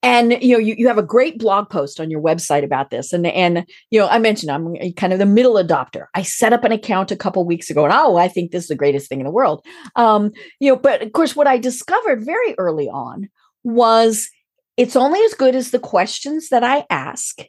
and 0.08 0.42
you 0.42 0.54
know 0.54 0.60
you, 0.60 0.74
you 0.78 0.88
have 0.88 0.98
a 0.98 1.04
great 1.04 1.38
blog 1.38 1.70
post 1.70 2.00
on 2.00 2.10
your 2.10 2.22
website 2.22 2.64
about 2.64 2.92
this. 2.92 3.12
And 3.12 3.28
and 3.28 3.66
you 3.92 4.00
know 4.00 4.08
i 4.08 4.18
mentioned 4.18 4.52
i'm 4.52 4.76
kind 4.94 5.12
of 5.12 5.20
the 5.20 5.26
middle 5.26 5.56
adopter. 5.56 6.06
I 6.16 6.22
set 6.22 6.54
up 6.54 6.64
an 6.64 6.72
account 6.72 7.12
a 7.12 7.18
couple 7.18 7.46
weeks 7.46 7.70
ago 7.70 7.84
and 7.84 7.94
oh 7.94 8.18
i 8.18 8.28
think 8.28 8.52
this 8.52 8.64
is 8.64 8.70
the 8.70 8.76
greatest 8.76 9.10
thing 9.10 9.20
in 9.20 9.26
the 9.26 9.32
world. 9.32 9.66
Um 9.96 10.32
you 10.60 10.72
know 10.72 10.78
but 10.78 11.02
of 11.02 11.12
course 11.12 11.36
what 11.36 11.48
i 11.48 11.58
discovered 11.58 12.26
very 12.26 12.56
early 12.58 12.88
on 12.88 13.30
was 13.64 14.30
it's 14.78 14.96
only 14.96 15.20
as 15.26 15.34
good 15.34 15.56
as 15.56 15.72
the 15.72 15.80
questions 15.80 16.50
that 16.50 16.64
i 16.64 16.86
ask. 16.90 17.40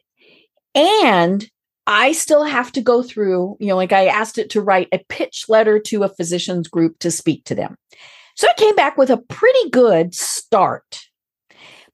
And 0.75 1.49
I 1.87 2.11
still 2.11 2.43
have 2.43 2.71
to 2.73 2.81
go 2.81 3.01
through, 3.01 3.57
you 3.59 3.67
know, 3.67 3.75
like 3.75 3.91
I 3.91 4.05
asked 4.05 4.37
it 4.37 4.51
to 4.51 4.61
write 4.61 4.89
a 4.91 5.03
pitch 5.09 5.45
letter 5.49 5.79
to 5.79 6.03
a 6.03 6.09
physician's 6.09 6.67
group 6.67 6.99
to 6.99 7.09
speak 7.09 7.45
to 7.45 7.55
them. 7.55 7.77
So 8.35 8.47
it 8.47 8.57
came 8.57 8.75
back 8.75 8.95
with 8.95 9.09
a 9.09 9.17
pretty 9.17 9.71
good 9.71 10.13
start 10.13 11.08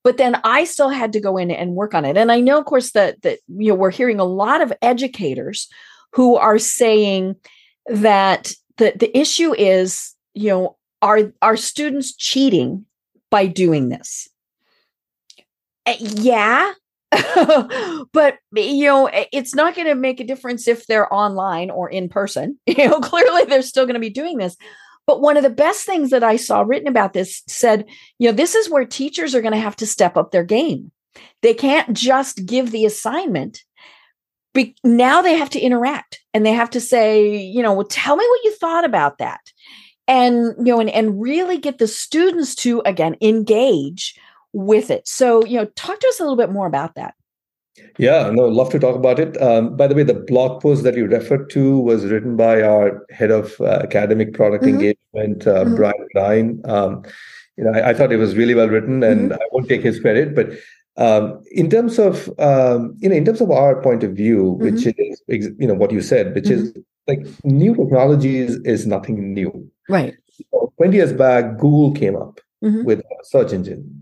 but 0.05 0.17
then 0.17 0.39
I 0.43 0.65
still 0.65 0.89
had 0.89 1.11
to 1.13 1.19
go 1.19 1.35
in 1.35 1.49
and 1.49 1.73
work 1.73 1.95
on 1.95 2.05
it. 2.05 2.15
And 2.15 2.31
I 2.31 2.39
know, 2.39 2.59
of 2.59 2.65
course, 2.65 2.91
that 2.91 3.23
that 3.23 3.39
you 3.47 3.69
know 3.69 3.75
we're 3.75 3.89
hearing 3.89 4.19
a 4.19 4.23
lot 4.23 4.61
of 4.61 4.71
educators 4.83 5.67
who 6.13 6.35
are 6.35 6.59
saying 6.59 7.35
that 7.87 8.53
the 8.77 8.93
the 8.95 9.17
issue 9.17 9.55
is, 9.55 10.13
you 10.35 10.49
know, 10.49 10.77
are 11.01 11.33
are 11.41 11.57
students 11.57 12.15
cheating 12.15 12.85
by 13.31 13.47
doing 13.47 13.89
this? 13.89 14.29
Uh, 15.87 15.95
yeah, 15.99 16.71
but 18.13 18.37
you 18.53 18.85
know 18.85 19.09
it's 19.11 19.55
not 19.55 19.73
going 19.73 19.87
to 19.87 19.95
make 19.95 20.19
a 20.19 20.25
difference 20.25 20.67
if 20.67 20.85
they're 20.85 21.11
online 21.11 21.71
or 21.71 21.89
in 21.89 22.09
person 22.09 22.59
you 22.65 22.87
know 22.87 22.99
clearly 22.99 23.45
they're 23.45 23.61
still 23.61 23.85
going 23.85 23.93
to 23.93 23.99
be 23.99 24.09
doing 24.09 24.37
this 24.37 24.57
but 25.07 25.21
one 25.21 25.37
of 25.37 25.43
the 25.43 25.49
best 25.49 25.85
things 25.85 26.09
that 26.09 26.23
I 26.23 26.35
saw 26.35 26.61
written 26.61 26.87
about 26.87 27.13
this 27.13 27.43
said, 27.47 27.85
you 28.19 28.29
know, 28.29 28.35
this 28.35 28.55
is 28.55 28.69
where 28.69 28.85
teachers 28.85 29.35
are 29.35 29.41
going 29.41 29.53
to 29.53 29.59
have 29.59 29.75
to 29.77 29.85
step 29.85 30.17
up 30.17 30.31
their 30.31 30.43
game. 30.43 30.91
They 31.41 31.53
can't 31.53 31.95
just 31.95 32.45
give 32.45 32.71
the 32.71 32.85
assignment. 32.85 33.61
Be- 34.53 34.75
now 34.83 35.21
they 35.21 35.35
have 35.35 35.49
to 35.51 35.59
interact 35.59 36.19
and 36.33 36.45
they 36.45 36.53
have 36.53 36.69
to 36.71 36.81
say, 36.81 37.37
you 37.37 37.61
know, 37.61 37.73
well, 37.73 37.87
tell 37.87 38.15
me 38.15 38.25
what 38.27 38.43
you 38.43 38.55
thought 38.55 38.85
about 38.85 39.19
that. 39.19 39.41
And, 40.07 40.53
you 40.57 40.73
know, 40.73 40.79
and, 40.79 40.89
and 40.89 41.21
really 41.21 41.57
get 41.57 41.77
the 41.77 41.87
students 41.87 42.55
to, 42.55 42.81
again, 42.85 43.15
engage 43.21 44.19
with 44.53 44.89
it. 44.89 45.07
So, 45.07 45.43
you 45.45 45.57
know, 45.57 45.65
talk 45.75 45.99
to 45.99 46.07
us 46.07 46.19
a 46.19 46.23
little 46.23 46.37
bit 46.37 46.51
more 46.51 46.67
about 46.67 46.95
that. 46.95 47.15
Yeah, 47.97 48.29
no, 48.31 48.47
love 48.47 48.69
to 48.71 48.79
talk 48.79 48.95
about 48.95 49.19
it. 49.19 49.41
Um, 49.41 49.75
by 49.75 49.87
the 49.87 49.95
way, 49.95 50.03
the 50.03 50.13
blog 50.13 50.61
post 50.61 50.83
that 50.83 50.95
you 50.95 51.05
referred 51.05 51.49
to 51.51 51.79
was 51.79 52.05
written 52.05 52.35
by 52.35 52.61
our 52.61 53.05
head 53.09 53.31
of 53.31 53.59
uh, 53.59 53.79
academic 53.83 54.33
product 54.33 54.63
mm-hmm. 54.63 54.75
engagement, 54.75 55.47
uh, 55.47 55.65
mm-hmm. 55.65 55.75
Brian 55.75 56.07
Ryan. 56.15 56.61
Um, 56.65 57.03
you 57.57 57.63
know, 57.63 57.71
I, 57.71 57.89
I, 57.89 57.93
thought 57.93 58.11
it 58.11 58.17
was 58.17 58.35
really 58.35 58.53
well 58.53 58.67
written, 58.67 59.03
and 59.03 59.31
mm-hmm. 59.31 59.41
I 59.41 59.45
won't 59.51 59.69
take 59.69 59.81
his 59.81 59.99
credit. 59.99 60.35
But 60.35 60.51
um, 60.97 61.41
in 61.51 61.69
terms 61.69 61.99
of 61.99 62.29
um, 62.39 62.95
you 62.99 63.09
know, 63.09 63.15
in 63.15 63.25
terms 63.25 63.41
of 63.41 63.51
our 63.51 63.81
point 63.81 64.03
of 64.03 64.13
view, 64.13 64.51
which 64.51 64.75
mm-hmm. 64.75 65.11
is 65.27 65.51
you 65.57 65.67
know 65.67 65.73
what 65.73 65.91
you 65.91 66.01
said, 66.01 66.33
which 66.33 66.49
is 66.49 66.71
mm-hmm. 66.71 66.81
like 67.07 67.27
new 67.43 67.75
technologies 67.75 68.55
is 68.63 68.87
nothing 68.87 69.33
new. 69.33 69.69
Right. 69.89 70.15
So 70.51 70.73
Twenty 70.77 70.97
years 70.97 71.13
back, 71.13 71.57
Google 71.57 71.93
came 71.93 72.15
up 72.15 72.39
mm-hmm. 72.63 72.83
with 72.83 72.99
a 72.99 73.23
search 73.23 73.53
engine 73.53 74.01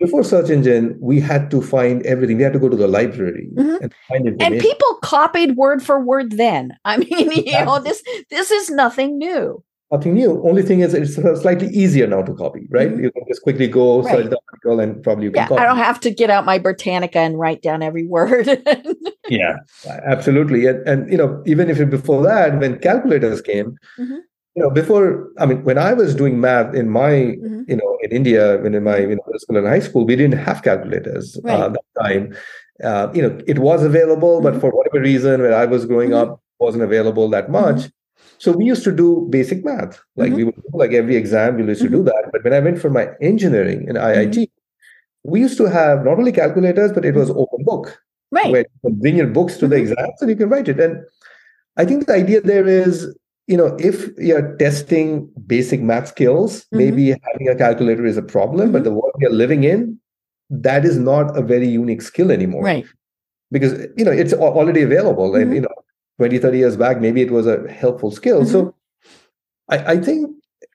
before 0.00 0.24
search 0.24 0.50
engine 0.50 0.96
we 1.00 1.20
had 1.20 1.50
to 1.50 1.62
find 1.62 2.04
everything. 2.06 2.38
We 2.38 2.42
had 2.42 2.54
to 2.54 2.58
go 2.58 2.68
to 2.68 2.76
the 2.76 2.88
library 2.88 3.48
mm-hmm. 3.54 3.84
and 3.84 3.94
find 4.08 4.26
information. 4.26 4.52
and 4.54 4.60
people 4.60 4.94
copied 5.02 5.56
word 5.56 5.82
for 5.82 6.02
word 6.02 6.32
then. 6.32 6.72
I 6.84 6.96
mean 6.96 7.30
you 7.30 7.64
know 7.64 7.78
this 7.78 8.02
this 8.30 8.50
is 8.50 8.70
nothing 8.70 9.18
new. 9.18 9.62
Nothing 9.92 10.14
new. 10.14 10.40
Only 10.44 10.62
thing 10.62 10.80
is 10.80 10.94
it's 10.94 11.16
slightly 11.42 11.66
easier 11.68 12.06
now 12.06 12.22
to 12.22 12.34
copy 12.34 12.66
right? 12.70 12.88
Mm-hmm. 12.88 13.04
you 13.04 13.12
can 13.12 13.22
just 13.28 13.42
quickly 13.42 13.68
go 13.68 14.02
right. 14.02 14.14
search 14.14 14.30
the 14.30 14.38
article 14.48 14.80
and 14.80 15.02
probably 15.02 15.24
you 15.24 15.30
can 15.32 15.42
yeah, 15.42 15.48
copy. 15.48 15.60
i 15.60 15.64
don't 15.64 15.78
have 15.78 16.00
to 16.00 16.10
get 16.10 16.30
out 16.30 16.44
my 16.44 16.58
britannica 16.58 17.18
and 17.18 17.38
write 17.38 17.62
down 17.62 17.82
every 17.82 18.06
word. 18.06 18.48
Yeah 19.28 19.58
absolutely. 19.86 20.66
And, 20.66 20.88
and 20.88 21.12
you 21.12 21.16
know 21.16 21.42
even 21.46 21.70
if 21.70 21.78
before 21.88 22.22
that 22.24 22.58
when 22.58 22.78
calculators 22.80 23.40
came 23.40 23.76
mm-hmm 23.98 24.18
you 24.54 24.62
know 24.62 24.70
before 24.70 25.28
i 25.38 25.46
mean 25.46 25.62
when 25.64 25.78
i 25.78 25.92
was 25.92 26.14
doing 26.14 26.40
math 26.40 26.74
in 26.74 26.88
my 26.88 27.10
mm-hmm. 27.10 27.62
you 27.68 27.76
know 27.76 27.98
in 28.02 28.10
india 28.10 28.58
when 28.62 28.74
in 28.74 28.82
my 28.82 28.98
you 28.98 29.16
know 29.16 29.24
school 29.36 29.56
and 29.56 29.66
high 29.66 29.80
school 29.80 30.04
we 30.04 30.16
didn't 30.16 30.38
have 30.38 30.62
calculators 30.62 31.36
uh, 31.38 31.40
right. 31.44 31.60
uh, 31.60 31.68
that 31.68 32.02
time 32.02 32.36
uh, 32.82 33.08
you 33.14 33.22
know 33.22 33.38
it 33.46 33.58
was 33.58 33.84
available 33.84 34.40
mm-hmm. 34.40 34.50
but 34.50 34.60
for 34.60 34.70
whatever 34.70 35.00
reason 35.00 35.42
when 35.42 35.52
i 35.52 35.64
was 35.64 35.86
growing 35.86 36.10
mm-hmm. 36.10 36.32
up 36.32 36.42
wasn't 36.58 36.82
available 36.82 37.28
that 37.28 37.44
mm-hmm. 37.44 37.74
much 37.74 37.90
so 38.38 38.52
we 38.52 38.64
used 38.64 38.84
to 38.84 38.92
do 38.92 39.26
basic 39.30 39.64
math 39.64 40.00
like 40.16 40.32
we 40.32 40.38
mm-hmm. 40.38 40.46
would 40.46 40.54
do 40.56 40.78
like 40.82 40.92
every 40.92 41.16
exam 41.16 41.56
we 41.56 41.64
used 41.64 41.82
to 41.82 41.88
do 41.88 41.98
mm-hmm. 41.98 42.06
that 42.06 42.30
but 42.32 42.42
when 42.42 42.52
i 42.52 42.60
went 42.60 42.80
for 42.80 42.90
my 42.90 43.08
engineering 43.20 43.86
in 43.88 43.96
iit 43.96 44.50
we 45.22 45.40
used 45.40 45.58
to 45.58 45.66
have 45.66 46.04
not 46.04 46.18
only 46.18 46.32
calculators 46.32 46.92
but 46.92 47.04
it 47.04 47.14
was 47.14 47.30
open 47.30 47.64
book 47.64 48.02
right 48.32 48.50
where 48.50 48.62
you 48.62 48.90
can 48.90 49.00
bring 49.00 49.16
your 49.16 49.26
books 49.26 49.58
to 49.58 49.68
the 49.68 49.76
exams 49.76 50.20
and 50.20 50.30
you 50.30 50.36
can 50.36 50.48
write 50.48 50.68
it 50.68 50.80
and 50.80 51.02
i 51.76 51.84
think 51.84 52.06
the 52.06 52.14
idea 52.14 52.40
there 52.40 52.66
is 52.66 53.14
you 53.50 53.56
know, 53.56 53.76
if 53.80 54.16
you're 54.16 54.56
testing 54.58 55.28
basic 55.44 55.80
math 55.80 56.06
skills, 56.06 56.60
mm-hmm. 56.66 56.78
maybe 56.78 57.08
having 57.08 57.48
a 57.48 57.56
calculator 57.56 58.06
is 58.06 58.16
a 58.16 58.22
problem, 58.22 58.66
mm-hmm. 58.66 58.72
but 58.74 58.84
the 58.84 58.92
world 58.92 59.12
you're 59.18 59.32
living 59.32 59.64
in, 59.64 59.98
that 60.50 60.84
is 60.84 60.96
not 60.98 61.36
a 61.36 61.42
very 61.42 61.66
unique 61.66 62.00
skill 62.00 62.30
anymore. 62.30 62.62
Right. 62.62 62.86
Because, 63.50 63.72
you 63.96 64.04
know, 64.04 64.12
it's 64.12 64.32
already 64.32 64.82
available. 64.82 65.32
Mm-hmm. 65.32 65.42
And, 65.42 65.54
you 65.54 65.60
know, 65.62 65.74
20, 66.18 66.38
30 66.38 66.58
years 66.58 66.76
back, 66.76 67.00
maybe 67.00 67.22
it 67.22 67.32
was 67.32 67.48
a 67.48 67.68
helpful 67.68 68.12
skill. 68.12 68.46
So 68.46 68.62
mm-hmm. 68.62 69.88
I, 69.88 69.92
I 69.94 69.96
think 69.96 70.30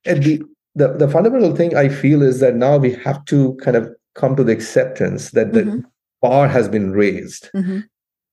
at 0.05 0.23
the, 0.23 0.43
the, 0.75 0.89
the 0.97 1.07
fundamental 1.07 1.55
thing 1.55 1.77
I 1.77 1.87
feel 1.87 2.21
is 2.21 2.41
that 2.41 2.55
now 2.55 2.75
we 2.75 2.91
have 2.91 3.23
to 3.25 3.55
kind 3.63 3.77
of 3.77 3.87
come 4.15 4.35
to 4.35 4.43
the 4.43 4.51
acceptance 4.51 5.31
that 5.31 5.53
the 5.53 5.61
mm-hmm. 5.61 5.79
bar 6.21 6.49
has 6.49 6.67
been 6.67 6.91
raised. 6.91 7.49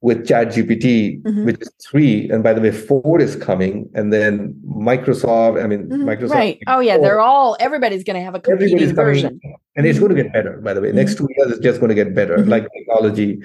Mm-hmm 0.03 0.09
with 0.09 0.27
chat 0.27 0.49
gpt 0.49 1.23
mm-hmm. 1.23 1.45
which 1.45 1.61
is 1.61 1.71
three 1.81 2.29
and 2.29 2.43
by 2.43 2.53
the 2.53 2.61
way 2.61 2.73
four 2.73 3.21
is 3.21 3.37
coming 3.37 3.89
and 3.95 4.13
then 4.13 4.53
microsoft 4.67 5.63
i 5.63 5.67
mean 5.67 5.89
mm-hmm. 5.89 6.09
microsoft 6.09 6.31
right 6.31 6.59
oh 6.67 6.81
yeah 6.81 6.97
they 6.97 7.05
they're 7.05 7.21
all 7.21 7.57
everybody's 7.61 8.05
going 8.05 8.17
to 8.17 8.23
have 8.23 8.35
a 8.35 8.41
competing 8.41 8.95
version 8.95 9.41
and 9.77 9.87
it's 9.87 9.99
going 9.99 10.15
to 10.15 10.21
get 10.21 10.33
better 10.33 10.61
by 10.61 10.75
the 10.75 10.81
way 10.81 10.89
mm-hmm. 10.89 10.99
next 10.99 11.17
two 11.17 11.29
years 11.37 11.53
it's 11.53 11.61
just 11.61 11.81
going 11.81 11.89
to 11.89 11.95
get 11.95 12.15
better 12.15 12.37
mm-hmm. 12.37 12.51
like 12.51 12.69
technology 12.77 13.41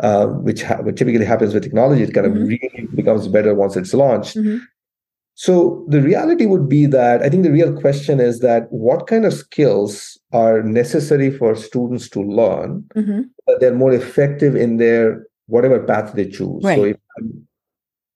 uh, 0.00 0.26
which, 0.26 0.62
ha- 0.62 0.80
which 0.82 0.96
typically 0.96 1.24
happens 1.24 1.52
with 1.52 1.62
technology 1.62 2.02
it 2.02 2.14
kind 2.14 2.26
of 2.26 2.32
mm-hmm. 2.32 2.46
really 2.46 2.88
becomes 2.94 3.28
better 3.28 3.54
once 3.54 3.76
it's 3.76 3.92
launched 3.92 4.36
mm-hmm. 4.36 4.56
so 5.34 5.84
the 5.88 6.00
reality 6.00 6.46
would 6.46 6.68
be 6.68 6.86
that 6.86 7.22
i 7.22 7.28
think 7.28 7.42
the 7.42 7.52
real 7.52 7.78
question 7.78 8.20
is 8.20 8.40
that 8.40 8.66
what 8.70 9.06
kind 9.06 9.26
of 9.26 9.34
skills 9.34 10.18
are 10.32 10.62
necessary 10.62 11.30
for 11.30 11.54
students 11.54 12.08
to 12.08 12.22
learn 12.22 12.84
that 12.94 13.58
they're 13.58 13.74
more 13.74 13.92
effective 13.92 14.54
in 14.54 14.76
their 14.78 15.26
whatever 15.50 15.80
path 15.80 16.14
they 16.14 16.28
choose. 16.28 16.62
Right. 16.64 16.78
So 16.78 16.84
if 16.84 16.96
I'm 17.18 17.48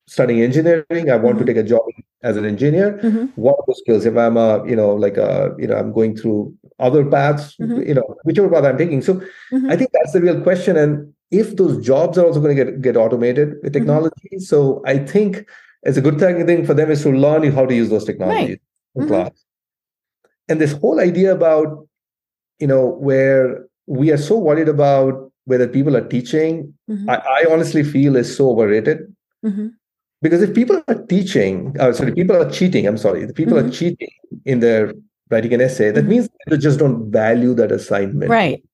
studying 0.07 0.43
engineering, 0.43 1.11
I 1.11 1.17
want 1.17 1.37
mm-hmm. 1.37 1.39
to 1.39 1.45
take 1.45 1.57
a 1.57 1.63
job 1.63 1.83
as 2.23 2.37
an 2.37 2.45
engineer. 2.45 3.01
Mm-hmm. 3.03 3.27
What 3.41 3.57
are 3.59 3.65
the 3.67 3.75
skills? 3.75 4.07
If 4.07 4.17
I'm 4.17 4.37
a, 4.37 4.67
you 4.67 4.77
know, 4.77 4.95
like 4.95 5.17
a, 5.17 5.55
you 5.59 5.67
know, 5.67 5.77
I'm 5.77 5.93
going 5.93 6.17
through 6.17 6.55
other 6.79 7.05
paths, 7.05 7.57
mm-hmm. 7.57 7.83
you 7.83 7.95
know, 7.95 8.17
whichever 8.25 8.49
path 8.49 8.65
I'm 8.65 8.79
taking. 8.79 9.03
So 9.03 9.15
mm-hmm. 9.15 9.71
I 9.71 9.77
think 9.77 9.91
that's 9.93 10.13
the 10.13 10.21
real 10.21 10.41
question. 10.41 10.77
And 10.77 11.13
if 11.31 11.57
those 11.57 11.85
jobs 11.85 12.19
are 12.19 12.27
also 12.27 12.41
going 12.41 12.57
to 12.57 12.65
get 12.65 12.83
get 12.83 12.97
automated 12.97 13.49
with 13.63 13.73
mm-hmm. 13.73 13.73
technology, 13.73 14.39
so 14.39 14.83
I 14.87 14.99
think 14.99 15.49
it's 15.83 15.97
a 15.97 16.01
good 16.01 16.19
thing 16.19 16.65
for 16.65 16.75
them 16.75 16.91
is 16.91 17.03
to 17.03 17.11
learn 17.11 17.51
how 17.53 17.67
to 17.67 17.75
use 17.75 17.91
those 17.91 18.05
technologies 18.05 18.49
right. 18.49 18.61
in 18.95 19.03
mm-hmm. 19.03 19.09
class. 19.09 19.45
And 20.49 20.61
this 20.61 20.73
whole 20.73 21.01
idea 21.01 21.33
about, 21.33 21.89
you 22.59 22.67
know, 22.67 22.87
where 22.87 23.67
we 23.87 24.11
are 24.11 24.19
so 24.19 24.39
worried 24.39 24.69
about 24.69 25.31
whether 25.45 25.69
people 25.69 25.97
are 25.97 26.07
teaching, 26.07 26.75
mm-hmm. 26.91 27.09
I, 27.09 27.17
I, 27.17 27.45
honestly 27.51 27.85
feel 27.85 28.17
is 28.17 28.35
so 28.35 28.51
overrated. 28.51 29.15
Mm-hmm. 29.45 29.69
Because 30.23 30.43
if 30.43 30.55
people 30.55 30.83
are 30.89 31.03
teaching, 31.07 31.77
uh, 31.79 31.93
sorry, 31.93 32.15
people 32.15 32.37
are 32.37 32.51
cheating, 32.51 32.87
I'm 32.87 32.97
sorry, 32.97 33.27
the 33.27 33.35
people 33.35 33.55
mm-hmm. 33.55 33.69
are 33.69 33.71
cheating 33.71 34.09
in 34.47 34.61
their 34.61 34.95
writing 35.31 35.53
an 35.53 35.61
essay, 35.61 35.91
that 35.91 36.01
mm-hmm. 36.01 36.11
means 36.11 36.29
they 36.47 36.57
just 36.57 36.79
don't 36.79 37.11
value 37.11 37.53
that 37.55 37.71
assignment. 37.71 38.31
Right. 38.31 38.65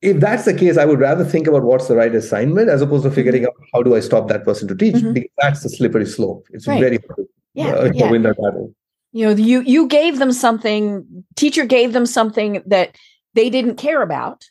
If 0.00 0.20
that's 0.20 0.44
the 0.44 0.54
case, 0.54 0.78
I 0.78 0.84
would 0.84 1.00
rather 1.00 1.24
think 1.24 1.46
about 1.46 1.62
what's 1.62 1.88
the 1.88 1.96
right 1.96 2.14
assignment 2.14 2.68
as 2.68 2.80
opposed 2.80 3.02
to 3.02 3.08
mm-hmm. 3.08 3.16
figuring 3.16 3.44
out 3.44 3.54
how 3.72 3.82
do 3.82 3.94
I 3.94 4.00
stop 4.00 4.28
that 4.28 4.44
person 4.44 4.68
to 4.68 4.74
teach, 4.74 4.96
mm-hmm. 4.96 5.12
because 5.12 5.30
that's 5.38 5.62
the 5.62 5.68
slippery 5.68 6.06
slope. 6.06 6.46
It's 6.52 6.66
right. 6.66 6.80
very 6.80 6.98
hard 7.08 7.28
yeah, 7.54 7.68
uh, 7.68 7.92
yeah. 7.94 8.10
win 8.10 8.22
that 8.22 8.36
battle. 8.36 8.74
You 9.12 9.26
know, 9.26 9.34
you 9.34 9.60
you 9.60 9.86
gave 9.86 10.18
them 10.18 10.32
something, 10.32 11.24
teacher 11.36 11.64
gave 11.64 11.92
them 11.92 12.04
something 12.04 12.62
that 12.66 12.96
they 13.34 13.48
didn't 13.48 13.76
care 13.76 14.02
about 14.02 14.44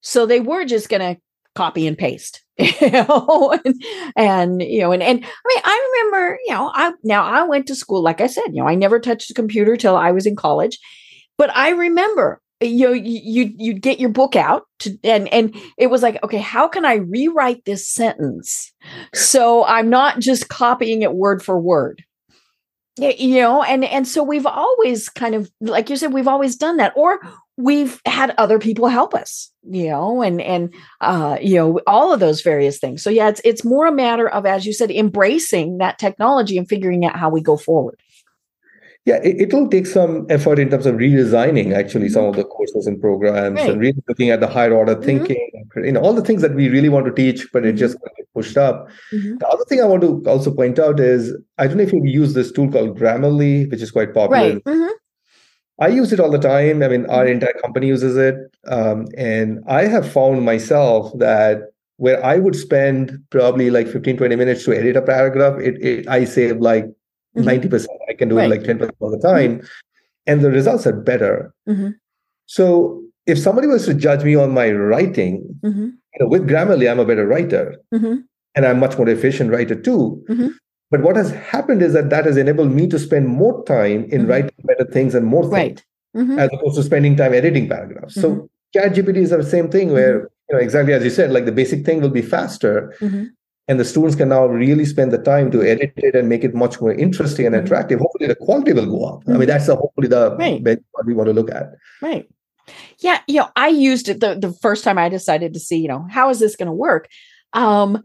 so 0.00 0.26
they 0.26 0.40
were 0.40 0.64
just 0.64 0.88
going 0.88 1.14
to 1.14 1.20
copy 1.54 1.86
and 1.86 1.98
paste, 1.98 2.42
you 2.58 2.90
know, 2.90 3.58
and, 3.64 3.82
and, 4.16 4.62
you 4.62 4.80
know, 4.80 4.92
and, 4.92 5.02
and 5.02 5.24
I 5.24 5.48
mean, 5.48 5.62
I 5.64 5.90
remember, 5.92 6.38
you 6.46 6.54
know, 6.54 6.70
I, 6.72 6.92
now 7.02 7.24
I 7.24 7.42
went 7.44 7.66
to 7.66 7.74
school, 7.74 8.02
like 8.02 8.20
I 8.20 8.26
said, 8.26 8.46
you 8.52 8.62
know, 8.62 8.68
I 8.68 8.74
never 8.74 9.00
touched 9.00 9.30
a 9.30 9.34
computer 9.34 9.76
till 9.76 9.96
I 9.96 10.12
was 10.12 10.26
in 10.26 10.36
college, 10.36 10.78
but 11.36 11.54
I 11.56 11.70
remember 11.70 12.40
you 12.60 12.86
know 12.86 12.92
you 12.92 13.52
you'd 13.56 13.80
get 13.80 13.98
your 13.98 14.10
book 14.10 14.36
out 14.36 14.64
to, 14.80 14.96
and 15.02 15.28
and 15.32 15.56
it 15.78 15.88
was 15.88 16.02
like 16.02 16.22
okay 16.22 16.38
how 16.38 16.68
can 16.68 16.84
i 16.84 16.96
rewrite 16.96 17.64
this 17.64 17.88
sentence? 17.88 18.72
So 19.14 19.64
i'm 19.64 19.88
not 19.88 20.20
just 20.20 20.48
copying 20.48 21.02
it 21.02 21.14
word 21.14 21.42
for 21.42 21.58
word. 21.58 22.04
You 22.98 23.40
know 23.40 23.62
and 23.62 23.84
and 23.84 24.06
so 24.06 24.22
we've 24.22 24.46
always 24.46 25.08
kind 25.08 25.34
of 25.34 25.50
like 25.60 25.88
you 25.88 25.96
said 25.96 26.12
we've 26.12 26.28
always 26.28 26.56
done 26.56 26.76
that 26.76 26.92
or 26.96 27.20
we've 27.62 28.00
had 28.06 28.34
other 28.38 28.58
people 28.58 28.88
help 28.88 29.14
us 29.14 29.50
you 29.68 29.88
know 29.88 30.22
and 30.22 30.40
and 30.40 30.72
uh 31.00 31.36
you 31.40 31.54
know 31.54 31.80
all 31.86 32.12
of 32.12 32.20
those 32.20 32.40
various 32.42 32.78
things 32.78 33.02
so 33.02 33.10
yeah 33.10 33.28
it's 33.28 33.40
it's 33.44 33.64
more 33.64 33.86
a 33.86 33.92
matter 33.92 34.28
of 34.28 34.46
as 34.46 34.66
you 34.66 34.72
said 34.72 34.90
embracing 34.90 35.78
that 35.78 35.98
technology 35.98 36.56
and 36.56 36.68
figuring 36.68 37.04
out 37.04 37.16
how 37.16 37.28
we 37.28 37.40
go 37.40 37.56
forward 37.56 38.00
yeah, 39.06 39.18
it, 39.24 39.52
will 39.52 39.66
take 39.68 39.86
some 39.86 40.26
effort 40.28 40.58
in 40.58 40.68
terms 40.68 40.84
of 40.84 40.96
redesigning 40.96 41.74
actually 41.74 42.10
some 42.10 42.26
of 42.26 42.36
the 42.36 42.44
courses 42.44 42.86
and 42.86 43.00
programs 43.00 43.58
right. 43.58 43.70
and 43.70 43.80
really 43.80 44.02
looking 44.06 44.28
at 44.28 44.40
the 44.40 44.46
higher 44.46 44.74
order 44.74 44.94
mm-hmm. 44.94 45.04
thinking, 45.04 45.64
you 45.76 45.92
know, 45.92 46.00
all 46.00 46.12
the 46.12 46.22
things 46.22 46.42
that 46.42 46.54
we 46.54 46.68
really 46.68 46.90
want 46.90 47.06
to 47.06 47.12
teach, 47.12 47.48
but 47.50 47.64
it 47.64 47.72
just 47.72 47.96
mm-hmm. 47.96 48.22
pushed 48.34 48.58
up. 48.58 48.88
Mm-hmm. 49.12 49.38
The 49.38 49.48
other 49.48 49.64
thing 49.64 49.80
I 49.80 49.86
want 49.86 50.02
to 50.02 50.22
also 50.30 50.54
point 50.54 50.78
out 50.78 51.00
is 51.00 51.34
I 51.56 51.66
don't 51.66 51.78
know 51.78 51.82
if 51.82 51.92
you 51.94 52.02
use 52.04 52.34
this 52.34 52.52
tool 52.52 52.70
called 52.70 52.98
Grammarly, 52.98 53.70
which 53.70 53.80
is 53.80 53.90
quite 53.90 54.12
popular. 54.12 54.52
Right. 54.54 54.64
Mm-hmm. 54.64 54.92
I 55.80 55.88
use 55.88 56.12
it 56.12 56.20
all 56.20 56.30
the 56.30 56.38
time. 56.38 56.82
I 56.82 56.88
mean, 56.88 57.06
our 57.06 57.24
mm-hmm. 57.24 57.32
entire 57.32 57.54
company 57.54 57.86
uses 57.86 58.16
it. 58.16 58.36
Um, 58.68 59.06
and 59.16 59.64
I 59.66 59.86
have 59.86 60.10
found 60.10 60.44
myself 60.44 61.10
that 61.18 61.72
where 61.96 62.24
I 62.24 62.36
would 62.36 62.54
spend 62.54 63.18
probably 63.30 63.70
like 63.70 63.88
15, 63.88 64.18
20 64.18 64.36
minutes 64.36 64.64
to 64.64 64.72
edit 64.72 64.96
a 64.96 65.02
paragraph, 65.02 65.58
it, 65.60 65.82
it 65.82 66.08
I 66.08 66.24
save 66.24 66.58
like 66.58 66.84
mm-hmm. 67.36 67.48
90%. 67.48 67.86
I 68.08 68.14
can 68.14 68.28
do 68.28 68.36
right. 68.36 68.44
it 68.44 68.50
like 68.50 68.62
10% 68.62 68.82
of 69.00 69.10
the 69.10 69.18
time. 69.18 69.58
Mm-hmm. 69.58 69.66
And 70.26 70.40
the 70.42 70.50
results 70.50 70.86
are 70.86 70.92
better. 70.92 71.54
Mm-hmm. 71.68 71.90
So 72.46 73.02
if 73.26 73.38
somebody 73.38 73.66
was 73.66 73.86
to 73.86 73.94
judge 73.94 74.22
me 74.22 74.34
on 74.34 74.52
my 74.52 74.70
writing, 74.70 75.58
mm-hmm. 75.62 75.84
you 75.84 76.18
know, 76.20 76.28
with 76.28 76.48
Grammarly, 76.48 76.90
I'm 76.90 76.98
a 76.98 77.06
better 77.06 77.26
writer. 77.26 77.76
Mm-hmm. 77.94 78.16
And 78.54 78.66
I'm 78.66 78.80
much 78.80 78.98
more 78.98 79.08
efficient 79.08 79.50
writer 79.50 79.80
too. 79.80 80.22
Mm-hmm. 80.92 81.02
But 81.02 81.02
what 81.02 81.16
has 81.16 81.30
happened 81.30 81.82
is 81.82 81.92
that 81.92 82.10
that 82.10 82.26
has 82.26 82.36
enabled 82.36 82.72
me 82.72 82.86
to 82.88 82.98
spend 82.98 83.28
more 83.28 83.64
time 83.64 84.04
in 84.06 84.26
writing 84.26 84.50
better 84.64 84.84
things 84.90 85.14
and 85.14 85.26
more 85.26 85.48
things, 85.48 85.82
right. 86.14 86.38
as 86.38 86.50
opposed 86.52 86.76
to 86.76 86.82
spending 86.82 87.16
time 87.16 87.32
editing 87.34 87.68
paragraphs. 87.68 88.14
So 88.14 88.48
ChatGPT 88.76 89.16
is 89.16 89.30
the 89.30 89.42
same 89.42 89.70
thing 89.70 89.92
where, 89.92 90.30
you 90.48 90.56
know, 90.56 90.58
exactly 90.58 90.92
as 90.92 91.04
you 91.04 91.10
said, 91.10 91.30
like 91.30 91.44
the 91.44 91.52
basic 91.52 91.84
thing 91.86 92.00
will 92.00 92.10
be 92.10 92.22
faster 92.22 92.94
and 93.70 93.78
the 93.78 93.84
students 93.84 94.16
can 94.16 94.30
now 94.30 94.46
really 94.46 94.84
spend 94.84 95.12
the 95.12 95.18
time 95.18 95.48
to 95.52 95.62
edit 95.62 95.92
it 95.96 96.16
and 96.16 96.28
make 96.28 96.42
it 96.42 96.54
much 96.54 96.80
more 96.80 96.92
interesting 96.92 97.46
and 97.46 97.54
mm-hmm. 97.54 97.64
attractive 97.64 98.00
hopefully 98.00 98.26
the 98.26 98.34
quality 98.34 98.72
will 98.72 98.86
go 98.86 99.04
up 99.04 99.20
mm-hmm. 99.20 99.30
i 99.30 99.32
mean 99.34 99.42
mm-hmm. 99.42 99.50
that's 99.50 99.66
the, 99.66 99.76
hopefully 99.76 100.08
the 100.08 100.36
right. 100.36 100.62
benchmark 100.64 101.06
we 101.06 101.14
want 101.14 101.28
to 101.28 101.32
look 101.32 101.50
at 101.50 101.68
right 102.02 102.28
yeah 102.98 103.20
you 103.28 103.36
know 103.36 103.48
i 103.56 103.68
used 103.68 104.08
it 104.08 104.18
the, 104.20 104.34
the 104.34 104.52
first 104.54 104.82
time 104.82 104.98
i 104.98 105.08
decided 105.08 105.54
to 105.54 105.60
see 105.60 105.78
you 105.78 105.88
know 105.88 106.04
how 106.10 106.28
is 106.30 106.40
this 106.40 106.56
going 106.56 106.66
to 106.66 106.72
work 106.72 107.08
um 107.52 108.02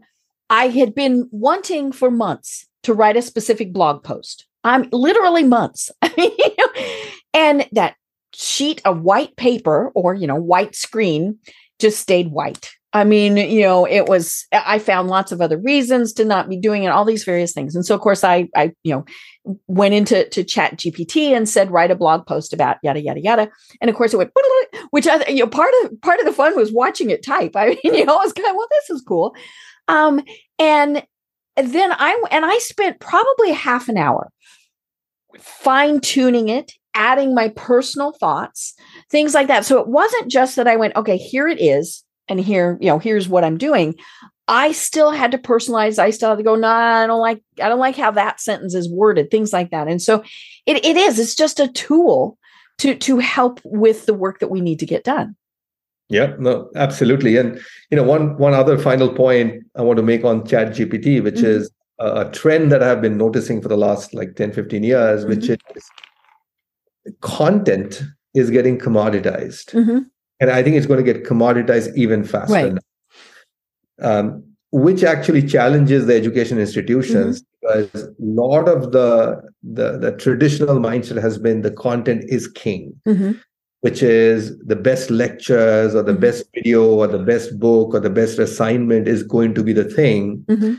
i 0.50 0.68
had 0.68 0.94
been 0.94 1.28
wanting 1.32 1.90
for 1.90 2.10
months 2.10 2.65
to 2.86 2.94
write 2.94 3.16
a 3.16 3.22
specific 3.22 3.72
blog 3.72 4.02
post 4.02 4.46
i'm 4.64 4.88
literally 4.92 5.44
months 5.44 5.90
and 7.34 7.68
that 7.72 7.94
sheet 8.32 8.80
of 8.84 9.02
white 9.02 9.36
paper 9.36 9.90
or 9.94 10.14
you 10.14 10.26
know 10.26 10.36
white 10.36 10.74
screen 10.74 11.38
just 11.78 12.00
stayed 12.00 12.28
white 12.28 12.70
I 12.96 13.04
mean, 13.04 13.36
you 13.36 13.60
know, 13.60 13.84
it 13.84 14.06
was, 14.06 14.46
I 14.52 14.78
found 14.78 15.08
lots 15.08 15.30
of 15.30 15.42
other 15.42 15.58
reasons 15.58 16.14
to 16.14 16.24
not 16.24 16.48
be 16.48 16.56
doing 16.56 16.84
it, 16.84 16.88
all 16.88 17.04
these 17.04 17.24
various 17.24 17.52
things. 17.52 17.74
And 17.74 17.84
so, 17.84 17.94
of 17.94 18.00
course, 18.00 18.24
I, 18.24 18.48
I, 18.56 18.72
you 18.84 18.94
know, 18.94 19.04
went 19.66 19.92
into 19.92 20.26
to 20.30 20.42
chat 20.42 20.78
GPT 20.78 21.36
and 21.36 21.46
said, 21.46 21.70
write 21.70 21.90
a 21.90 21.94
blog 21.94 22.26
post 22.26 22.54
about 22.54 22.78
yada, 22.82 23.02
yada, 23.02 23.20
yada. 23.20 23.50
And 23.82 23.90
of 23.90 23.96
course 23.96 24.14
it 24.14 24.16
went, 24.16 24.32
which 24.92 25.06
I, 25.06 25.28
you 25.28 25.40
know, 25.40 25.46
part 25.46 25.74
of, 25.84 26.00
part 26.00 26.20
of 26.20 26.24
the 26.24 26.32
fun 26.32 26.56
was 26.56 26.72
watching 26.72 27.10
it 27.10 27.22
type. 27.22 27.54
I 27.54 27.68
mean, 27.68 27.78
you 27.84 28.06
know, 28.06 28.14
I 28.14 28.24
was 28.24 28.32
kind 28.32 28.48
of, 28.48 28.56
well, 28.56 28.68
this 28.70 28.88
is 28.88 29.04
cool. 29.06 29.34
Um, 29.88 30.22
and 30.58 31.04
then 31.56 31.92
I, 31.92 32.22
and 32.30 32.44
I 32.44 32.58
spent 32.58 33.00
probably 33.00 33.52
half 33.52 33.88
an 33.88 33.96
hour 33.96 34.30
fine 35.38 36.00
tuning 36.00 36.48
it, 36.48 36.72
adding 36.94 37.34
my 37.34 37.48
personal 37.50 38.12
thoughts, 38.12 38.74
things 39.10 39.34
like 39.34 39.48
that. 39.48 39.66
So 39.66 39.78
it 39.78 39.88
wasn't 39.88 40.30
just 40.30 40.56
that 40.56 40.68
I 40.68 40.76
went, 40.76 40.96
okay, 40.96 41.16
here 41.16 41.46
it 41.48 41.60
is 41.60 42.04
and 42.28 42.40
here, 42.40 42.78
you 42.80 42.88
know, 42.88 42.98
here's 42.98 43.28
what 43.28 43.44
I'm 43.44 43.58
doing. 43.58 43.94
I 44.48 44.72
still 44.72 45.10
had 45.10 45.32
to 45.32 45.38
personalize. 45.38 45.98
I 45.98 46.10
still 46.10 46.30
had 46.30 46.38
to 46.38 46.44
go, 46.44 46.54
nah, 46.54 47.02
I 47.02 47.06
don't 47.06 47.20
like, 47.20 47.42
I 47.60 47.68
don't 47.68 47.80
like 47.80 47.96
how 47.96 48.12
that 48.12 48.40
sentence 48.40 48.74
is 48.74 48.90
worded, 48.90 49.30
things 49.30 49.52
like 49.52 49.70
that. 49.70 49.88
And 49.88 50.00
so 50.00 50.22
it, 50.66 50.84
it 50.84 50.96
is, 50.96 51.18
it's 51.18 51.34
just 51.34 51.60
a 51.60 51.68
tool 51.68 52.38
to 52.78 52.94
to 52.94 53.18
help 53.18 53.60
with 53.64 54.06
the 54.06 54.14
work 54.14 54.40
that 54.40 54.50
we 54.50 54.60
need 54.60 54.80
to 54.80 54.86
get 54.86 55.04
done. 55.04 55.36
Yeah, 56.08 56.34
no, 56.38 56.70
absolutely. 56.76 57.36
And 57.36 57.60
you 57.90 57.96
know, 57.96 58.04
one 58.04 58.36
one 58.38 58.54
other 58.54 58.78
final 58.78 59.12
point 59.12 59.64
I 59.74 59.82
want 59.82 59.96
to 59.96 60.02
make 60.02 60.24
on 60.24 60.46
Chat 60.46 60.68
GPT, 60.68 61.22
which 61.22 61.36
mm-hmm. 61.36 61.46
is 61.46 61.70
a 61.98 62.26
trend 62.30 62.70
that 62.72 62.82
I've 62.82 63.00
been 63.00 63.16
noticing 63.16 63.60
for 63.60 63.68
the 63.68 63.76
last 63.76 64.14
like 64.14 64.36
10, 64.36 64.52
15 64.52 64.84
years, 64.84 65.24
mm-hmm. 65.24 65.30
which 65.30 65.48
is 65.48 65.58
content 67.20 68.02
is 68.34 68.50
getting 68.50 68.78
commoditized. 68.78 69.72
Mm-hmm 69.72 69.98
and 70.40 70.50
I 70.50 70.62
think 70.62 70.76
it's 70.76 70.86
going 70.86 71.04
to 71.04 71.12
get 71.12 71.24
commoditized 71.24 71.96
even 71.96 72.24
faster. 72.24 72.52
Right. 72.52 72.78
Um, 74.02 74.42
which 74.72 75.04
actually 75.04 75.46
challenges 75.46 76.06
the 76.06 76.14
education 76.14 76.58
institutions 76.58 77.42
mm-hmm. 77.42 77.82
because 77.82 78.04
a 78.04 78.14
lot 78.18 78.68
of 78.68 78.92
the, 78.92 79.40
the, 79.62 79.98
the 79.98 80.12
traditional 80.12 80.76
mindset 80.76 81.20
has 81.22 81.38
been 81.38 81.62
the 81.62 81.70
content 81.70 82.24
is 82.28 82.48
king, 82.48 83.00
mm-hmm. 83.06 83.32
Which 83.86 84.02
is 84.02 84.58
the 84.72 84.76
best 84.88 85.10
lectures 85.10 85.94
or 85.94 86.02
the 86.02 86.12
mm-hmm. 86.12 86.20
best 86.26 86.44
video 86.54 86.84
or 87.00 87.06
the 87.06 87.24
best 87.32 87.58
book 87.64 87.94
or 87.94 88.00
the 88.00 88.14
best 88.20 88.38
assignment 88.46 89.08
is 89.14 89.22
going 89.22 89.54
to 89.58 89.62
be 89.62 89.72
the 89.72 89.84
thing. 89.98 90.44
Mm-hmm. 90.48 90.74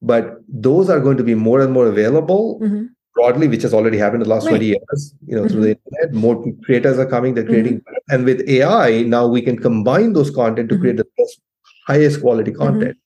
But 0.00 0.36
those 0.48 0.88
are 0.88 1.00
going 1.00 1.18
to 1.18 1.26
be 1.32 1.34
more 1.34 1.60
and 1.60 1.72
more 1.72 1.86
available 1.86 2.60
mm-hmm 2.62 2.86
broadly, 3.18 3.48
which 3.48 3.62
has 3.62 3.74
already 3.74 3.98
happened 3.98 4.22
in 4.22 4.28
the 4.28 4.34
last 4.34 4.44
right. 4.44 4.62
20 4.62 4.66
years, 4.66 5.14
you 5.26 5.34
know, 5.34 5.42
mm-hmm. 5.42 5.52
through 5.52 5.62
the 5.62 5.76
internet, 5.76 6.14
more 6.14 6.44
creators 6.64 6.98
are 6.98 7.10
coming, 7.14 7.34
they're 7.34 7.44
creating. 7.44 7.78
Mm-hmm. 7.78 8.14
And 8.14 8.24
with 8.24 8.48
AI, 8.48 9.02
now 9.02 9.26
we 9.26 9.42
can 9.42 9.58
combine 9.58 10.12
those 10.12 10.30
content 10.30 10.68
to 10.68 10.74
mm-hmm. 10.74 10.82
create 10.82 10.96
the 10.98 11.06
best, 11.16 11.40
highest 11.86 12.20
quality 12.20 12.52
mm-hmm. 12.52 12.62
content. 12.62 12.98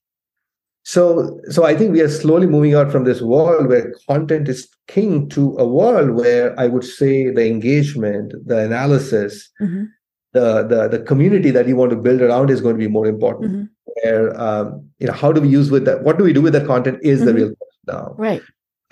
So, 0.84 1.40
so 1.48 1.64
I 1.64 1.76
think 1.76 1.92
we 1.92 2.00
are 2.00 2.08
slowly 2.08 2.46
moving 2.46 2.74
out 2.74 2.90
from 2.90 3.04
this 3.04 3.22
world 3.22 3.68
where 3.68 3.94
content 4.08 4.48
is 4.48 4.68
king 4.88 5.28
to 5.30 5.56
a 5.58 5.66
world 5.66 6.10
where 6.10 6.58
I 6.58 6.66
would 6.66 6.84
say 6.84 7.30
the 7.30 7.46
engagement, 7.46 8.34
the 8.44 8.58
analysis, 8.58 9.48
mm-hmm. 9.60 9.84
the, 10.32 10.66
the 10.66 10.88
the 10.88 11.04
community 11.04 11.52
that 11.52 11.68
you 11.68 11.76
want 11.76 11.90
to 11.90 11.96
build 11.96 12.20
around 12.20 12.50
is 12.50 12.60
going 12.60 12.74
to 12.74 12.84
be 12.84 12.88
more 12.88 13.06
important. 13.06 13.52
Mm-hmm. 13.52 13.64
Where 14.02 14.40
um, 14.40 14.88
you 14.98 15.06
know, 15.06 15.12
how 15.12 15.30
do 15.30 15.40
we 15.40 15.48
use 15.48 15.70
with 15.70 15.84
that? 15.84 16.02
What 16.02 16.18
do 16.18 16.24
we 16.24 16.32
do 16.32 16.42
with 16.42 16.52
that 16.54 16.66
content? 16.66 16.98
Is 17.02 17.24
the 17.24 17.34
real 17.34 17.54
question 17.54 17.82
now. 17.86 18.14
Right 18.18 18.42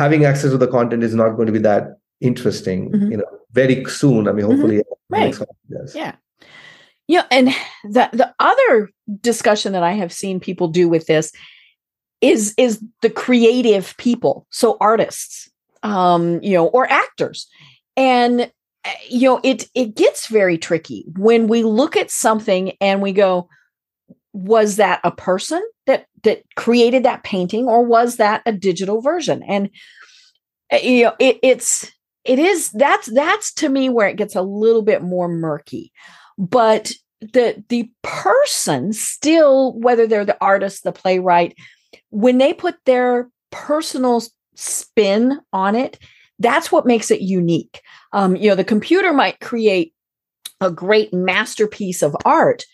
having 0.00 0.24
access 0.24 0.50
to 0.50 0.56
the 0.56 0.66
content 0.66 1.04
is 1.04 1.14
not 1.14 1.36
going 1.36 1.46
to 1.46 1.52
be 1.52 1.58
that 1.58 1.98
interesting 2.20 2.90
mm-hmm. 2.90 3.10
you 3.12 3.18
know 3.18 3.30
very 3.52 3.84
soon 3.84 4.26
i 4.26 4.32
mean 4.32 4.46
mm-hmm. 4.46 4.52
hopefully 4.52 4.78
mm-hmm. 4.78 5.14
right. 5.14 5.94
yeah 5.94 6.14
yeah 7.06 7.26
and 7.30 7.48
the 7.84 8.08
the 8.12 8.34
other 8.38 8.90
discussion 9.20 9.74
that 9.74 9.82
i 9.82 9.92
have 9.92 10.12
seen 10.12 10.40
people 10.40 10.68
do 10.68 10.88
with 10.88 11.06
this 11.06 11.32
is 12.20 12.54
is 12.56 12.82
the 13.02 13.10
creative 13.10 13.96
people. 13.96 14.46
So 14.50 14.76
artists 14.80 15.50
um 15.82 16.42
you 16.42 16.52
know 16.52 16.66
or 16.68 16.90
actors. 16.90 17.46
And 17.96 18.52
eh, 18.84 18.94
you 19.08 19.28
know 19.28 19.40
it 19.42 19.68
it 19.74 19.96
gets 19.96 20.26
very 20.26 20.58
tricky 20.58 21.04
when 21.16 21.46
we 21.48 21.62
look 21.62 21.96
at 21.96 22.10
something 22.10 22.72
and 22.80 23.02
we 23.02 23.12
go 23.12 23.48
was 24.32 24.76
that 24.76 25.00
a 25.02 25.10
person 25.10 25.62
that 25.86 26.06
that 26.22 26.42
created 26.56 27.04
that 27.04 27.24
painting 27.24 27.66
or 27.66 27.84
was 27.84 28.16
that 28.16 28.42
a 28.46 28.52
digital 28.52 29.00
version? 29.00 29.42
And 29.42 29.70
uh, 30.72 30.78
you 30.82 31.04
know 31.04 31.14
it, 31.18 31.38
it's 31.42 31.90
it 32.24 32.38
is 32.38 32.70
that's 32.72 33.12
that's 33.12 33.52
to 33.54 33.68
me 33.68 33.88
where 33.88 34.08
it 34.08 34.16
gets 34.16 34.36
a 34.36 34.42
little 34.42 34.82
bit 34.82 35.02
more 35.02 35.28
murky. 35.28 35.92
But 36.38 36.92
the 37.20 37.62
the 37.68 37.90
person 38.02 38.92
still 38.92 39.78
whether 39.78 40.06
they're 40.06 40.24
the 40.24 40.38
artist 40.40 40.84
the 40.84 40.92
playwright 40.92 41.54
when 42.10 42.38
they 42.38 42.52
put 42.52 42.76
their 42.84 43.28
personal 43.50 44.22
spin 44.54 45.40
on 45.52 45.74
it 45.74 45.98
that's 46.40 46.72
what 46.72 46.86
makes 46.86 47.10
it 47.10 47.20
unique. 47.20 47.82
Um, 48.12 48.34
you 48.34 48.48
know 48.48 48.56
the 48.56 48.64
computer 48.64 49.12
might 49.12 49.40
create 49.40 49.94
a 50.60 50.70
great 50.70 51.14
masterpiece 51.14 52.02
of 52.02 52.16
art 52.24 52.64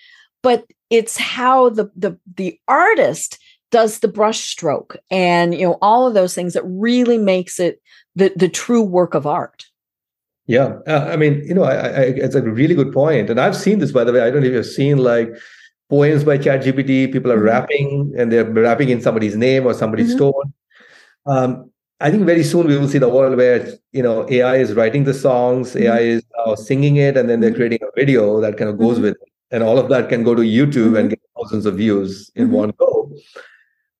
but 0.42 0.64
it's 0.90 1.16
how 1.16 1.68
the 1.68 1.90
the 1.96 2.18
the 2.36 2.58
artist 2.68 3.38
does 3.70 3.98
the 3.98 4.08
brush 4.08 4.40
stroke 4.40 4.96
and 5.10 5.54
you 5.54 5.66
know 5.66 5.78
all 5.82 6.06
of 6.06 6.14
those 6.14 6.34
things 6.34 6.54
that 6.54 6.62
really 6.64 7.18
makes 7.18 7.60
it 7.60 7.82
the 8.14 8.32
the 8.36 8.48
true 8.48 8.82
work 8.82 9.14
of 9.14 9.26
art. 9.26 9.66
Yeah. 10.46 10.78
Uh, 10.86 11.08
i 11.12 11.16
mean 11.16 11.42
you 11.44 11.54
know 11.54 11.64
I, 11.64 11.74
I, 11.74 12.02
it's 12.02 12.36
a 12.36 12.42
really 12.42 12.76
good 12.76 12.92
point 12.92 13.28
and 13.30 13.40
i've 13.40 13.56
seen 13.56 13.80
this 13.80 13.92
by 13.92 14.04
the 14.04 14.12
way. 14.12 14.20
I 14.20 14.30
don't 14.30 14.42
know 14.42 14.48
if 14.48 14.54
you've 14.54 14.66
seen 14.66 14.98
like 14.98 15.28
poems 15.88 16.24
by 16.24 16.36
chat 16.36 16.62
gpt 16.62 17.12
people 17.12 17.30
are 17.30 17.36
mm-hmm. 17.36 17.46
rapping 17.46 18.12
and 18.18 18.32
they're 18.32 18.44
rapping 18.44 18.88
in 18.88 19.00
somebody's 19.00 19.36
name 19.36 19.66
or 19.66 19.74
somebody's 19.74 20.14
mm-hmm. 20.14 20.30
tone 20.30 20.52
um, 21.26 21.70
I 22.00 22.10
think 22.10 22.24
very 22.24 22.44
soon 22.44 22.66
we 22.66 22.76
will 22.76 22.88
see 22.88 22.98
the 22.98 23.08
world 23.08 23.36
where 23.36 23.66
you 23.92 24.02
know 24.02 24.28
AI 24.28 24.56
is 24.56 24.74
writing 24.74 25.04
the 25.04 25.14
songs, 25.14 25.70
mm-hmm. 25.70 25.84
AI 25.84 25.98
is 25.98 26.22
uh, 26.44 26.54
singing 26.54 26.96
it, 26.96 27.16
and 27.16 27.28
then 27.28 27.40
they're 27.40 27.50
mm-hmm. 27.50 27.56
creating 27.56 27.78
a 27.82 27.90
video 27.96 28.40
that 28.40 28.58
kind 28.58 28.68
of 28.68 28.78
goes 28.78 28.94
mm-hmm. 28.94 29.04
with 29.04 29.14
it, 29.14 29.32
and 29.50 29.62
all 29.62 29.78
of 29.78 29.88
that 29.88 30.08
can 30.08 30.22
go 30.22 30.34
to 30.34 30.42
YouTube 30.42 30.88
mm-hmm. 30.88 30.96
and 30.96 31.10
get 31.10 31.20
thousands 31.36 31.64
of 31.64 31.76
views 31.76 32.30
in 32.34 32.46
mm-hmm. 32.46 32.54
one 32.54 32.72
go, 32.78 33.12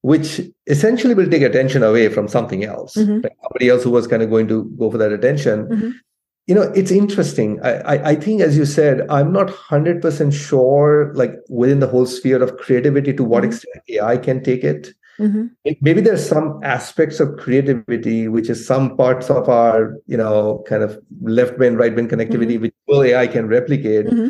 which 0.03 0.41
essentially 0.66 1.14
will 1.14 1.30
take 1.30 1.43
attention 1.43 1.82
away 1.82 2.11
from 2.11 2.28
something 2.28 2.64
else, 2.64 2.97
mm-hmm. 2.97 3.20
like 3.20 3.37
somebody 3.43 3.70
else 3.70 3.82
who 3.82 3.91
was 3.91 4.07
kind 4.07 4.22
of 4.22 4.28
going 4.28 4.49
to 4.49 4.64
go 4.78 4.91
for 4.91 4.99
that 4.99 5.12
attention. 5.12 6.01
You 6.47 6.55
know, 6.55 6.62
it's 6.76 6.92
interesting. 6.92 7.59
I, 7.62 7.72
I, 7.80 8.11
I 8.11 8.14
think, 8.14 8.40
as 8.40 8.57
you 8.57 8.64
said, 8.64 9.05
I'm 9.11 9.32
not 9.32 9.51
hundred 9.51 10.01
percent 10.01 10.32
sure, 10.32 11.12
like 11.14 11.32
within 11.49 11.80
the 11.80 11.88
whole 11.88 12.07
sphere 12.07 12.40
of 12.40 12.57
creativity, 12.59 13.12
to 13.14 13.24
what 13.24 13.44
extent 13.44 13.82
AI 13.88 14.16
can 14.16 14.42
take 14.44 14.62
it. 14.62 14.94
Mm-hmm. 15.18 15.47
Maybe 15.80 16.01
there's 16.01 16.26
some 16.26 16.61
aspects 16.62 17.20
of 17.20 17.36
creativity, 17.36 18.28
which 18.28 18.49
is 18.49 18.64
some 18.64 18.97
parts 18.97 19.30
of 19.30 19.49
our, 19.49 19.97
you 20.07 20.16
know, 20.16 20.62
kind 20.68 20.82
of 20.82 21.01
left 21.22 21.57
brain, 21.57 21.74
right 21.74 21.92
brain 21.92 22.07
connectivity, 22.07 22.55
mm-hmm. 22.55 22.62
which 22.62 22.74
full 22.86 23.03
AI 23.03 23.26
can 23.26 23.49
replicate. 23.49 24.07
Mm-hmm. 24.07 24.28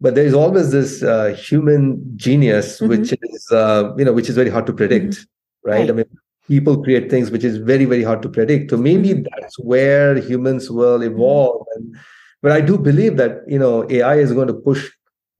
But 0.00 0.14
there 0.14 0.24
is 0.24 0.34
always 0.34 0.70
this 0.70 1.02
uh, 1.02 1.34
human 1.34 2.00
genius, 2.16 2.76
mm-hmm. 2.76 2.88
which 2.88 3.12
is, 3.12 3.48
uh, 3.50 3.92
you 3.98 4.04
know, 4.04 4.12
which 4.12 4.28
is 4.28 4.34
very 4.34 4.50
hard 4.50 4.66
to 4.66 4.72
predict, 4.72 5.14
mm-hmm. 5.14 5.70
right? 5.70 5.78
right? 5.80 5.90
I 5.90 5.92
mean, 5.92 6.06
people 6.48 6.82
create 6.82 7.10
things 7.10 7.30
which 7.30 7.44
is 7.44 7.56
very, 7.56 7.84
very 7.84 8.02
hard 8.02 8.22
to 8.22 8.28
predict. 8.28 8.70
So 8.70 8.76
maybe 8.76 9.10
mm-hmm. 9.10 9.26
that's 9.38 9.58
where 9.58 10.16
humans 10.16 10.70
will 10.70 11.02
evolve. 11.02 11.66
And, 11.74 11.96
but 12.42 12.52
I 12.52 12.60
do 12.60 12.78
believe 12.78 13.16
that, 13.16 13.38
you 13.46 13.58
know, 13.58 13.86
AI 13.90 14.16
is 14.16 14.32
going 14.32 14.48
to 14.48 14.54
push 14.54 14.90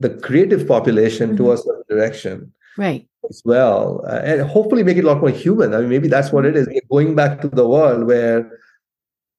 the 0.01 0.11
creative 0.11 0.67
population 0.67 1.37
to 1.37 1.53
a 1.53 1.57
certain 1.57 1.83
direction. 1.89 2.53
Right 2.77 3.09
as 3.31 3.43
well, 3.45 4.05
uh, 4.07 4.21
and 4.25 4.43
hopefully 4.43 4.83
make 4.83 4.97
it 4.97 5.05
a 5.05 5.07
lot 5.07 5.21
more 5.21 5.31
human. 5.31 5.75
I 5.75 5.81
mean, 5.81 5.89
maybe 5.89 6.09
that's 6.09 6.33
what 6.33 6.45
it 6.45 6.57
is. 6.57 6.69
We're 6.69 6.81
going 6.91 7.15
back 7.15 7.41
to 7.41 7.49
the 7.49 7.67
world 7.67 8.07
where 8.07 8.51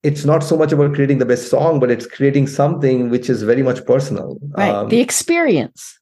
it's 0.04 0.26
not 0.26 0.44
so 0.44 0.58
much 0.58 0.72
about 0.72 0.94
creating 0.94 1.18
the 1.18 1.26
best 1.26 1.50
song, 1.50 1.80
but 1.80 1.92
it's 1.92 2.06
creating 2.06 2.48
something 2.48 3.10
which 3.10 3.30
is 3.30 3.44
very 3.44 3.64
much 3.64 3.86
personal. 3.86 4.38
Right. 4.58 4.70
Um, 4.70 4.90
the 4.90 5.00
experience. 5.00 6.00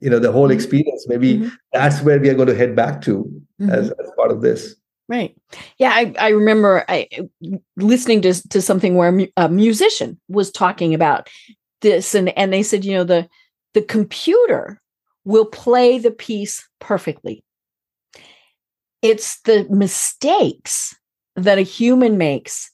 You 0.00 0.10
know, 0.10 0.18
the 0.18 0.32
whole 0.32 0.44
mm-hmm. 0.44 0.52
experience. 0.52 1.06
Maybe 1.08 1.38
mm-hmm. 1.38 1.48
that's 1.72 2.00
where 2.02 2.18
we 2.18 2.28
are 2.28 2.34
going 2.34 2.48
to 2.48 2.56
head 2.56 2.76
back 2.76 3.02
to 3.02 3.24
mm-hmm. 3.60 3.70
as, 3.70 3.90
as 3.90 4.10
part 4.16 4.30
of 4.30 4.40
this. 4.40 4.76
Right. 5.08 5.36
Yeah, 5.78 5.90
I, 5.90 6.14
I 6.18 6.28
remember 6.30 6.84
I 6.88 7.08
listening 7.76 8.22
to 8.22 8.48
to 8.48 8.60
something 8.60 8.96
where 8.96 9.26
a 9.36 9.48
musician 9.48 10.18
was 10.28 10.50
talking 10.50 10.94
about 10.94 11.28
this, 11.80 12.14
and 12.14 12.36
and 12.36 12.52
they 12.52 12.64
said, 12.64 12.84
you 12.84 12.94
know, 12.94 13.04
the 13.04 13.28
the 13.74 13.82
computer 13.82 14.80
will 15.24 15.46
play 15.46 15.98
the 15.98 16.10
piece 16.10 16.66
perfectly. 16.80 17.44
It's 19.00 19.40
the 19.42 19.66
mistakes 19.70 20.96
that 21.36 21.58
a 21.58 21.62
human 21.62 22.18
makes 22.18 22.70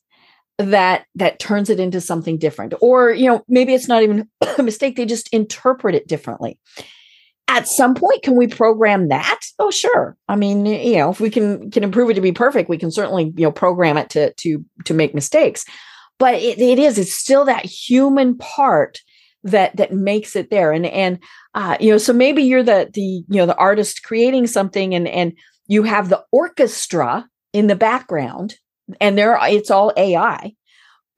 that 0.58 1.06
that 1.14 1.38
turns 1.38 1.68
it 1.70 1.80
into 1.80 2.00
something 2.00 2.38
different 2.38 2.74
or 2.80 3.10
you 3.10 3.26
know 3.26 3.42
maybe 3.48 3.74
it's 3.74 3.88
not 3.88 4.02
even 4.02 4.28
a 4.58 4.62
mistake 4.62 4.96
they 4.96 5.06
just 5.06 5.32
interpret 5.32 5.94
it 5.94 6.06
differently 6.06 6.58
at 7.52 7.68
some 7.68 7.94
point 7.94 8.22
can 8.22 8.34
we 8.34 8.46
program 8.46 9.08
that? 9.08 9.40
Oh 9.58 9.70
sure. 9.70 10.16
I 10.28 10.36
mean 10.36 10.64
you 10.64 10.96
know 10.96 11.10
if 11.10 11.20
we 11.20 11.30
can 11.30 11.70
can 11.70 11.84
improve 11.84 12.10
it 12.10 12.14
to 12.14 12.20
be 12.20 12.32
perfect 12.32 12.70
we 12.70 12.78
can 12.78 12.90
certainly 12.90 13.32
you 13.36 13.44
know 13.44 13.52
program 13.52 13.98
it 13.98 14.08
to 14.10 14.32
to 14.32 14.64
to 14.86 14.94
make 14.94 15.14
mistakes. 15.14 15.64
But 16.18 16.34
it, 16.36 16.58
it 16.58 16.78
is 16.78 16.98
it's 16.98 17.14
still 17.14 17.44
that 17.44 17.64
human 17.64 18.38
part 18.38 19.00
that 19.44 19.76
that 19.76 19.92
makes 19.92 20.34
it 20.34 20.50
there. 20.50 20.72
And 20.72 20.86
and 20.86 21.18
uh, 21.54 21.76
you 21.78 21.90
know 21.90 21.98
so 21.98 22.12
maybe 22.12 22.42
you're 22.42 22.62
the 22.62 22.90
the 22.92 23.02
you 23.02 23.24
know 23.28 23.46
the 23.46 23.56
artist 23.56 24.02
creating 24.02 24.46
something 24.46 24.94
and 24.94 25.06
and 25.06 25.34
you 25.66 25.82
have 25.82 26.08
the 26.08 26.24
orchestra 26.32 27.28
in 27.52 27.66
the 27.66 27.76
background 27.76 28.56
and 29.00 29.16
there 29.16 29.38
it's 29.42 29.70
all 29.70 29.92
ai 29.96 30.54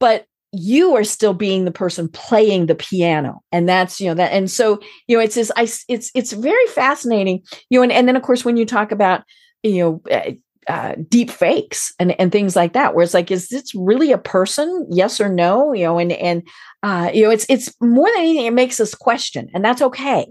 but 0.01 0.26
you 0.57 0.94
are 0.94 1.05
still 1.05 1.34
being 1.34 1.64
the 1.64 1.70
person 1.70 2.09
playing 2.09 2.66
the 2.66 2.74
piano. 2.74 3.42
And 3.52 3.68
that's 3.68 4.00
you 4.00 4.09
know 4.09 4.14
that 4.14 4.32
and 4.32 4.50
so 4.50 4.80
you 5.07 5.16
know 5.16 5.22
it's 5.22 5.34
this 5.34 5.50
i 5.57 5.68
it's 5.88 6.11
it's 6.14 6.32
very 6.32 6.66
fascinating 6.68 7.42
you 7.70 7.78
know 7.78 7.82
and, 7.82 7.92
and 7.92 8.09
then 8.09 8.16
of 8.16 8.22
course 8.22 8.44
when 8.44 8.57
you 8.57 8.64
talk 8.64 8.92
about 8.92 9.22
you 9.62 9.78
know 9.78 10.02
uh, 10.11 10.32
uh, 10.66 10.94
deep 11.09 11.30
fakes 11.30 11.92
and, 11.98 12.18
and 12.18 12.32
things 12.32 12.57
like 12.57 12.72
that 12.72 12.94
where 12.94 13.05
it's 13.05 13.14
like 13.14 13.30
is 13.30 13.48
this 13.48 13.74
really 13.74 14.12
a 14.12 14.18
person? 14.18 14.86
Yes 14.90 15.20
or 15.20 15.28
no? 15.28 15.72
You 15.72 15.84
know 15.84 15.98
and 15.98 16.12
and 16.12 16.42
uh, 16.82 17.11
you 17.12 17.24
know 17.24 17.30
it's 17.30 17.46
it's 17.48 17.72
more 17.80 18.09
than 18.09 18.20
anything 18.20 18.46
it 18.46 18.52
makes 18.52 18.80
us 18.80 18.94
question 18.94 19.48
and 19.55 19.64
that's 19.64 19.82
okay. 19.82 20.26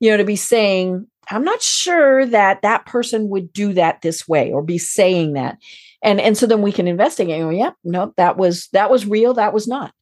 You 0.00 0.10
know 0.10 0.16
to 0.16 0.24
be 0.24 0.36
saying 0.36 1.06
i'm 1.30 1.44
not 1.44 1.62
sure 1.62 2.26
that 2.26 2.62
that 2.62 2.84
person 2.84 3.28
would 3.28 3.52
do 3.52 3.72
that 3.72 4.02
this 4.02 4.26
way 4.26 4.50
or 4.50 4.60
be 4.60 4.76
saying 4.78 5.34
that 5.34 5.56
and 6.02 6.20
and 6.20 6.36
so 6.36 6.46
then 6.46 6.62
we 6.62 6.72
can 6.72 6.88
investigate 6.88 7.42
oh 7.42 7.50
yeah 7.50 7.70
no 7.84 8.12
that 8.16 8.36
was 8.36 8.68
that 8.72 8.90
was 8.90 9.06
real 9.06 9.34
that 9.34 9.52
was 9.52 9.66
not 9.66 9.92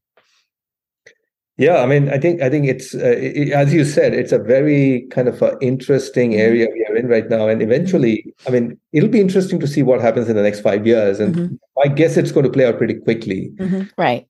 yeah, 1.61 1.82
I 1.82 1.86
mean, 1.86 2.09
I 2.09 2.16
think 2.16 2.40
I 2.40 2.48
think 2.48 2.66
it's 2.66 2.94
uh, 2.94 3.16
it, 3.18 3.53
as 3.53 3.74
you 3.74 3.84
said, 3.84 4.14
it's 4.14 4.32
a 4.32 4.38
very 4.38 5.07
kind 5.11 5.28
of 5.28 5.42
a 5.42 5.59
interesting 5.61 6.30
mm-hmm. 6.30 6.40
area 6.40 6.66
we 6.72 6.86
are 6.88 6.96
in 6.96 7.07
right 7.07 7.28
now, 7.28 7.48
and 7.48 7.61
eventually, 7.61 8.32
I 8.46 8.51
mean, 8.51 8.80
it'll 8.94 9.11
be 9.11 9.20
interesting 9.20 9.61
to 9.61 9.66
see 9.66 9.82
what 9.82 10.01
happens 10.01 10.30
in 10.30 10.36
the 10.36 10.42
next 10.42 10.61
five 10.61 10.86
years, 10.86 11.20
and 11.20 11.34
mm-hmm. 11.34 11.55
I 11.84 11.88
guess 11.88 12.16
it's 12.16 12.32
going 12.32 12.46
to 12.46 12.51
play 12.51 12.64
out 12.64 12.78
pretty 12.78 12.94
quickly, 12.94 13.53
mm-hmm. 13.57 13.82
right? 13.98 14.26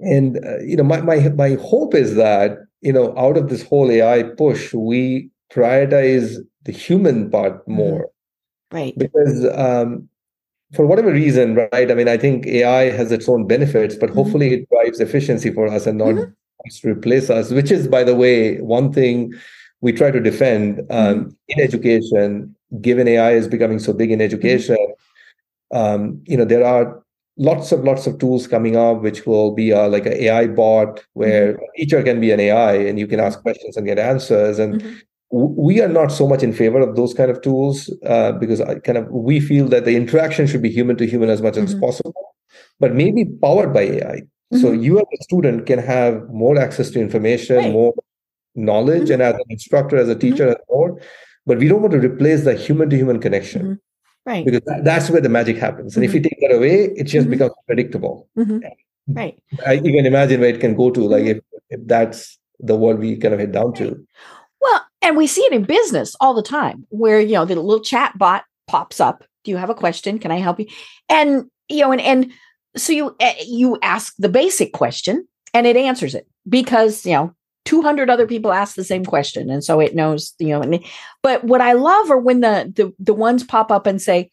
And 0.00 0.44
uh, 0.44 0.58
you 0.58 0.76
know, 0.76 0.82
my 0.82 1.00
my 1.02 1.28
my 1.28 1.50
hope 1.54 1.94
is 1.94 2.16
that 2.16 2.58
you 2.80 2.92
know, 2.92 3.16
out 3.16 3.36
of 3.36 3.48
this 3.48 3.62
whole 3.62 3.88
AI 3.88 4.24
push, 4.24 4.74
we 4.74 5.30
prioritize 5.52 6.36
the 6.64 6.72
human 6.72 7.30
part 7.30 7.60
mm-hmm. 7.60 7.74
more, 7.74 8.10
right? 8.72 8.92
Because 8.98 9.46
um, 9.54 10.08
for 10.76 10.86
whatever 10.86 11.10
reason, 11.10 11.54
right? 11.54 11.90
I 11.90 11.94
mean, 11.94 12.08
I 12.08 12.16
think 12.16 12.46
AI 12.46 12.90
has 12.90 13.10
its 13.10 13.28
own 13.28 13.46
benefits, 13.46 13.96
but 13.96 14.10
mm-hmm. 14.10 14.18
hopefully 14.18 14.54
it 14.54 14.68
drives 14.70 15.00
efficiency 15.00 15.52
for 15.52 15.66
us 15.66 15.86
and 15.86 15.98
not 15.98 16.14
mm-hmm 16.14 16.30
replace 16.84 17.30
us, 17.30 17.50
which 17.50 17.70
is, 17.70 17.88
by 17.88 18.04
the 18.04 18.14
way, 18.14 18.60
one 18.60 18.92
thing 18.92 19.32
we 19.80 19.92
try 19.92 20.10
to 20.10 20.20
defend 20.20 20.80
um, 20.90 21.16
mm-hmm. 21.16 21.30
in 21.48 21.60
education. 21.60 22.54
Given 22.80 23.06
AI 23.06 23.32
is 23.32 23.46
becoming 23.46 23.78
so 23.78 23.92
big 23.92 24.10
in 24.10 24.20
education, 24.20 24.76
um, 25.72 26.20
you 26.26 26.36
know 26.36 26.44
there 26.44 26.64
are 26.64 27.00
lots 27.38 27.70
of 27.70 27.84
lots 27.84 28.08
of 28.08 28.18
tools 28.18 28.48
coming 28.48 28.76
up, 28.76 29.02
which 29.02 29.24
will 29.24 29.52
be 29.52 29.72
uh, 29.72 29.88
like 29.88 30.04
an 30.04 30.14
AI 30.14 30.48
bot 30.48 31.04
where 31.12 31.52
mm-hmm. 31.52 31.62
a 31.62 31.78
teacher 31.78 32.02
can 32.02 32.20
be 32.20 32.32
an 32.32 32.40
AI 32.40 32.74
and 32.74 32.98
you 32.98 33.06
can 33.06 33.20
ask 33.20 33.40
questions 33.40 33.76
and 33.76 33.86
get 33.86 34.00
answers. 34.00 34.58
And 34.58 34.82
mm-hmm. 34.82 34.96
We 35.30 35.80
are 35.80 35.88
not 35.88 36.08
so 36.12 36.26
much 36.26 36.42
in 36.42 36.52
favor 36.52 36.80
of 36.80 36.96
those 36.96 37.12
kind 37.12 37.30
of 37.30 37.42
tools 37.42 37.92
uh, 38.06 38.32
because 38.32 38.60
I 38.60 38.78
kind 38.78 38.98
of 38.98 39.08
we 39.10 39.40
feel 39.40 39.68
that 39.68 39.84
the 39.84 39.96
interaction 39.96 40.46
should 40.46 40.62
be 40.62 40.70
human 40.70 40.96
to 40.96 41.06
human 41.06 41.30
as 41.30 41.42
much 41.42 41.56
as 41.56 41.72
mm-hmm. 41.72 41.80
possible, 41.80 42.34
but 42.78 42.94
maybe 42.94 43.24
powered 43.42 43.72
by 43.72 43.82
AI. 43.82 44.22
Mm-hmm. 44.52 44.60
So 44.60 44.72
you 44.72 44.98
as 44.98 45.04
a 45.12 45.22
student 45.24 45.66
can 45.66 45.80
have 45.80 46.28
more 46.28 46.58
access 46.58 46.90
to 46.90 47.00
information, 47.00 47.56
right. 47.56 47.72
more 47.72 47.94
knowledge, 48.54 49.04
mm-hmm. 49.04 49.14
and 49.14 49.22
as 49.22 49.34
an 49.34 49.44
instructor, 49.48 49.96
as 49.96 50.08
a 50.08 50.14
teacher, 50.14 50.46
mm-hmm. 50.46 50.74
more. 50.74 51.00
But 51.44 51.58
we 51.58 51.68
don't 51.68 51.82
want 51.82 51.92
to 51.92 52.00
replace 52.00 52.44
the 52.44 52.54
human 52.54 52.88
to 52.90 52.96
human 52.96 53.20
connection. 53.20 53.62
Mm-hmm. 53.62 54.30
Right. 54.30 54.44
Because 54.44 54.62
that, 54.66 54.84
that's 54.84 55.10
where 55.10 55.20
the 55.20 55.28
magic 55.28 55.56
happens. 55.56 55.96
And 55.96 56.04
if 56.04 56.12
you 56.14 56.20
mm-hmm. 56.20 56.28
take 56.28 56.40
that 56.48 56.56
away, 56.56 56.84
it 56.96 57.04
just 57.04 57.24
mm-hmm. 57.24 57.30
becomes 57.30 57.52
predictable. 57.66 58.28
Right. 59.08 59.40
I, 59.64 59.74
you 59.74 59.92
can 59.92 60.06
imagine 60.06 60.40
where 60.40 60.48
it 60.50 60.60
can 60.60 60.74
go 60.74 60.90
to, 60.90 61.00
like 61.00 61.24
if, 61.24 61.38
if 61.70 61.80
that's 61.86 62.38
the 62.58 62.74
world 62.74 62.98
we 62.98 63.16
kind 63.16 63.34
of 63.34 63.40
head 63.40 63.52
down 63.52 63.72
to. 63.74 64.04
And 65.06 65.16
we 65.16 65.28
see 65.28 65.42
it 65.42 65.52
in 65.52 65.62
business 65.62 66.16
all 66.20 66.34
the 66.34 66.42
time 66.42 66.84
where, 66.88 67.20
you 67.20 67.34
know, 67.34 67.44
the 67.44 67.54
little 67.54 67.80
chat 67.80 68.18
bot 68.18 68.44
pops 68.66 69.00
up. 69.00 69.22
Do 69.44 69.52
you 69.52 69.56
have 69.56 69.70
a 69.70 69.74
question? 69.74 70.18
Can 70.18 70.32
I 70.32 70.38
help 70.38 70.58
you? 70.58 70.66
And, 71.08 71.44
you 71.68 71.82
know, 71.82 71.92
and, 71.92 72.00
and 72.00 72.32
so 72.76 72.92
you 72.92 73.16
eh, 73.20 73.34
you 73.46 73.78
ask 73.82 74.14
the 74.18 74.28
basic 74.28 74.72
question 74.72 75.26
and 75.54 75.66
it 75.66 75.76
answers 75.76 76.14
it 76.14 76.26
because 76.48 77.04
you 77.06 77.12
know 77.12 77.34
200 77.64 78.10
other 78.10 78.26
people 78.26 78.52
ask 78.52 78.76
the 78.76 78.84
same 78.84 79.04
question 79.04 79.50
and 79.50 79.64
so 79.64 79.80
it 79.80 79.94
knows 79.94 80.34
you 80.38 80.48
know 80.48 80.78
but 81.22 81.42
what 81.44 81.60
i 81.60 81.72
love 81.72 82.10
are 82.10 82.18
when 82.18 82.40
the 82.40 82.72
the, 82.74 82.92
the 82.98 83.14
ones 83.14 83.42
pop 83.42 83.70
up 83.70 83.86
and 83.86 84.00
say 84.00 84.30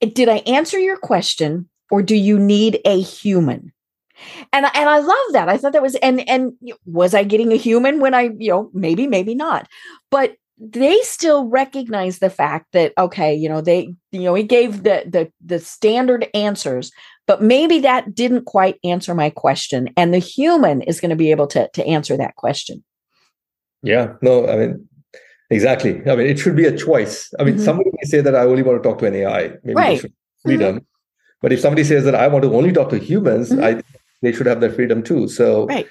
did 0.00 0.28
i 0.28 0.38
answer 0.38 0.78
your 0.78 0.96
question 0.96 1.68
or 1.90 2.02
do 2.02 2.16
you 2.16 2.38
need 2.38 2.80
a 2.84 3.00
human 3.00 3.72
and 4.52 4.66
and 4.74 4.88
i 4.88 4.98
love 4.98 5.32
that 5.32 5.48
i 5.48 5.56
thought 5.56 5.72
that 5.72 5.82
was 5.82 5.94
and 5.96 6.28
and 6.28 6.52
was 6.86 7.14
i 7.14 7.22
getting 7.22 7.52
a 7.52 7.56
human 7.56 8.00
when 8.00 8.14
i 8.14 8.30
you 8.38 8.50
know 8.50 8.70
maybe 8.74 9.06
maybe 9.06 9.34
not 9.34 9.68
but 10.10 10.36
they 10.60 10.98
still 11.02 11.48
recognize 11.48 12.18
the 12.18 12.28
fact 12.28 12.66
that 12.72 12.92
okay 12.98 13.34
you 13.34 13.48
know 13.48 13.62
they 13.62 13.94
you 14.12 14.20
know 14.20 14.34
he 14.34 14.42
gave 14.42 14.82
the 14.82 15.02
the 15.06 15.32
the 15.44 15.58
standard 15.58 16.28
answers 16.34 16.92
but 17.26 17.42
maybe 17.42 17.80
that 17.80 18.14
didn't 18.14 18.44
quite 18.44 18.78
answer 18.84 19.14
my 19.14 19.30
question 19.30 19.88
and 19.96 20.12
the 20.12 20.18
human 20.18 20.82
is 20.82 21.00
going 21.00 21.10
to 21.10 21.16
be 21.16 21.30
able 21.30 21.46
to 21.46 21.68
to 21.72 21.84
answer 21.86 22.16
that 22.16 22.36
question 22.36 22.84
yeah 23.82 24.12
no 24.20 24.46
i 24.48 24.56
mean 24.56 24.88
exactly 25.48 26.02
i 26.06 26.14
mean 26.14 26.26
it 26.26 26.38
should 26.38 26.56
be 26.56 26.66
a 26.66 26.76
choice 26.76 27.32
i 27.40 27.44
mean 27.44 27.54
mm-hmm. 27.54 27.64
somebody 27.64 27.90
may 27.94 28.06
say 28.06 28.20
that 28.20 28.34
i 28.34 28.42
only 28.42 28.62
want 28.62 28.80
to 28.80 28.86
talk 28.86 28.98
to 28.98 29.06
an 29.06 29.14
ai 29.14 29.52
maybe 29.64 29.74
right. 29.74 30.04
freedom 30.42 30.76
mm-hmm. 30.76 30.84
but 31.40 31.52
if 31.52 31.60
somebody 31.60 31.84
says 31.84 32.04
that 32.04 32.14
i 32.14 32.28
want 32.28 32.42
to 32.42 32.54
only 32.54 32.70
talk 32.70 32.90
to 32.90 32.98
humans 32.98 33.50
mm-hmm. 33.50 33.64
i 33.64 33.82
they 34.22 34.32
should 34.32 34.46
have 34.46 34.60
that 34.60 34.74
freedom 34.74 35.02
too 35.02 35.28
so 35.28 35.66
right 35.66 35.86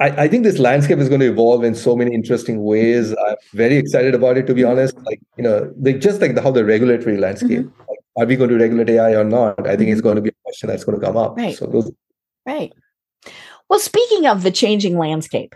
I, 0.00 0.24
I, 0.24 0.28
think 0.28 0.44
this 0.44 0.58
landscape 0.58 0.98
is 0.98 1.08
going 1.08 1.20
to 1.20 1.30
evolve 1.30 1.64
in 1.64 1.74
so 1.74 1.96
many 1.96 2.14
interesting 2.14 2.62
ways. 2.62 3.12
I'm 3.26 3.36
very 3.52 3.76
excited 3.76 4.14
about 4.14 4.36
it, 4.36 4.46
to 4.46 4.54
be 4.54 4.62
mm-hmm. 4.62 4.70
honest. 4.70 4.96
Like 4.98 5.20
you 5.36 5.42
know, 5.42 5.72
like 5.76 6.00
just 6.00 6.20
like 6.20 6.34
the, 6.34 6.42
how 6.42 6.52
the 6.52 6.64
regulatory 6.64 7.16
landscape, 7.16 7.66
mm-hmm. 7.66 7.80
like 7.88 7.98
are 8.16 8.26
we 8.26 8.36
going 8.36 8.50
to 8.50 8.58
regulate 8.58 8.90
AI 8.90 9.14
or 9.14 9.24
not? 9.24 9.58
I 9.60 9.70
think 9.70 9.82
mm-hmm. 9.82 9.92
it's 9.92 10.00
going 10.00 10.16
to 10.16 10.22
be 10.22 10.30
a 10.30 10.44
question 10.44 10.68
that's 10.68 10.84
going 10.84 10.98
to 10.98 11.04
come 11.04 11.16
up. 11.16 11.36
Right. 11.36 11.56
So 11.56 11.66
those- 11.66 11.90
right. 12.46 12.72
Well, 13.68 13.80
speaking 13.80 14.26
of 14.26 14.42
the 14.42 14.50
changing 14.50 14.98
landscape, 14.98 15.54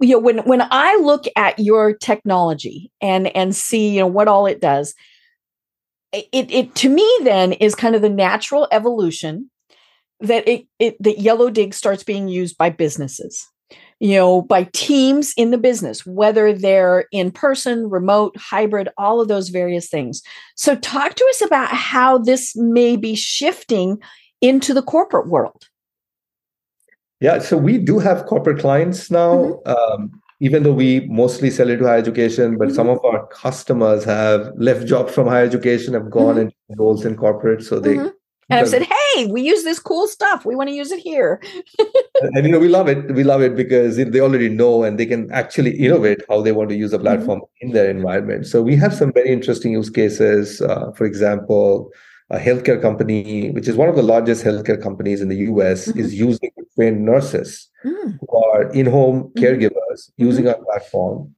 you 0.00 0.10
know, 0.10 0.18
when 0.18 0.38
when 0.40 0.62
I 0.70 0.96
look 0.96 1.24
at 1.36 1.58
your 1.58 1.94
technology 1.94 2.92
and 3.00 3.28
and 3.36 3.56
see 3.56 3.94
you 3.94 4.00
know 4.00 4.06
what 4.06 4.28
all 4.28 4.46
it 4.46 4.60
does, 4.60 4.94
it 6.12 6.28
it 6.32 6.74
to 6.76 6.88
me 6.88 7.08
then 7.22 7.52
is 7.52 7.74
kind 7.74 7.96
of 7.96 8.02
the 8.02 8.08
natural 8.08 8.68
evolution 8.70 9.50
that 10.22 10.46
it, 10.48 10.66
it 10.78 11.02
that 11.02 11.18
Yellowdig 11.18 11.74
starts 11.74 12.02
being 12.02 12.28
used 12.28 12.56
by 12.56 12.70
businesses 12.70 13.46
you 14.02 14.16
know, 14.16 14.42
by 14.42 14.64
teams 14.72 15.32
in 15.36 15.52
the 15.52 15.58
business, 15.58 16.04
whether 16.04 16.52
they're 16.52 17.04
in 17.12 17.30
person, 17.30 17.88
remote, 17.88 18.36
hybrid, 18.36 18.88
all 18.98 19.20
of 19.20 19.28
those 19.28 19.48
various 19.48 19.88
things. 19.88 20.22
So, 20.56 20.74
talk 20.74 21.14
to 21.14 21.26
us 21.30 21.40
about 21.40 21.68
how 21.68 22.18
this 22.18 22.56
may 22.56 22.96
be 22.96 23.14
shifting 23.14 23.98
into 24.40 24.74
the 24.74 24.82
corporate 24.82 25.28
world. 25.28 25.68
Yeah, 27.20 27.38
so 27.38 27.56
we 27.56 27.78
do 27.78 28.00
have 28.00 28.26
corporate 28.26 28.58
clients 28.58 29.08
now, 29.08 29.62
mm-hmm. 29.64 29.70
um, 29.70 30.10
even 30.40 30.64
though 30.64 30.72
we 30.72 31.06
mostly 31.08 31.48
sell 31.48 31.70
into 31.70 31.84
higher 31.84 31.98
education, 31.98 32.58
but 32.58 32.68
mm-hmm. 32.68 32.74
some 32.74 32.88
of 32.88 32.98
our 33.04 33.24
customers 33.28 34.02
have 34.02 34.50
left 34.56 34.84
jobs 34.84 35.14
from 35.14 35.28
higher 35.28 35.44
education, 35.44 35.94
have 35.94 36.10
gone 36.10 36.34
mm-hmm. 36.34 36.40
into 36.40 36.56
roles 36.70 37.04
in 37.04 37.16
corporate. 37.16 37.62
So, 37.62 37.78
they 37.78 37.94
mm-hmm 37.94 38.08
and 38.52 38.60
I've 38.60 38.68
said, 38.68 38.82
"Hey, 38.82 39.26
we 39.26 39.42
use 39.42 39.64
this 39.64 39.78
cool 39.78 40.06
stuff. 40.06 40.44
We 40.44 40.54
want 40.54 40.68
to 40.68 40.74
use 40.74 40.92
it 40.92 41.00
here." 41.00 41.40
and 42.22 42.46
you 42.46 42.52
know, 42.52 42.58
we 42.58 42.68
love 42.68 42.88
it. 42.88 43.12
We 43.14 43.24
love 43.24 43.40
it 43.40 43.56
because 43.56 43.96
they 43.96 44.20
already 44.20 44.48
know 44.48 44.84
and 44.84 44.98
they 44.98 45.06
can 45.06 45.30
actually 45.32 45.72
innovate 45.78 46.20
how 46.28 46.42
they 46.42 46.52
want 46.52 46.68
to 46.70 46.76
use 46.76 46.92
a 46.92 46.96
mm-hmm. 46.96 47.06
platform 47.06 47.40
mm-hmm. 47.40 47.66
in 47.66 47.72
their 47.72 47.90
environment. 47.90 48.46
So 48.46 48.62
we 48.62 48.76
have 48.76 48.94
some 48.94 49.12
very 49.12 49.30
interesting 49.30 49.72
use 49.72 49.90
cases. 49.90 50.60
Uh, 50.60 50.92
for 50.92 51.04
example, 51.04 51.90
a 52.30 52.38
healthcare 52.38 52.80
company, 52.80 53.50
which 53.50 53.68
is 53.68 53.76
one 53.76 53.88
of 53.88 53.96
the 53.96 54.02
largest 54.02 54.44
healthcare 54.44 54.80
companies 54.80 55.20
in 55.20 55.28
the 55.28 55.36
US, 55.36 55.88
mm-hmm. 55.88 56.00
is 56.00 56.14
using 56.14 56.50
trained 56.74 57.04
nurses 57.04 57.68
mm. 57.84 58.18
who 58.20 58.36
are 58.36 58.70
in-home 58.72 59.24
mm-hmm. 59.24 59.44
caregivers 59.44 60.10
using 60.16 60.44
mm-hmm. 60.44 60.60
our 60.60 60.64
platform 60.64 61.34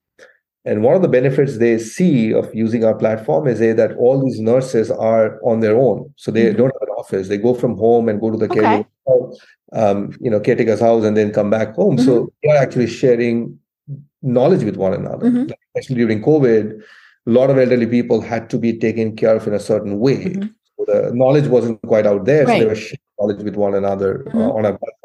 and 0.65 0.83
one 0.83 0.97
of 0.97 1.03
the 1.03 1.09
benefits 1.09 1.59
they 1.59 1.79
see 1.79 2.33
of 2.33 2.53
using 2.55 2.85
our 2.85 2.95
platform 2.95 3.47
is 3.47 3.59
that 3.59 3.95
all 3.99 4.25
these 4.25 4.41
nurses 4.41 4.91
are 4.91 5.39
on 5.43 5.61
their 5.61 5.77
own. 5.77 6.13
So 6.17 6.31
they 6.31 6.45
mm-hmm. 6.45 6.57
don't 6.57 6.73
have 6.81 6.89
an 6.89 6.95
office. 6.97 7.29
They 7.29 7.37
go 7.37 7.55
from 7.55 7.77
home 7.77 8.09
and 8.09 8.19
go 8.19 8.31
to 8.31 8.39
the 8.39 8.47
okay. 8.47 8.61
caretaker, 8.61 9.35
um, 9.73 10.17
you 10.21 10.31
know, 10.31 10.41
caretaker's 10.41 10.81
house 10.81 11.05
and 11.05 11.17
then 11.17 11.33
come 11.33 11.51
back 11.51 11.75
home. 11.75 11.97
Mm-hmm. 11.97 12.07
So 12.07 12.33
they're 12.43 12.57
actually 12.57 12.87
sharing 12.87 13.59
knowledge 14.23 14.65
with 14.65 14.77
one 14.77 14.95
another. 14.95 15.27
Mm-hmm. 15.27 15.49
Like 15.49 15.59
especially 15.75 15.97
during 15.97 16.23
COVID, 16.23 16.81
a 17.27 17.31
lot 17.31 17.51
of 17.51 17.59
elderly 17.59 17.87
people 17.87 18.23
had 18.23 18.49
to 18.51 18.59
be 18.59 18.79
taken 18.79 19.17
care 19.17 19.37
of 19.37 19.47
in 19.47 19.53
a 19.53 19.61
certain 19.61 19.99
way. 19.99 20.25
Mm-hmm. 20.25 20.49
So 20.79 20.85
the 20.87 21.11
knowledge 21.15 21.47
wasn't 21.47 21.83
quite 21.83 22.07
out 22.07 22.25
there. 22.25 22.47
Right. 22.47 22.55
So 22.55 22.65
they 22.65 22.71
were 22.71 22.75
sharing 22.75 23.01
knowledge 23.21 23.43
with 23.43 23.57
one 23.57 23.75
another 23.75 24.27
uh, 24.29 24.31
mm-hmm. 24.31 24.39
on 24.39 24.65
our 24.65 24.79
platform. 24.79 25.04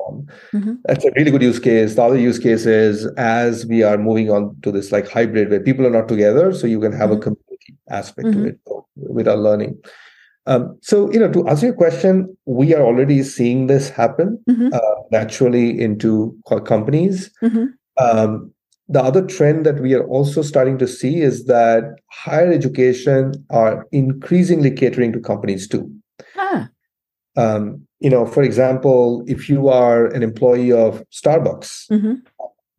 Mm-hmm. 0.53 0.73
That's 0.85 1.05
a 1.05 1.11
really 1.15 1.31
good 1.31 1.41
use 1.41 1.59
case. 1.59 1.95
The 1.95 2.03
other 2.03 2.17
use 2.17 2.39
case 2.39 2.65
is 2.65 3.05
as 3.17 3.65
we 3.65 3.83
are 3.83 3.97
moving 3.97 4.29
on 4.29 4.55
to 4.63 4.71
this 4.71 4.91
like 4.91 5.09
hybrid 5.09 5.49
where 5.49 5.59
people 5.59 5.85
are 5.85 5.91
not 5.91 6.07
together, 6.07 6.53
so 6.53 6.67
you 6.67 6.79
can 6.79 6.91
have 6.91 7.09
mm-hmm. 7.09 7.19
a 7.19 7.23
community 7.23 7.77
aspect 7.89 8.27
to 8.27 8.33
mm-hmm. 8.33 8.47
it 8.47 8.59
with 8.95 9.27
our 9.27 9.37
learning. 9.37 9.79
Um, 10.45 10.77
so, 10.81 11.11
you 11.11 11.19
know, 11.19 11.31
to 11.31 11.47
answer 11.47 11.67
your 11.67 11.75
question, 11.75 12.35
we 12.45 12.73
are 12.73 12.81
already 12.81 13.21
seeing 13.23 13.67
this 13.67 13.89
happen 13.89 14.39
mm-hmm. 14.49 14.69
uh, 14.73 14.95
naturally 15.11 15.79
into 15.79 16.35
companies. 16.65 17.29
Mm-hmm. 17.43 17.65
Um, 18.03 18.53
the 18.87 19.03
other 19.03 19.23
trend 19.25 19.65
that 19.67 19.79
we 19.79 19.93
are 19.93 20.07
also 20.07 20.41
starting 20.41 20.79
to 20.79 20.87
see 20.87 21.21
is 21.21 21.45
that 21.45 21.83
higher 22.09 22.51
education 22.51 23.33
are 23.51 23.85
increasingly 23.91 24.71
catering 24.71 25.13
to 25.13 25.19
companies 25.19 25.67
too. 25.67 25.93
Um, 27.37 27.87
you 27.99 28.09
know, 28.09 28.25
for 28.25 28.43
example, 28.43 29.23
if 29.27 29.49
you 29.49 29.69
are 29.69 30.07
an 30.07 30.23
employee 30.23 30.71
of 30.71 31.03
Starbucks, 31.11 31.89
mm-hmm. 31.91 32.13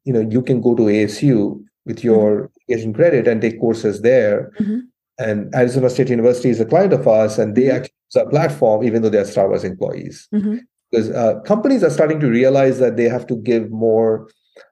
you 0.04 0.12
know, 0.12 0.20
you 0.20 0.42
can 0.42 0.60
go 0.60 0.74
to 0.74 0.82
ASU 0.84 1.62
with 1.84 1.98
mm-hmm. 1.98 2.06
your 2.06 2.36
mm-hmm. 2.36 2.72
education 2.72 2.94
credit 2.94 3.28
and 3.28 3.40
take 3.40 3.60
courses 3.60 4.02
there. 4.02 4.52
Mm-hmm. 4.60 4.78
And 5.18 5.54
Arizona 5.54 5.90
State 5.90 6.08
University 6.08 6.48
is 6.48 6.60
a 6.60 6.64
client 6.64 6.94
of 6.94 7.06
ours, 7.06 7.38
and 7.38 7.54
they 7.54 7.64
mm-hmm. 7.64 7.76
actually 7.76 7.94
use 8.14 8.22
our 8.22 8.30
platform, 8.30 8.84
even 8.84 9.02
though 9.02 9.10
they're 9.10 9.24
Starbucks 9.24 9.64
employees. 9.64 10.26
Mm-hmm. 10.34 10.58
Because 10.90 11.10
uh, 11.10 11.40
companies 11.40 11.84
are 11.84 11.90
starting 11.90 12.18
to 12.20 12.28
realize 12.28 12.78
that 12.80 12.96
they 12.96 13.08
have 13.08 13.26
to 13.28 13.36
give 13.36 13.70
more, 13.70 14.28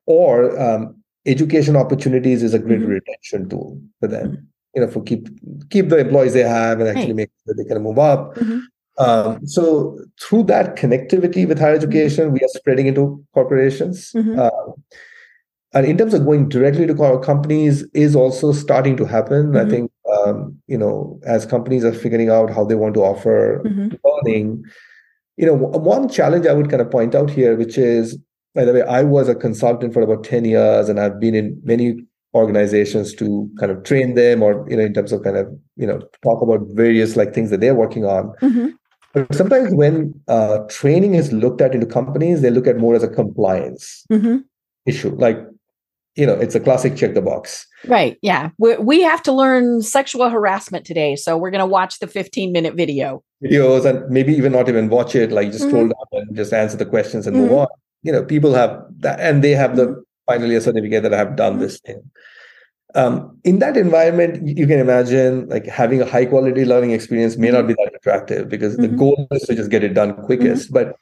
or 0.06 0.58
um, 0.60 0.96
education 1.26 1.76
opportunities 1.76 2.42
is 2.42 2.54
a 2.54 2.58
great 2.58 2.80
retention 2.80 3.48
tool 3.48 3.80
for 4.00 4.08
them. 4.08 4.48
You 4.74 4.82
know, 4.82 4.88
for 4.88 5.02
keep 5.02 5.28
keep 5.70 5.90
the 5.90 5.98
employees 5.98 6.32
they 6.32 6.42
have 6.42 6.80
and 6.80 6.88
actually 6.88 7.06
right. 7.08 7.16
make 7.16 7.30
sure 7.44 7.54
they 7.54 7.64
can 7.64 7.82
move 7.82 7.98
up. 7.98 8.36
Um, 8.98 9.46
so 9.46 9.98
through 10.20 10.44
that 10.44 10.76
connectivity 10.76 11.46
with 11.46 11.58
higher 11.58 11.74
education, 11.74 12.32
we 12.32 12.40
are 12.40 12.48
spreading 12.48 12.86
into 12.86 13.24
corporations. 13.32 14.12
Mm-hmm. 14.12 14.38
Uh, 14.38 14.72
and 15.74 15.86
in 15.86 15.98
terms 15.98 16.14
of 16.14 16.24
going 16.24 16.48
directly 16.48 16.86
to 16.86 17.20
companies 17.22 17.84
is 17.94 18.16
also 18.16 18.52
starting 18.52 18.96
to 18.96 19.04
happen. 19.04 19.52
Mm-hmm. 19.52 19.66
I 19.66 19.70
think 19.70 19.90
um, 20.10 20.58
you 20.66 20.78
know 20.78 21.20
as 21.26 21.46
companies 21.46 21.84
are 21.84 21.92
figuring 21.92 22.30
out 22.30 22.50
how 22.50 22.64
they 22.64 22.74
want 22.74 22.94
to 22.94 23.02
offer 23.02 23.62
mm-hmm. 23.64 23.94
learning. 24.04 24.64
You 25.36 25.46
know, 25.46 25.54
one 25.54 26.08
challenge 26.08 26.46
I 26.46 26.52
would 26.52 26.68
kind 26.68 26.82
of 26.82 26.90
point 26.90 27.14
out 27.14 27.30
here, 27.30 27.56
which 27.56 27.78
is 27.78 28.18
by 28.54 28.64
the 28.64 28.72
way, 28.72 28.82
I 28.82 29.04
was 29.04 29.28
a 29.28 29.36
consultant 29.36 29.92
for 29.92 30.02
about 30.02 30.24
ten 30.24 30.44
years, 30.44 30.88
and 30.88 30.98
I've 30.98 31.20
been 31.20 31.34
in 31.34 31.60
many 31.62 31.98
organizations 32.34 33.14
to 33.14 33.48
kind 33.58 33.72
of 33.72 33.82
train 33.84 34.14
them 34.14 34.42
or 34.42 34.66
you 34.68 34.76
know 34.76 34.84
in 34.84 34.92
terms 34.92 35.12
of 35.12 35.22
kind 35.22 35.36
of 35.36 35.46
you 35.76 35.86
know 35.86 36.00
talk 36.22 36.42
about 36.42 36.60
various 36.72 37.16
like 37.16 37.32
things 37.32 37.50
that 37.50 37.60
they're 37.60 37.74
working 37.74 38.04
on 38.04 38.28
mm-hmm. 38.42 38.68
But 39.14 39.34
sometimes 39.34 39.74
when 39.74 40.14
uh, 40.28 40.58
training 40.68 41.14
is 41.14 41.32
looked 41.32 41.60
at 41.60 41.74
into 41.74 41.86
companies, 41.86 42.42
they 42.42 42.50
look 42.50 42.66
at 42.66 42.76
more 42.76 42.94
as 42.94 43.02
a 43.02 43.08
compliance 43.08 44.04
mm-hmm. 44.10 44.38
issue. 44.86 45.14
Like, 45.16 45.38
you 46.14 46.26
know, 46.26 46.34
it's 46.34 46.54
a 46.54 46.60
classic 46.60 46.96
check 46.96 47.14
the 47.14 47.22
box. 47.22 47.66
Right. 47.86 48.18
Yeah. 48.22 48.50
We, 48.58 48.76
we 48.76 49.02
have 49.02 49.22
to 49.22 49.32
learn 49.32 49.82
sexual 49.82 50.28
harassment 50.28 50.84
today. 50.84 51.16
So 51.16 51.36
we're 51.36 51.50
going 51.50 51.60
to 51.60 51.66
watch 51.66 52.00
the 52.00 52.06
15 52.06 52.52
minute 52.52 52.74
video. 52.74 53.22
Videos 53.42 53.84
and 53.84 54.08
maybe 54.10 54.34
even 54.34 54.52
not 54.52 54.68
even 54.68 54.88
watch 54.88 55.14
it, 55.14 55.30
like 55.30 55.52
just 55.52 55.60
mm-hmm. 55.60 55.70
scroll 55.70 55.88
down 55.88 56.26
and 56.26 56.36
just 56.36 56.52
answer 56.52 56.76
the 56.76 56.86
questions 56.86 57.26
and 57.26 57.36
mm-hmm. 57.36 57.46
move 57.46 57.58
on. 57.58 57.66
You 58.02 58.12
know, 58.12 58.24
people 58.24 58.52
have 58.54 58.82
that 58.98 59.20
and 59.20 59.42
they 59.42 59.52
have 59.52 59.76
the 59.76 59.86
mm-hmm. 59.86 60.00
finally 60.26 60.54
a 60.56 60.60
certificate 60.60 61.02
that 61.04 61.14
I 61.14 61.18
have 61.18 61.36
done 61.36 61.54
mm-hmm. 61.54 61.62
this 61.62 61.80
thing 61.80 62.02
um, 62.94 63.38
in 63.44 63.58
that 63.58 63.76
environment 63.76 64.46
you 64.46 64.66
can 64.66 64.78
imagine 64.78 65.48
like 65.48 65.66
having 65.66 66.00
a 66.00 66.06
high 66.06 66.24
quality 66.24 66.64
learning 66.64 66.92
experience 66.92 67.36
may 67.36 67.50
not 67.50 67.66
be 67.66 67.74
that 67.74 67.92
attractive 67.94 68.48
because 68.48 68.74
mm-hmm. 68.74 68.82
the 68.82 68.88
goal 68.88 69.26
is 69.30 69.42
to 69.42 69.54
just 69.54 69.70
get 69.70 69.84
it 69.84 69.94
done 69.94 70.14
quickest 70.24 70.72
mm-hmm. 70.72 70.86
but 70.86 70.96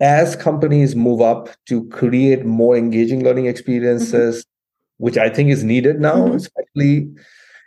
as 0.00 0.36
companies 0.36 0.94
move 0.94 1.20
up 1.20 1.48
to 1.66 1.88
create 1.88 2.44
more 2.44 2.76
engaging 2.76 3.24
learning 3.24 3.46
experiences 3.46 4.44
mm-hmm. 4.44 5.04
which 5.04 5.16
i 5.16 5.28
think 5.28 5.50
is 5.50 5.64
needed 5.64 6.00
now 6.00 6.16
mm-hmm. 6.16 6.36
especially 6.36 7.10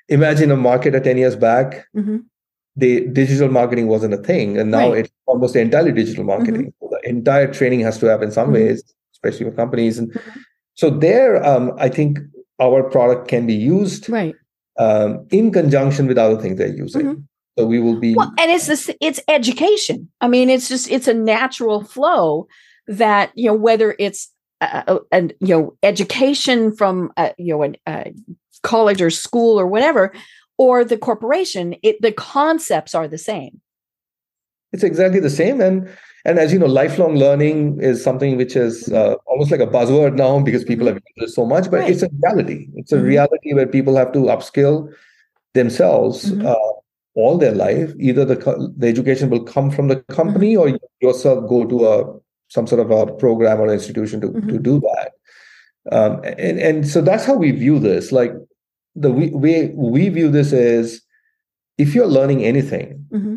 imagine 0.09 0.51
a 0.51 0.57
market 0.57 0.91
10 1.03 1.17
years 1.17 1.35
back 1.35 1.87
mm-hmm. 1.95 2.17
the 2.75 3.07
digital 3.07 3.49
marketing 3.49 3.87
wasn't 3.87 4.13
a 4.13 4.17
thing 4.17 4.59
and 4.59 4.69
now 4.69 4.91
right. 4.91 5.05
it's 5.05 5.13
almost 5.25 5.55
entirely 5.55 5.91
digital 5.91 6.23
marketing 6.23 6.67
mm-hmm. 6.67 6.85
so 6.85 6.89
the 6.91 7.09
entire 7.09 7.51
training 7.51 7.79
has 7.79 7.97
to 7.97 8.05
happen 8.05 8.27
in 8.27 8.31
some 8.31 8.51
ways 8.51 8.83
especially 9.13 9.49
for 9.49 9.55
companies 9.55 9.97
and 9.97 10.15
so 10.75 10.91
there 10.91 11.43
um, 11.43 11.71
i 11.79 11.89
think 11.89 12.19
our 12.59 12.83
product 12.83 13.27
can 13.27 13.45
be 13.45 13.53
used 13.53 14.09
right 14.09 14.35
um, 14.77 15.25
in 15.31 15.51
conjunction 15.51 16.07
with 16.07 16.17
other 16.17 16.41
things 16.41 16.57
they're 16.57 16.75
using. 16.75 17.01
Mm-hmm. 17.01 17.21
So 17.57 17.65
we 17.65 17.79
will 17.79 17.99
be 17.99 18.15
well, 18.15 18.33
and 18.37 18.51
it's 18.51 18.67
this 18.67 18.91
it's 18.99 19.21
education. 19.29 20.09
I 20.19 20.27
mean, 20.27 20.49
it's 20.49 20.67
just 20.67 20.91
it's 20.91 21.07
a 21.07 21.13
natural 21.13 21.83
flow 21.83 22.47
that 22.87 23.31
you 23.33 23.47
know 23.47 23.53
whether 23.53 23.95
it's 23.97 24.29
uh, 24.59 24.83
uh 24.87 24.99
and 25.11 25.33
you 25.39 25.55
know 25.55 25.77
education 25.81 26.75
from 26.75 27.13
uh, 27.15 27.29
you 27.37 27.57
know 27.57 27.73
a 27.87 28.13
college 28.61 29.01
or 29.01 29.09
school 29.09 29.57
or 29.57 29.67
whatever, 29.67 30.11
or 30.57 30.83
the 30.83 30.97
corporation. 30.97 31.75
It 31.81 32.01
the 32.01 32.11
concepts 32.11 32.93
are 32.93 33.07
the 33.07 33.17
same. 33.17 33.61
It's 34.73 34.83
exactly 34.83 35.21
the 35.21 35.29
same, 35.29 35.61
and 35.61 35.89
and 36.25 36.39
as 36.39 36.51
you 36.51 36.57
know, 36.57 36.65
lifelong 36.65 37.15
learning 37.15 37.79
is 37.79 38.03
something 38.03 38.35
which 38.35 38.55
is 38.55 38.91
uh, 38.91 39.13
almost 39.27 39.51
like 39.51 39.59
a 39.59 39.67
buzzword 39.67 40.15
now 40.15 40.39
because 40.39 40.63
people 40.63 40.87
have 40.87 40.95
used 40.95 41.29
it 41.29 41.33
so 41.33 41.45
much, 41.45 41.69
but 41.69 41.81
right. 41.81 41.91
it's 41.91 42.01
a 42.01 42.09
reality. 42.23 42.67
It's 42.75 42.91
a 42.91 42.95
mm-hmm. 42.95 43.05
reality 43.05 43.53
where 43.53 43.67
people 43.67 43.95
have 43.95 44.11
to 44.13 44.19
upskill 44.19 44.91
themselves 45.53 46.31
mm-hmm. 46.31 46.47
uh, 46.47 46.71
all 47.13 47.37
their 47.37 47.53
life. 47.53 47.93
Either 47.99 48.25
the 48.25 48.73
the 48.75 48.87
education 48.87 49.29
will 49.29 49.43
come 49.43 49.69
from 49.69 49.87
the 49.87 49.97
company, 50.19 50.53
mm-hmm. 50.53 50.61
or 50.61 50.67
you 50.69 50.79
yourself 50.99 51.47
go 51.47 51.63
to 51.63 51.87
a 51.87 52.19
some 52.47 52.65
sort 52.65 52.81
of 52.81 52.89
a 52.89 53.13
program 53.13 53.61
or 53.61 53.71
institution 53.71 54.19
to 54.21 54.27
to 54.27 54.39
mm-hmm. 54.39 54.61
do 54.63 54.79
that. 54.79 55.11
Um, 55.91 56.21
and 56.23 56.59
and 56.59 56.87
so 56.87 57.01
that's 57.01 57.25
how 57.25 57.35
we 57.35 57.51
view 57.51 57.77
this. 57.77 58.11
Like 58.11 58.33
the 58.95 59.11
way 59.11 59.71
we 59.75 60.09
view 60.09 60.31
this 60.31 60.53
is, 60.53 61.03
if 61.77 61.93
you're 61.93 62.07
learning 62.07 62.43
anything 62.43 63.05
mm-hmm 63.11 63.35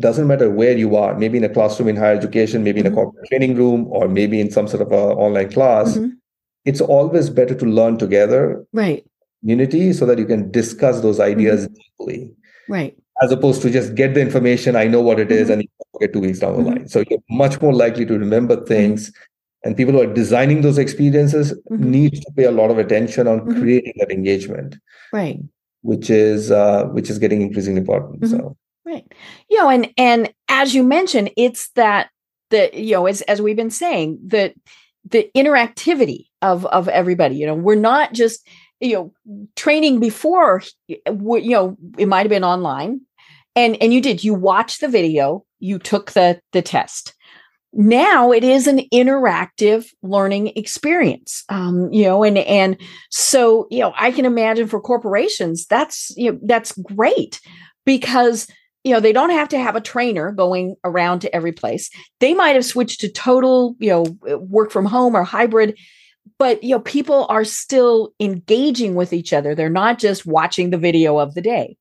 doesn't 0.00 0.26
matter 0.26 0.50
where 0.50 0.76
you 0.76 0.96
are 0.96 1.18
maybe 1.18 1.38
in 1.38 1.44
a 1.44 1.48
classroom 1.48 1.88
in 1.88 1.96
higher 1.96 2.14
education 2.14 2.62
maybe 2.62 2.80
in 2.80 2.86
a 2.86 2.90
mm-hmm. 2.90 2.98
corporate 2.98 3.26
training 3.28 3.56
room 3.56 3.86
or 3.90 4.08
maybe 4.08 4.40
in 4.40 4.50
some 4.50 4.68
sort 4.68 4.82
of 4.82 4.92
a 4.92 5.02
online 5.26 5.50
class 5.50 5.96
mm-hmm. 5.96 6.10
it's 6.64 6.80
always 6.80 7.30
better 7.30 7.54
to 7.54 7.64
learn 7.64 7.98
together 7.98 8.64
right 8.72 9.04
community 9.40 9.92
so 9.92 10.06
that 10.06 10.18
you 10.18 10.26
can 10.26 10.50
discuss 10.50 11.00
those 11.00 11.20
ideas 11.20 11.66
mm-hmm. 11.66 11.74
deeply 11.74 12.30
right 12.68 12.96
as 13.20 13.32
opposed 13.32 13.62
to 13.62 13.70
just 13.70 13.94
get 13.94 14.14
the 14.14 14.20
information, 14.20 14.76
I 14.76 14.86
know 14.86 15.00
what 15.00 15.18
it 15.18 15.32
is, 15.32 15.48
Mhm. 15.48 15.52
and 15.52 15.62
you 15.62 15.68
forget 15.92 16.12
two 16.12 16.20
weeks 16.20 16.38
down 16.38 16.56
the 16.56 16.62
Mhm. 16.62 16.66
line. 16.66 16.88
So 16.88 17.02
you're 17.08 17.18
much 17.28 17.60
more 17.60 17.72
likely 17.72 18.06
to 18.06 18.18
remember 18.18 18.64
things. 18.64 19.12
And 19.64 19.76
people 19.76 19.94
who 19.94 20.00
are 20.00 20.14
designing 20.14 20.60
those 20.60 20.78
experiences 20.78 21.52
need 21.68 22.14
to 22.14 22.32
pay 22.36 22.44
a 22.44 22.52
lot 22.52 22.70
of 22.70 22.78
attention 22.78 23.26
on 23.26 23.40
creating 23.60 23.94
that 23.98 24.12
engagement, 24.12 24.76
Right. 25.12 25.40
which 25.82 26.10
is 26.10 26.52
uh, 26.52 26.84
which 26.92 27.10
is 27.10 27.18
getting 27.18 27.42
increasingly 27.42 27.80
important. 27.80 28.24
So 28.28 28.56
Right. 28.88 29.04
You 29.50 29.58
know, 29.58 29.68
and 29.68 29.92
and 29.98 30.32
as 30.48 30.74
you 30.74 30.82
mentioned, 30.82 31.30
it's 31.36 31.68
that 31.72 32.08
the 32.48 32.70
you 32.72 32.92
know, 32.92 33.06
as 33.06 33.20
as 33.22 33.42
we've 33.42 33.56
been 33.56 33.70
saying, 33.70 34.18
the 34.26 34.54
the 35.04 35.30
interactivity 35.36 36.26
of 36.40 36.64
of 36.66 36.88
everybody. 36.88 37.36
You 37.36 37.46
know, 37.46 37.54
we're 37.54 37.74
not 37.74 38.14
just 38.14 38.48
you 38.80 38.94
know 38.94 39.12
training 39.56 40.00
before. 40.00 40.62
You 40.86 41.00
know, 41.06 41.76
it 41.98 42.08
might 42.08 42.20
have 42.20 42.30
been 42.30 42.44
online, 42.44 43.02
and 43.54 43.76
and 43.82 43.92
you 43.92 44.00
did 44.00 44.24
you 44.24 44.32
watch 44.32 44.78
the 44.78 44.88
video, 44.88 45.44
you 45.58 45.78
took 45.78 46.12
the 46.12 46.40
the 46.52 46.62
test. 46.62 47.14
Now 47.74 48.32
it 48.32 48.42
is 48.42 48.66
an 48.66 48.80
interactive 48.90 49.86
learning 50.02 50.52
experience, 50.56 51.44
um, 51.50 51.92
you 51.92 52.04
know, 52.04 52.24
and 52.24 52.38
and 52.38 52.80
so 53.10 53.66
you 53.70 53.80
know 53.80 53.92
I 53.98 54.12
can 54.12 54.24
imagine 54.24 54.66
for 54.66 54.80
corporations 54.80 55.66
that's 55.66 56.10
you 56.16 56.32
know 56.32 56.38
that's 56.44 56.72
great 56.72 57.38
because 57.84 58.46
you 58.88 58.94
know 58.94 59.00
they 59.00 59.12
don't 59.12 59.30
have 59.30 59.48
to 59.48 59.58
have 59.58 59.76
a 59.76 59.80
trainer 59.80 60.32
going 60.32 60.74
around 60.82 61.20
to 61.20 61.34
every 61.34 61.52
place 61.52 61.90
they 62.20 62.32
might 62.34 62.54
have 62.56 62.64
switched 62.64 63.00
to 63.00 63.08
total 63.08 63.76
you 63.78 63.90
know 63.90 64.02
work 64.38 64.70
from 64.70 64.86
home 64.86 65.14
or 65.14 65.22
hybrid 65.22 65.78
but 66.38 66.62
you 66.64 66.70
know 66.70 66.80
people 66.80 67.26
are 67.28 67.44
still 67.44 68.12
engaging 68.18 68.94
with 68.94 69.12
each 69.12 69.32
other 69.32 69.54
they're 69.54 69.68
not 69.68 69.98
just 69.98 70.24
watching 70.26 70.70
the 70.70 70.78
video 70.78 71.18
of 71.18 71.34
the 71.34 71.42
day 71.42 71.76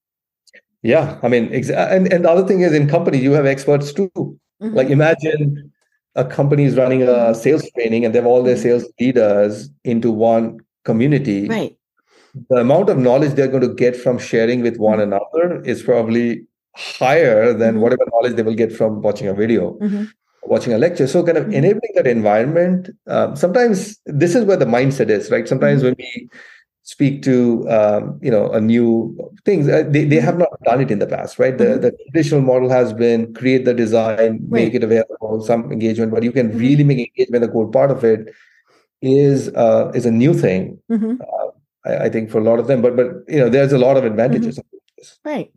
yeah, 0.83 1.19
I 1.23 1.27
mean, 1.27 1.49
exa- 1.49 1.91
and 1.91 2.11
and 2.13 2.23
the 2.23 2.29
other 2.29 2.47
thing 2.47 2.61
is 2.61 2.71
in 2.71 2.87
company 2.87 3.17
you 3.17 3.31
have 3.31 3.45
experts 3.45 3.91
too. 3.91 4.11
Mhm. 4.61 4.73
Like 4.75 4.89
imagine 4.89 5.71
a 6.15 6.23
company 6.23 6.63
is 6.65 6.77
running 6.77 7.01
a 7.03 7.33
sales 7.35 7.69
training 7.75 8.05
and 8.05 8.13
they 8.13 8.19
have 8.19 8.27
all 8.27 8.43
their 8.43 8.57
sales 8.57 8.85
leaders 8.99 9.69
into 9.83 10.11
one 10.11 10.59
community. 10.85 11.47
right 11.47 11.75
The 12.49 12.57
amount 12.57 12.89
of 12.89 12.97
knowledge 12.97 13.33
they're 13.33 13.47
going 13.55 13.67
to 13.67 13.73
get 13.73 13.95
from 13.95 14.17
sharing 14.19 14.61
with 14.61 14.77
one 14.77 14.99
another 14.99 15.61
is 15.63 15.81
probably 15.83 16.45
higher 16.99 17.53
than 17.53 17.75
Mhm. 17.75 17.79
whatever 17.81 18.05
knowledge 18.11 18.35
they 18.35 18.43
will 18.43 18.55
get 18.63 18.71
from 18.71 19.01
watching 19.01 19.27
a 19.27 19.33
video, 19.33 19.77
Mhm. 19.81 20.07
watching 20.43 20.73
a 20.73 20.77
lecture. 20.77 21.07
So, 21.07 21.23
kind 21.23 21.37
of 21.37 21.45
Mhm. 21.47 21.53
enabling 21.53 21.93
that 21.95 22.07
environment. 22.07 22.89
Um, 23.07 23.35
sometimes 23.35 23.99
this 24.05 24.35
is 24.35 24.45
where 24.45 24.57
the 24.57 24.65
mindset 24.77 25.09
is, 25.09 25.31
right? 25.31 25.47
Sometimes 25.47 25.81
Mhm. 25.81 25.85
when 25.85 25.95
we 25.97 26.29
speak 26.83 27.21
to 27.21 27.67
um, 27.77 28.17
you 28.21 28.31
know 28.31 28.49
a 28.51 28.61
new 28.61 29.13
things 29.43 29.67
uh, 29.67 29.83
they, 29.89 30.05
they 30.05 30.21
have 30.27 30.37
not 30.37 30.47
done 30.63 30.79
it 30.79 30.89
in 30.89 30.99
the 30.99 31.05
past 31.05 31.37
right 31.37 31.57
the, 31.57 31.65
Mhm. 31.65 31.81
the 31.81 31.91
traditional 32.05 32.39
model 32.41 32.69
has 32.69 32.93
been 32.93 33.33
create 33.33 33.65
the 33.65 33.73
design 33.73 34.39
make 34.49 34.73
it 34.73 34.85
available 34.85 35.41
some 35.41 35.69
engagement 35.69 36.13
but 36.13 36.23
you 36.23 36.31
can 36.31 36.47
really 36.57 36.85
make 36.85 36.99
engagement 37.09 37.43
a 37.43 37.49
core 37.49 37.69
part 37.69 37.91
of 37.91 38.05
it 38.05 38.29
is 39.01 39.49
uh, 39.49 39.91
is 39.93 40.05
a 40.05 40.11
new 40.11 40.33
thing 40.33 40.79
Mhm. 40.89 41.19
I, 41.85 41.97
I 42.05 42.09
think 42.09 42.29
for 42.31 42.39
a 42.39 42.43
lot 42.49 42.57
of 42.57 42.67
them 42.67 42.81
but 42.81 42.95
but 42.95 43.07
you 43.27 43.39
know 43.41 43.49
there's 43.49 43.73
a 43.73 43.77
lot 43.87 43.97
of 43.97 44.05
advantages 44.05 44.57
right 45.25 45.51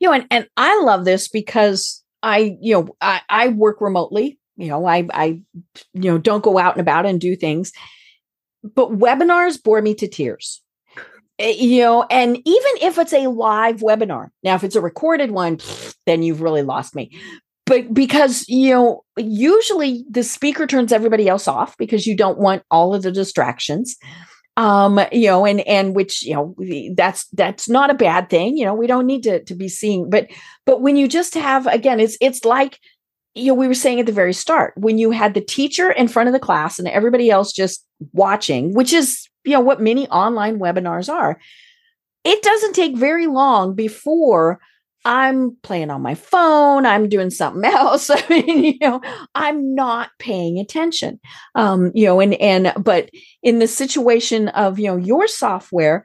you 0.00 0.08
know 0.08 0.14
and, 0.14 0.26
and 0.30 0.48
i 0.56 0.80
love 0.82 1.04
this 1.04 1.28
because 1.28 2.02
i 2.22 2.56
you 2.60 2.74
know 2.74 2.96
I, 3.00 3.20
I 3.28 3.48
work 3.48 3.80
remotely 3.80 4.38
you 4.56 4.68
know 4.68 4.86
i 4.86 5.06
i 5.12 5.40
you 5.92 6.10
know 6.10 6.18
don't 6.18 6.42
go 6.42 6.58
out 6.58 6.74
and 6.74 6.80
about 6.80 7.06
and 7.06 7.20
do 7.20 7.36
things. 7.36 7.72
But 8.74 8.90
webinars 8.90 9.62
bore 9.62 9.80
me 9.80 9.94
to 9.94 10.08
tears. 10.08 10.60
Eh, 11.38 11.50
you 11.50 11.82
know 11.82 12.04
and 12.10 12.36
even 12.36 12.72
if 12.82 12.98
it's 12.98 13.12
a 13.12 13.28
live 13.28 13.76
webinar 13.76 14.28
now 14.42 14.56
if 14.56 14.64
it's 14.64 14.76
a 14.76 14.80
recorded 14.80 15.30
one 15.30 15.58
then 16.06 16.22
you've 16.22 16.42
really 16.42 16.62
lost 16.62 16.94
me. 16.94 17.10
But 17.66 17.92
because 17.92 18.44
you 18.48 18.74
know 18.74 19.04
usually 19.16 20.04
the 20.10 20.24
speaker 20.24 20.66
turns 20.66 20.92
everybody 20.92 21.28
else 21.28 21.46
off 21.48 21.76
because 21.76 22.06
you 22.06 22.16
don't 22.16 22.38
want 22.38 22.62
all 22.70 22.94
of 22.94 23.02
the 23.02 23.12
distractions 23.12 23.96
um 24.58 25.00
you 25.12 25.28
know 25.28 25.46
and 25.46 25.60
and 25.60 25.94
which 25.94 26.24
you 26.24 26.34
know 26.34 26.54
that's 26.94 27.26
that's 27.28 27.68
not 27.68 27.90
a 27.90 27.94
bad 27.94 28.28
thing 28.28 28.56
you 28.56 28.64
know 28.64 28.74
we 28.74 28.88
don't 28.88 29.06
need 29.06 29.22
to 29.22 29.42
to 29.44 29.54
be 29.54 29.68
seeing 29.68 30.10
but 30.10 30.26
but 30.66 30.82
when 30.82 30.96
you 30.96 31.06
just 31.06 31.34
have 31.34 31.66
again 31.68 32.00
it's 32.00 32.18
it's 32.20 32.44
like 32.44 32.80
you 33.36 33.46
know 33.46 33.54
we 33.54 33.68
were 33.68 33.74
saying 33.74 34.00
at 34.00 34.06
the 34.06 34.12
very 34.12 34.32
start 34.32 34.74
when 34.76 34.98
you 34.98 35.12
had 35.12 35.32
the 35.32 35.40
teacher 35.40 35.92
in 35.92 36.08
front 36.08 36.28
of 36.28 36.32
the 36.32 36.40
class 36.40 36.80
and 36.80 36.88
everybody 36.88 37.30
else 37.30 37.52
just 37.52 37.86
watching 38.12 38.74
which 38.74 38.92
is 38.92 39.28
you 39.44 39.52
know 39.52 39.60
what 39.60 39.80
many 39.80 40.08
online 40.08 40.58
webinars 40.58 41.08
are 41.08 41.38
it 42.24 42.42
doesn't 42.42 42.74
take 42.74 42.96
very 42.96 43.28
long 43.28 43.76
before 43.76 44.58
i'm 45.04 45.56
playing 45.62 45.90
on 45.90 46.02
my 46.02 46.14
phone 46.14 46.84
i'm 46.86 47.08
doing 47.08 47.30
something 47.30 47.64
else 47.72 48.10
i 48.10 48.22
mean 48.28 48.64
you 48.64 48.78
know 48.80 49.00
i'm 49.34 49.74
not 49.74 50.10
paying 50.18 50.58
attention. 50.58 51.20
Um 51.54 51.92
you 51.94 52.06
know 52.06 52.20
and 52.20 52.34
and 52.34 52.72
but 52.76 53.10
in 53.42 53.58
the 53.58 53.68
situation 53.68 54.48
of 54.48 54.78
you 54.78 54.86
know 54.86 54.96
your 54.96 55.26
software 55.26 56.04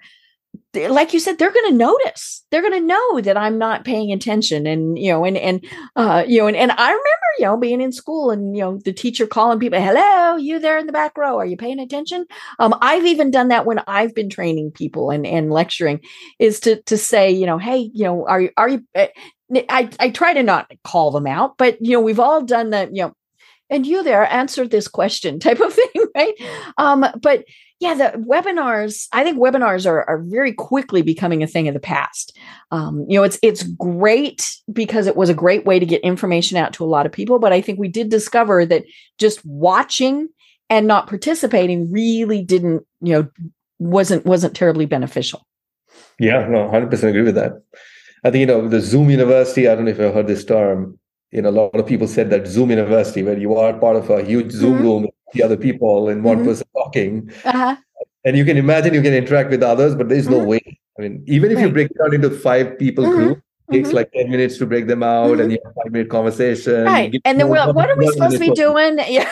like 0.76 1.14
you 1.14 1.20
said 1.20 1.38
they're 1.38 1.52
going 1.52 1.72
to 1.72 1.78
notice. 1.78 2.44
They're 2.52 2.62
going 2.62 2.74
to 2.74 2.88
know 2.88 3.22
that 3.22 3.38
i'm 3.38 3.58
not 3.58 3.84
paying 3.84 4.12
attention 4.12 4.68
and 4.68 4.98
you 4.98 5.12
know 5.12 5.26
and 5.26 5.38
and 5.38 5.66
uh 5.96 6.24
you 6.28 6.40
know 6.40 6.48
and, 6.48 6.56
and 6.56 6.72
i 6.72 6.88
remember 6.88 7.28
you 7.40 7.46
know 7.46 7.58
being 7.58 7.82
in 7.82 7.92
school 7.92 8.30
and 8.30 8.56
you 8.56 8.62
know 8.62 8.78
the 8.78 8.94
teacher 8.94 9.26
calling 9.26 9.60
people 9.60 9.80
hello 9.80 10.36
you 10.36 10.60
there 10.60 10.78
in 10.78 10.86
the 10.86 10.94
back 10.94 11.18
row 11.18 11.38
are 11.38 11.46
you 11.46 11.58
paying 11.58 11.80
attention? 11.80 12.26
Um 12.60 12.76
i've 12.82 13.06
even 13.06 13.32
done 13.32 13.48
that 13.48 13.66
when 13.66 13.80
i've 13.88 14.14
been 14.14 14.30
training 14.30 14.72
people 14.72 15.10
and 15.10 15.26
and 15.26 15.52
lecturing 15.52 16.02
is 16.38 16.60
to 16.62 16.82
to 16.84 16.98
say 16.98 17.32
you 17.32 17.46
know 17.46 17.58
hey 17.58 17.90
you 17.94 18.04
know 18.04 18.28
are 18.28 18.42
you 18.42 18.50
are 18.58 18.70
you 18.70 18.84
uh, 18.96 19.08
I, 19.70 19.90
I 20.00 20.10
try 20.10 20.34
to 20.34 20.44
not 20.44 20.72
call 20.84 21.12
them 21.12 21.28
out, 21.28 21.58
but 21.58 21.78
you 21.82 21.92
know, 21.92 22.02
we've 22.02 22.20
all 22.20 22.42
done 22.42 22.72
that, 22.72 22.96
you 22.96 23.04
know, 23.04 23.14
and 23.70 23.86
you 23.86 24.04
there 24.04 24.32
answered 24.32 24.72
this 24.72 24.88
question 24.88 25.40
type 25.40 25.60
of 25.60 25.74
thing, 25.94 26.03
right? 26.16 26.34
Um, 26.78 27.06
but 27.22 27.46
yeah, 27.80 27.94
the 27.96 28.18
webinars, 28.18 29.08
I 29.12 29.24
think 29.24 29.38
webinars 29.38 29.86
are, 29.86 30.08
are 30.08 30.24
very 30.24 30.54
quickly 30.54 31.02
becoming 31.02 31.44
a 31.44 31.48
thing 31.48 31.68
of 31.68 31.74
the 31.74 31.80
past. 31.80 32.38
Um, 32.72 33.06
you 33.10 33.18
know, 33.18 33.24
it's 33.24 33.38
it's 33.42 33.64
great 33.64 34.50
because 34.72 35.06
it 35.08 35.16
was 35.18 35.30
a 35.30 35.34
great 35.34 35.66
way 35.66 35.80
to 35.80 35.86
get 35.86 36.02
information 36.02 36.58
out 36.58 36.74
to 36.74 36.84
a 36.84 36.88
lot 36.88 37.06
of 37.06 37.12
people. 37.12 37.40
But 37.40 37.52
I 37.52 37.62
think 37.62 37.80
we 37.80 37.90
did 37.90 38.10
discover 38.10 38.66
that 38.66 38.86
just 39.18 39.44
watching 39.46 40.30
and 40.70 40.88
not 40.88 41.08
participating 41.08 41.92
really 41.92 42.42
didn't, 42.42 42.86
you 43.02 43.14
know, 43.14 43.28
wasn't 43.80 44.26
wasn't 44.26 44.56
terribly 44.56 44.86
beneficial. 44.86 45.46
Yeah, 46.20 46.48
no, 46.48 46.70
hundred 46.70 46.90
percent 46.90 47.10
agree 47.10 47.24
with 47.24 47.36
that. 47.36 47.62
I 48.24 48.32
think 48.32 48.40
you 48.42 48.46
know 48.46 48.68
the 48.68 48.80
Zoom 48.80 49.10
University. 49.10 49.68
I 49.68 49.76
don't 49.76 49.86
know 49.86 49.92
if 49.92 50.00
you've 50.00 50.14
heard 50.14 50.28
this 50.28 50.46
term. 50.46 50.98
You 51.32 51.42
know, 51.42 51.50
a 51.50 51.52
lot 51.52 51.76
of 51.76 51.86
people 51.88 52.08
said 52.08 52.30
that 52.30 52.48
Zoom 52.48 52.70
University, 52.70 53.24
where 53.24 53.38
you 53.38 53.56
are 53.56 53.74
part 53.74 53.96
of 53.98 54.10
a 54.10 54.24
huge 54.24 54.52
Zoom 54.52 54.78
Mhm. 54.78 54.82
room 54.82 55.08
the 55.34 55.44
other 55.44 55.58
people 55.58 56.10
and 56.10 56.24
one 56.24 56.40
Mhm. 56.40 56.46
person 56.46 56.68
talking, 56.76 57.32
Uh-huh. 57.46 57.76
and 58.26 58.38
you 58.38 58.46
can 58.46 58.58
imagine 58.58 58.94
you 58.94 59.02
can 59.02 59.14
interact 59.14 59.50
with 59.50 59.64
others, 59.64 59.96
but 59.96 60.10
there's 60.10 60.30
no 60.30 60.40
Mhm. 60.40 60.46
way. 60.48 60.80
I 60.98 61.02
mean, 61.02 61.24
even 61.28 61.52
if 61.52 61.60
you 61.60 61.70
break 61.70 61.90
it 61.92 61.98
down 61.98 62.14
into 62.14 62.30
five 62.30 62.78
people 62.78 63.06
Mhm. 63.06 63.16
group, 63.16 63.38
it 63.70 63.74
takes 63.74 63.90
Mhm. 63.90 63.94
like 63.94 64.12
ten 64.12 64.30
minutes 64.30 64.58
to 64.60 64.66
break 64.66 64.88
them 64.88 65.02
out, 65.04 65.40
and 65.40 65.52
you 65.52 65.58
have 65.66 65.74
five 65.76 65.92
minute 65.92 66.10
conversation. 66.10 66.86
Right. 66.86 67.20
And 67.26 67.40
then 67.40 67.50
we're, 67.50 67.72
what 67.74 67.90
are 67.90 67.98
we 67.98 68.08
supposed 68.08 68.34
to 68.34 68.40
be 68.40 68.46
and 68.50 68.58
it's 68.58 68.62
over. 68.62 68.96
doing? 68.96 69.06
Yeah. 69.10 69.30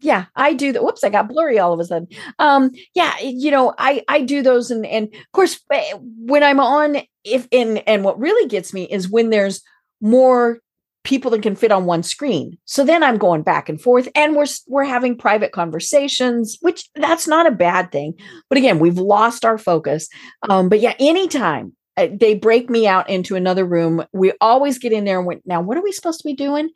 yeah, 0.00 0.24
I 0.34 0.54
do 0.54 0.72
that. 0.72 0.82
Whoops, 0.82 1.04
I 1.04 1.10
got 1.10 1.28
blurry 1.28 1.58
all 1.58 1.74
of 1.74 1.80
a 1.80 1.84
sudden. 1.84 2.08
Um, 2.38 2.70
yeah, 2.94 3.12
you 3.20 3.50
know, 3.50 3.74
I 3.76 4.02
I 4.08 4.22
do 4.22 4.42
those 4.42 4.70
and 4.70 4.86
and 4.86 5.08
of 5.08 5.32
course 5.32 5.60
eh, 5.70 5.92
when 6.00 6.42
I'm 6.42 6.60
on 6.60 6.96
if 7.24 7.46
in 7.50 7.76
and 7.78 8.02
what 8.02 8.18
really 8.18 8.48
gets 8.48 8.72
me 8.72 8.84
is 8.84 9.10
when 9.10 9.28
there's 9.28 9.60
more 10.00 10.60
people 11.04 11.30
that 11.30 11.42
can 11.42 11.56
fit 11.56 11.72
on 11.72 11.86
one 11.86 12.02
screen. 12.02 12.58
So 12.64 12.84
then 12.84 13.02
I'm 13.02 13.16
going 13.16 13.42
back 13.42 13.68
and 13.68 13.80
forth 13.80 14.08
and 14.14 14.36
we're 14.36 14.46
we're 14.68 14.84
having 14.84 15.16
private 15.16 15.52
conversations, 15.52 16.58
which 16.60 16.88
that's 16.94 17.26
not 17.26 17.46
a 17.46 17.50
bad 17.50 17.90
thing. 17.90 18.14
But 18.48 18.58
again, 18.58 18.78
we've 18.78 18.98
lost 18.98 19.44
our 19.44 19.58
focus. 19.58 20.08
Um, 20.48 20.68
but 20.68 20.80
yeah, 20.80 20.94
anytime 20.98 21.74
uh, 21.96 22.08
they 22.12 22.34
break 22.34 22.70
me 22.70 22.86
out 22.86 23.08
into 23.08 23.36
another 23.36 23.64
room, 23.64 24.04
we 24.12 24.32
always 24.40 24.78
get 24.78 24.92
in 24.92 25.04
there 25.04 25.18
and 25.18 25.26
went, 25.26 25.46
now 25.46 25.60
what 25.60 25.76
are 25.76 25.82
we 25.82 25.92
supposed 25.92 26.20
to 26.20 26.28
be 26.28 26.34
doing? 26.34 26.70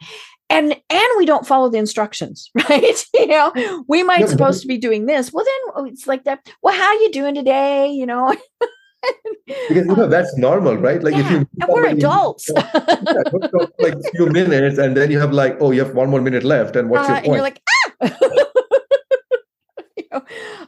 And 0.50 0.72
and 0.90 1.08
we 1.16 1.26
don't 1.26 1.46
follow 1.46 1.70
the 1.70 1.78
instructions, 1.78 2.50
right? 2.68 3.04
you 3.14 3.26
know, 3.26 3.84
we 3.88 4.02
might 4.02 4.28
supposed 4.28 4.62
to 4.62 4.68
be 4.68 4.78
doing 4.78 5.06
this. 5.06 5.32
Well, 5.32 5.44
then 5.44 5.72
oh, 5.76 5.84
it's 5.86 6.06
like 6.06 6.24
that. 6.24 6.46
Well, 6.62 6.74
how 6.74 6.88
are 6.88 6.94
you 7.02 7.10
doing 7.12 7.34
today? 7.34 7.88
You 7.88 8.06
know, 8.06 8.34
Because 9.68 9.86
you 9.86 9.94
know 9.96 10.08
that's 10.08 10.36
normal, 10.36 10.76
right? 10.76 11.02
Like 11.02 11.14
if 11.16 11.30
you 11.30 11.46
and 11.60 11.68
we're 11.68 11.86
adults. 11.86 12.50
Yeah, 13.14 13.22
talk 13.30 13.50
for 13.50 13.68
like 13.78 13.94
few 14.14 14.26
minutes, 14.26 14.78
and 14.78 14.96
then 14.96 15.10
you 15.10 15.18
have 15.20 15.32
like, 15.32 15.56
oh, 15.60 15.70
you 15.70 15.84
have 15.84 15.94
one 15.94 16.10
more 16.10 16.20
minute 16.20 16.44
left, 16.44 16.76
and 16.76 16.88
what's 16.90 17.08
Uh, 17.08 17.12
your 17.12 17.16
and 17.16 17.24
point? 17.26 17.36
you're 17.36 17.42
like 17.42 17.60
ah 18.02 18.10
You 19.96 20.04
know, 20.12 20.22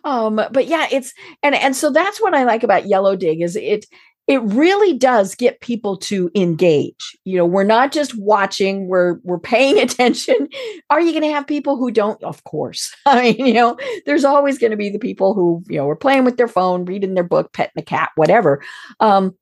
um 0.04 0.36
but 0.52 0.66
yeah 0.66 0.86
it's 0.92 1.12
and 1.42 1.54
and 1.54 1.74
so 1.74 1.90
that's 1.90 2.20
what 2.20 2.34
i 2.34 2.44
like 2.44 2.62
about 2.62 2.84
Yellowdig 2.84 3.42
is 3.42 3.56
it 3.56 3.86
it 4.26 4.42
really 4.42 4.92
does 4.92 5.34
get 5.34 5.60
people 5.60 5.96
to 5.96 6.30
engage. 6.34 7.16
You 7.24 7.36
know, 7.38 7.46
we're 7.46 7.64
not 7.64 7.92
just 7.92 8.18
watching, 8.18 8.88
we're 8.88 9.18
we're 9.22 9.38
paying 9.38 9.78
attention. 9.82 10.48
Are 10.90 11.00
you 11.00 11.12
going 11.12 11.22
to 11.22 11.32
have 11.32 11.46
people 11.46 11.76
who 11.76 11.90
don't? 11.90 12.22
Of 12.22 12.42
course. 12.44 12.94
I 13.06 13.32
mean, 13.32 13.46
you 13.46 13.54
know, 13.54 13.76
there's 14.04 14.24
always 14.24 14.58
going 14.58 14.72
to 14.72 14.76
be 14.76 14.90
the 14.90 14.98
people 14.98 15.34
who, 15.34 15.62
you 15.68 15.76
know, 15.76 15.88
are 15.88 15.96
playing 15.96 16.24
with 16.24 16.36
their 16.36 16.48
phone, 16.48 16.84
reading 16.84 17.14
their 17.14 17.24
book, 17.24 17.52
petting 17.52 17.72
the 17.76 17.82
cat, 17.82 18.10
whatever. 18.16 18.62
Um, 19.00 19.34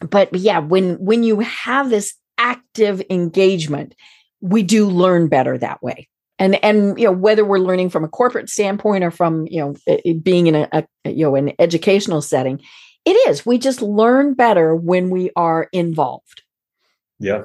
but 0.00 0.34
yeah, 0.34 0.58
when 0.58 0.94
when 0.94 1.22
you 1.22 1.40
have 1.40 1.90
this 1.90 2.14
active 2.38 3.02
engagement, 3.10 3.94
we 4.40 4.62
do 4.62 4.88
learn 4.88 5.28
better 5.28 5.56
that 5.58 5.82
way 5.82 6.08
and 6.38 6.62
and 6.64 6.98
you 6.98 7.04
know 7.04 7.12
whether 7.12 7.44
we're 7.44 7.58
learning 7.58 7.90
from 7.90 8.04
a 8.04 8.08
corporate 8.08 8.48
standpoint 8.48 9.04
or 9.04 9.10
from 9.10 9.46
you 9.48 9.60
know 9.60 10.14
being 10.22 10.46
in 10.46 10.54
a, 10.56 10.68
a, 10.72 11.10
you 11.10 11.24
know 11.24 11.36
an 11.36 11.52
educational 11.58 12.20
setting 12.20 12.60
it 13.04 13.28
is. 13.28 13.44
We 13.44 13.58
just 13.58 13.82
learn 13.82 14.34
better 14.34 14.74
when 14.74 15.10
we 15.10 15.30
are 15.36 15.68
involved. 15.72 16.42
Yeah. 17.18 17.42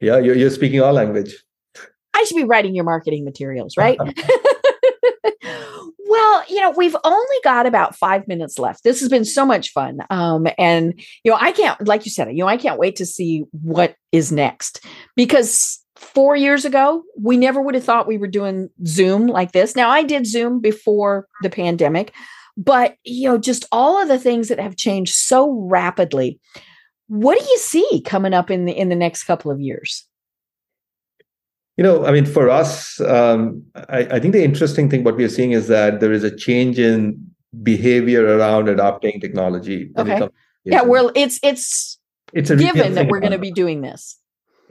Yeah 0.00 0.18
you're, 0.18 0.34
you're 0.34 0.50
speaking 0.50 0.80
our 0.80 0.92
language. 0.92 1.34
I 2.14 2.24
should 2.24 2.36
be 2.36 2.44
writing 2.44 2.74
your 2.74 2.84
marketing 2.84 3.24
materials 3.24 3.76
right? 3.76 3.98
Well 6.04 6.44
you 6.46 6.60
know 6.60 6.70
we've 6.72 6.96
only 7.04 7.36
got 7.42 7.64
about 7.64 7.96
five 7.96 8.28
minutes 8.28 8.58
left. 8.58 8.84
This 8.84 9.00
has 9.00 9.08
been 9.08 9.24
so 9.24 9.46
much 9.46 9.70
fun 9.70 10.00
um, 10.10 10.46
and 10.58 10.92
you 11.24 11.30
know 11.30 11.38
i 11.40 11.52
can't 11.52 11.88
like 11.88 12.04
you 12.04 12.10
said 12.10 12.28
you 12.28 12.40
know 12.40 12.48
i 12.48 12.58
can't 12.58 12.78
wait 12.78 12.96
to 12.96 13.06
see 13.06 13.44
what 13.52 13.96
is 14.12 14.30
next. 14.30 14.84
Because 15.16 15.82
four 16.02 16.36
years 16.36 16.64
ago, 16.64 17.02
we 17.18 17.36
never 17.36 17.60
would 17.62 17.74
have 17.74 17.84
thought 17.84 18.06
we 18.06 18.18
were 18.18 18.26
doing 18.26 18.68
Zoom 18.86 19.26
like 19.26 19.52
this. 19.52 19.74
Now, 19.74 19.88
I 19.88 20.02
did 20.02 20.26
Zoom 20.26 20.60
before 20.60 21.26
the 21.42 21.50
pandemic, 21.50 22.12
but 22.56 22.96
you 23.04 23.28
know, 23.28 23.38
just 23.38 23.64
all 23.72 24.00
of 24.00 24.08
the 24.08 24.18
things 24.18 24.48
that 24.48 24.60
have 24.60 24.76
changed 24.76 25.14
so 25.14 25.52
rapidly. 25.70 26.38
What 27.08 27.38
do 27.38 27.44
you 27.44 27.58
see 27.58 28.02
coming 28.06 28.32
up 28.32 28.50
in 28.50 28.64
the 28.64 28.72
in 28.72 28.88
the 28.88 28.96
next 28.96 29.24
couple 29.24 29.50
of 29.50 29.60
years? 29.60 30.06
You 31.76 31.84
know, 31.84 32.04
I 32.04 32.12
mean, 32.12 32.26
for 32.26 32.50
us, 32.50 33.00
um, 33.00 33.64
I, 33.88 34.00
I 34.10 34.20
think 34.20 34.34
the 34.34 34.44
interesting 34.44 34.90
thing 34.90 35.04
what 35.04 35.16
we 35.16 35.24
are 35.24 35.28
seeing 35.28 35.52
is 35.52 35.68
that 35.68 36.00
there 36.00 36.12
is 36.12 36.22
a 36.22 36.34
change 36.34 36.78
in 36.78 37.32
behavior 37.62 38.24
around 38.24 38.68
adopting 38.68 39.20
technology. 39.20 39.90
Okay. 39.96 40.28
Yeah, 40.64 40.82
well, 40.82 41.10
it's 41.14 41.40
it's 41.42 41.98
it's 42.32 42.50
a 42.50 42.56
given 42.56 42.94
that 42.94 43.08
we're 43.08 43.20
going 43.20 43.32
to 43.32 43.38
be 43.38 43.50
doing 43.50 43.80
this. 43.80 44.18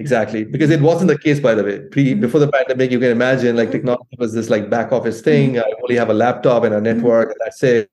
Exactly, 0.02 0.44
because 0.44 0.72
it 0.72 0.82
wasn't 0.82 1.10
the 1.10 1.18
case, 1.26 1.40
by 1.40 1.54
the 1.54 1.64
way. 1.64 1.78
Pre 1.80 2.04
mm-hmm. 2.04 2.22
before 2.22 2.40
the 2.40 2.52
pandemic, 2.52 2.90
you 2.90 3.00
can 3.00 3.12
imagine 3.12 3.56
like 3.56 3.70
technology 3.70 4.16
was 4.18 4.34
this 4.34 4.50
like 4.50 4.68
back 4.68 4.92
office 4.92 5.22
thing. 5.22 5.54
Mm-hmm. 5.54 5.76
I 5.76 5.82
only 5.84 5.96
have 5.96 6.10
a 6.10 6.16
laptop 6.26 6.64
and 6.64 6.74
a 6.74 6.78
mm-hmm. 6.78 6.86
network, 6.86 7.28
and 7.30 7.40
that's 7.44 7.62
it. 7.62 7.88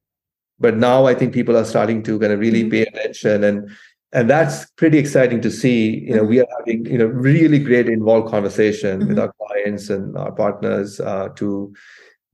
But 0.58 0.74
now 0.78 1.04
I 1.04 1.14
think 1.14 1.34
people 1.34 1.54
are 1.54 1.66
starting 1.66 2.02
to 2.04 2.18
kind 2.18 2.32
of 2.32 2.40
really 2.40 2.62
mm-hmm. 2.62 2.70
pay 2.70 2.82
attention, 2.90 3.44
and 3.44 3.70
and 4.14 4.30
that's 4.30 4.70
pretty 4.80 4.96
exciting 4.96 5.42
to 5.42 5.50
see. 5.50 5.98
You 6.08 6.16
know, 6.16 6.24
we 6.24 6.40
are 6.40 6.46
having 6.58 6.86
you 6.86 6.96
know 6.96 7.06
really 7.06 7.58
great 7.58 7.88
involved 7.90 8.30
conversation 8.30 9.06
with 9.06 9.18
our 9.18 9.32
clients 9.40 9.90
and 9.90 10.16
our 10.16 10.32
partners 10.32 11.00
uh, 11.00 11.28
to 11.36 11.74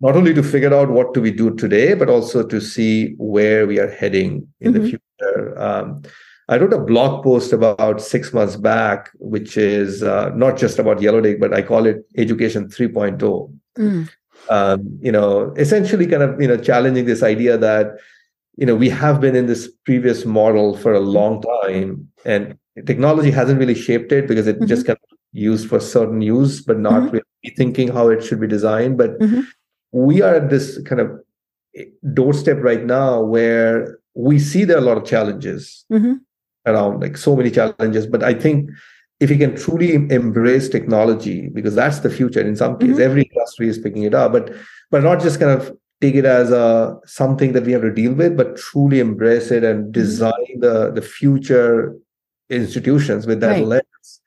not 0.00 0.14
only 0.14 0.34
to 0.34 0.42
figure 0.44 0.72
out 0.72 0.88
what 0.90 1.14
do 1.14 1.20
we 1.20 1.32
do 1.32 1.50
today, 1.56 1.94
but 1.94 2.08
also 2.08 2.46
to 2.46 2.60
see 2.60 3.14
where 3.18 3.66
we 3.66 3.80
are 3.80 3.90
heading 3.90 4.46
in 4.60 4.72
the 4.72 4.80
future. 4.88 5.58
Um, 5.58 6.02
I 6.48 6.58
wrote 6.58 6.72
a 6.72 6.78
blog 6.78 7.24
post 7.24 7.52
about 7.52 8.00
six 8.00 8.32
months 8.32 8.56
back, 8.56 9.10
which 9.14 9.56
is 9.56 10.02
uh, 10.02 10.30
not 10.34 10.58
just 10.58 10.78
about 10.78 11.00
Yellow 11.00 11.22
Yellowdig, 11.22 11.40
but 11.40 11.54
I 11.54 11.62
call 11.62 11.86
it 11.86 12.04
Education 12.16 12.68
3.0. 12.68 13.58
Mm. 13.78 14.10
Um, 14.50 14.98
you 15.00 15.10
know, 15.10 15.54
essentially, 15.56 16.06
kind 16.06 16.22
of 16.22 16.40
you 16.40 16.48
know, 16.48 16.58
challenging 16.58 17.06
this 17.06 17.22
idea 17.22 17.56
that 17.56 17.92
you 18.56 18.66
know 18.66 18.74
we 18.74 18.90
have 18.90 19.20
been 19.20 19.34
in 19.34 19.46
this 19.46 19.70
previous 19.84 20.26
model 20.26 20.76
for 20.76 20.92
a 20.92 21.00
long 21.00 21.42
time, 21.62 22.08
and 22.26 22.58
technology 22.84 23.30
hasn't 23.30 23.58
really 23.58 23.74
shaped 23.74 24.12
it 24.12 24.28
because 24.28 24.46
it 24.46 24.56
mm-hmm. 24.56 24.66
just 24.66 24.86
kind 24.86 24.98
of 25.02 25.18
used 25.32 25.68
for 25.68 25.80
certain 25.80 26.20
use, 26.20 26.60
but 26.60 26.78
not 26.78 26.94
mm-hmm. 26.94 27.12
really 27.12 27.56
thinking 27.56 27.88
how 27.88 28.08
it 28.08 28.22
should 28.22 28.40
be 28.40 28.46
designed. 28.46 28.98
But 28.98 29.18
mm-hmm. 29.18 29.42
we 29.92 30.20
are 30.20 30.34
at 30.34 30.50
this 30.50 30.80
kind 30.82 31.00
of 31.00 31.10
doorstep 32.12 32.58
right 32.60 32.84
now 32.84 33.22
where 33.22 33.98
we 34.14 34.38
see 34.38 34.64
there 34.64 34.76
are 34.76 34.80
a 34.80 34.84
lot 34.84 34.98
of 34.98 35.04
challenges. 35.04 35.84
Mm-hmm 36.66 36.74
around 36.74 37.00
like 37.00 37.16
so 37.16 37.36
many 37.36 37.50
challenges 37.50 38.06
but 38.06 38.22
i 38.22 38.32
think 38.32 38.70
if 39.20 39.30
you 39.30 39.38
can 39.38 39.54
truly 39.56 39.94
embrace 39.94 40.68
technology 40.68 41.48
because 41.48 41.74
that's 41.74 42.00
the 42.00 42.10
future 42.10 42.40
in 42.40 42.56
some 42.56 42.78
cases 42.78 42.96
mm-hmm. 42.96 43.04
every 43.04 43.22
industry 43.22 43.68
is 43.68 43.78
picking 43.78 44.02
it 44.02 44.14
up 44.14 44.32
but 44.32 44.52
but 44.90 45.02
not 45.02 45.20
just 45.20 45.38
kind 45.38 45.52
of 45.52 45.76
take 46.00 46.14
it 46.14 46.24
as 46.24 46.50
a 46.50 46.98
something 47.06 47.52
that 47.52 47.64
we 47.64 47.72
have 47.72 47.82
to 47.82 47.92
deal 47.92 48.12
with 48.12 48.36
but 48.36 48.56
truly 48.56 49.00
embrace 49.00 49.50
it 49.50 49.64
and 49.64 49.84
mm-hmm. 49.84 49.92
design 49.92 50.32
mm-hmm. 50.32 50.60
the 50.60 50.90
the 50.92 51.02
future 51.02 51.96
institutions 52.50 53.26
with 53.26 53.40
that 53.40 53.52
right. 53.52 53.64
lens 53.64 54.20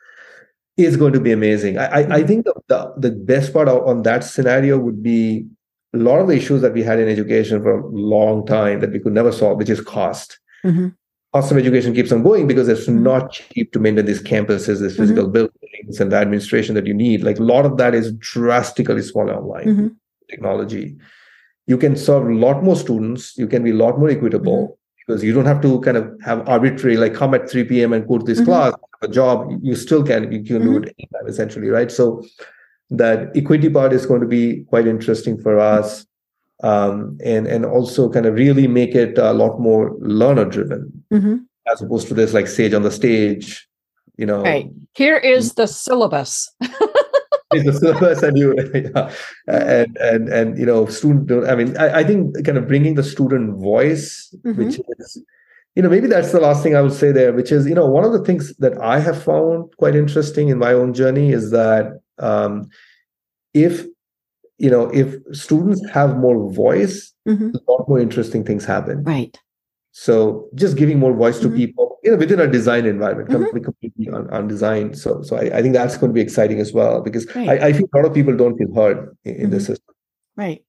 is 0.78 0.96
going 0.96 1.14
to 1.14 1.20
be 1.20 1.32
amazing 1.32 1.78
i 1.78 1.88
mm-hmm. 1.88 2.12
I, 2.12 2.16
I 2.18 2.24
think 2.24 2.46
the, 2.46 2.54
the, 2.68 2.94
the 2.98 3.12
best 3.12 3.54
part 3.54 3.68
on 3.68 4.04
that 4.04 4.24
scenario 4.24 4.78
would 4.78 5.02
be 5.04 5.46
a 5.94 5.98
lot 5.98 6.20
of 6.20 6.28
the 6.28 6.36
issues 6.36 6.62
that 6.62 6.74
we 6.74 6.84
had 6.84 7.00
in 7.00 7.08
education 7.08 7.62
for 7.62 7.80
a 7.80 7.88
long 7.88 8.46
time 8.46 8.82
that 8.82 8.92
we 8.92 9.00
could 9.00 9.14
never 9.14 9.32
solve 9.32 9.58
which 9.58 9.70
is 9.70 9.82
cost 9.82 10.40
mm-hmm 10.64 10.90
cost 11.34 11.52
of 11.52 11.58
education 11.58 11.94
keeps 11.94 12.12
on 12.12 12.24
going 12.24 12.48
because 12.48 12.68
it's 12.68 12.88
mm-hmm. 12.88 13.04
not 13.04 13.32
cheap 13.32 13.72
to 13.74 13.80
maintain 13.80 14.06
these 14.06 14.22
campuses, 14.22 14.82
these 14.82 14.96
physical 14.96 15.24
mm-hmm. 15.24 15.34
buildings, 15.34 16.00
and 16.00 16.12
the 16.12 16.18
administration 16.18 16.76
that 16.76 16.88
you 16.88 16.94
need. 16.94 17.24
Like 17.24 17.40
a 17.40 17.44
lot 17.44 17.66
of 17.66 17.78
that 17.78 17.94
is 17.94 18.12
drastically 18.14 19.02
smaller 19.02 19.36
online 19.36 19.66
mm-hmm. 19.66 19.88
technology. 20.30 20.98
You 21.68 21.78
can 21.78 21.96
serve 21.96 22.28
a 22.28 22.34
lot 22.34 22.64
more 22.64 22.76
students. 22.76 23.38
You 23.38 23.48
can 23.48 23.64
be 23.64 23.72
a 23.72 23.76
lot 23.76 24.00
more 24.00 24.10
equitable 24.10 24.64
mm-hmm. 24.64 24.74
because 25.06 25.24
you 25.24 25.34
don't 25.34 25.46
have 25.46 25.62
to 25.62 25.82
kind 25.82 25.98
of 25.98 26.10
have 26.24 26.48
arbitrary, 26.48 26.98
like 26.98 27.14
come 27.14 27.34
at 27.34 27.50
3 27.50 27.66
p.m. 27.66 27.94
and 27.94 28.08
go 28.08 28.18
to 28.18 28.26
this 28.26 28.40
mm-hmm. 28.40 28.50
class, 28.50 28.74
a 29.02 29.08
job. 29.08 29.52
You 29.62 29.76
still 29.76 30.04
can, 30.04 30.32
you 30.32 30.44
can 30.44 30.62
do 30.62 30.80
mm-hmm. 30.80 30.84
it 30.84 30.96
anytime, 30.98 31.28
essentially, 31.28 31.68
right? 31.68 31.92
So 31.92 32.24
that 32.90 33.36
equity 33.36 33.70
part 33.70 33.92
is 33.92 34.06
going 34.06 34.22
to 34.22 34.28
be 34.28 34.64
quite 34.70 34.88
interesting 34.88 35.38
for 35.38 35.60
us 35.60 36.07
um, 36.64 37.18
and 37.24 37.48
and 37.48 37.66
also 37.66 38.10
kind 38.10 38.26
of 38.26 38.34
really 38.34 38.68
make 38.68 38.96
it 38.96 39.18
a 39.18 39.34
lot 39.34 39.60
more 39.60 39.96
learner 40.00 40.46
driven 40.46 41.04
mm-hmm. 41.12 41.38
as 41.72 41.82
opposed 41.82 42.08
to 42.08 42.14
this 42.14 42.34
like 42.34 42.48
sage 42.48 42.74
on 42.74 42.84
the 42.84 42.92
stage 42.92 43.68
you 44.18 44.26
know 44.26 44.42
right 44.42 44.70
here 44.94 45.18
is 45.18 45.54
the 45.54 45.68
syllabus 45.68 46.50
the 47.52 47.74
syllabus 47.80 48.24
and 48.24 48.38
you 48.38 48.56
yeah. 48.74 49.14
and 49.48 49.98
and 49.98 50.30
and 50.30 50.58
you 50.58 50.66
know 50.66 50.86
student 50.88 51.48
i 51.48 51.56
mean 51.56 51.78
I, 51.78 52.00
I 52.00 52.04
think 52.04 52.44
kind 52.44 52.58
of 52.58 52.68
bringing 52.68 52.96
the 52.96 53.04
student 53.04 53.58
voice 53.62 54.34
mm-hmm. 54.44 54.64
which 54.64 54.80
is 54.98 55.24
you 55.76 55.84
know 55.84 55.90
maybe 55.90 56.08
that's 56.08 56.32
the 56.32 56.40
last 56.40 56.64
thing 56.64 56.76
i 56.76 56.82
would 56.82 56.94
say 56.94 57.12
there 57.12 57.34
which 57.34 57.52
is 57.52 57.68
you 57.68 57.76
know 57.76 57.86
one 57.86 58.04
of 58.04 58.12
the 58.12 58.24
things 58.24 58.56
that 58.58 58.78
i 58.82 59.00
have 59.00 59.22
found 59.22 59.76
quite 59.78 59.96
interesting 59.96 60.50
in 60.50 60.58
my 60.58 60.74
own 60.74 60.94
journey 60.94 61.32
is 61.32 61.52
that 61.52 62.00
um, 62.20 62.68
if 63.54 63.86
you 64.58 64.70
know 64.70 64.90
if 64.90 65.16
students 65.32 65.82
have 65.90 66.18
more 66.18 66.52
voice 66.52 67.14
mm-hmm. 67.28 67.50
a 67.56 67.72
lot 67.72 67.88
more 67.88 68.00
interesting 68.00 68.44
things 68.44 68.66
happen 68.66 69.04
right 69.04 69.40
so 69.92 70.48
just 70.56 70.78
giving 70.78 71.00
more 71.00 71.14
voice 71.14 71.40
to 71.40 71.48
mm-hmm. 71.48 71.58
people 71.58 72.00
you 72.04 72.12
know 72.12 72.18
within 72.18 72.40
a 72.40 72.48
design 72.48 72.86
environment 72.86 73.30
mm-hmm. 73.30 73.64
completely 73.64 74.10
on, 74.10 74.30
on 74.30 74.48
design 74.48 74.94
so 74.94 75.22
so 75.22 75.38
I, 75.38 75.58
I, 75.58 75.62
think 75.62 75.74
that's 75.74 75.98
going 75.98 76.10
to 76.10 76.14
be 76.14 76.22
exciting 76.22 76.60
as 76.60 76.74
well 76.74 77.02
because 77.02 77.26
right. 77.36 77.50
I, 77.50 77.68
I, 77.68 77.74
feel 77.74 77.88
a 77.94 77.98
lot 77.98 78.06
of 78.06 78.14
people 78.14 78.36
don't 78.36 78.58
feel 78.58 78.74
heard 78.74 79.16
in, 79.26 79.36
in 79.36 79.50
the 79.50 79.58
mm-hmm. 79.58 79.66
system 79.66 79.96
right 80.36 80.64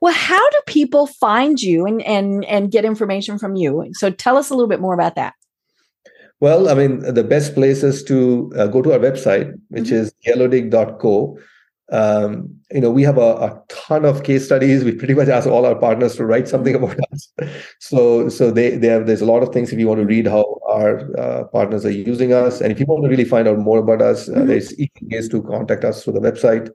well 0.00 0.12
how 0.12 0.50
do 0.50 0.58
people 0.66 1.06
find 1.06 1.60
you 1.60 1.86
and 1.86 2.02
and 2.02 2.44
and 2.46 2.70
get 2.70 2.84
information 2.84 3.38
from 3.38 3.56
you 3.56 3.88
so 3.92 4.10
tell 4.10 4.36
us 4.36 4.50
a 4.50 4.54
little 4.54 4.68
bit 4.68 4.80
more 4.80 4.94
about 4.94 5.14
that 5.14 5.34
well 6.40 6.68
i 6.68 6.74
mean 6.74 6.98
the 7.14 7.24
best 7.24 7.54
place 7.54 7.82
is 7.82 8.02
to 8.02 8.52
uh, 8.56 8.66
go 8.66 8.82
to 8.82 8.92
our 8.92 8.98
website 8.98 9.52
which 9.68 9.84
mm-hmm. 9.84 9.94
is 9.94 10.14
yellowdig.co 10.26 11.38
um, 11.92 12.48
you 12.70 12.80
know 12.80 12.90
we 12.90 13.02
have 13.02 13.18
a, 13.18 13.20
a, 13.20 13.62
ton 13.68 14.06
of 14.06 14.24
case 14.24 14.46
studies. 14.46 14.82
We 14.82 14.92
pretty 14.92 15.12
much 15.12 15.28
ask 15.28 15.46
all 15.46 15.66
our 15.66 15.74
partners 15.74 16.16
to 16.16 16.24
write 16.24 16.48
something 16.48 16.74
about 16.80 16.96
us. 17.12 17.32
So 17.80 18.28
so 18.30 18.50
they, 18.50 18.76
they 18.76 18.88
have 18.88 19.06
there's 19.06 19.20
a 19.20 19.26
lot 19.26 19.42
of 19.42 19.50
things 19.50 19.72
if 19.72 19.78
you 19.78 19.86
want 19.86 20.00
to 20.00 20.06
read 20.06 20.26
how 20.26 20.58
our 20.68 21.20
uh, 21.20 21.44
partners 21.44 21.84
are 21.84 21.90
using 21.90 22.32
us. 22.32 22.62
And 22.62 22.72
if 22.72 22.80
you 22.80 22.86
want 22.86 23.04
to 23.04 23.10
really 23.10 23.26
find 23.26 23.46
out 23.46 23.58
more 23.58 23.78
about 23.78 24.00
us 24.00 24.28
uh, 24.28 24.32
mm-hmm. 24.32 24.46
there's 24.46 24.72
easy 24.74 24.90
ways 25.02 25.28
to 25.28 25.42
contact 25.42 25.84
us 25.84 26.02
through 26.02 26.14
the 26.14 26.20
website. 26.20 26.70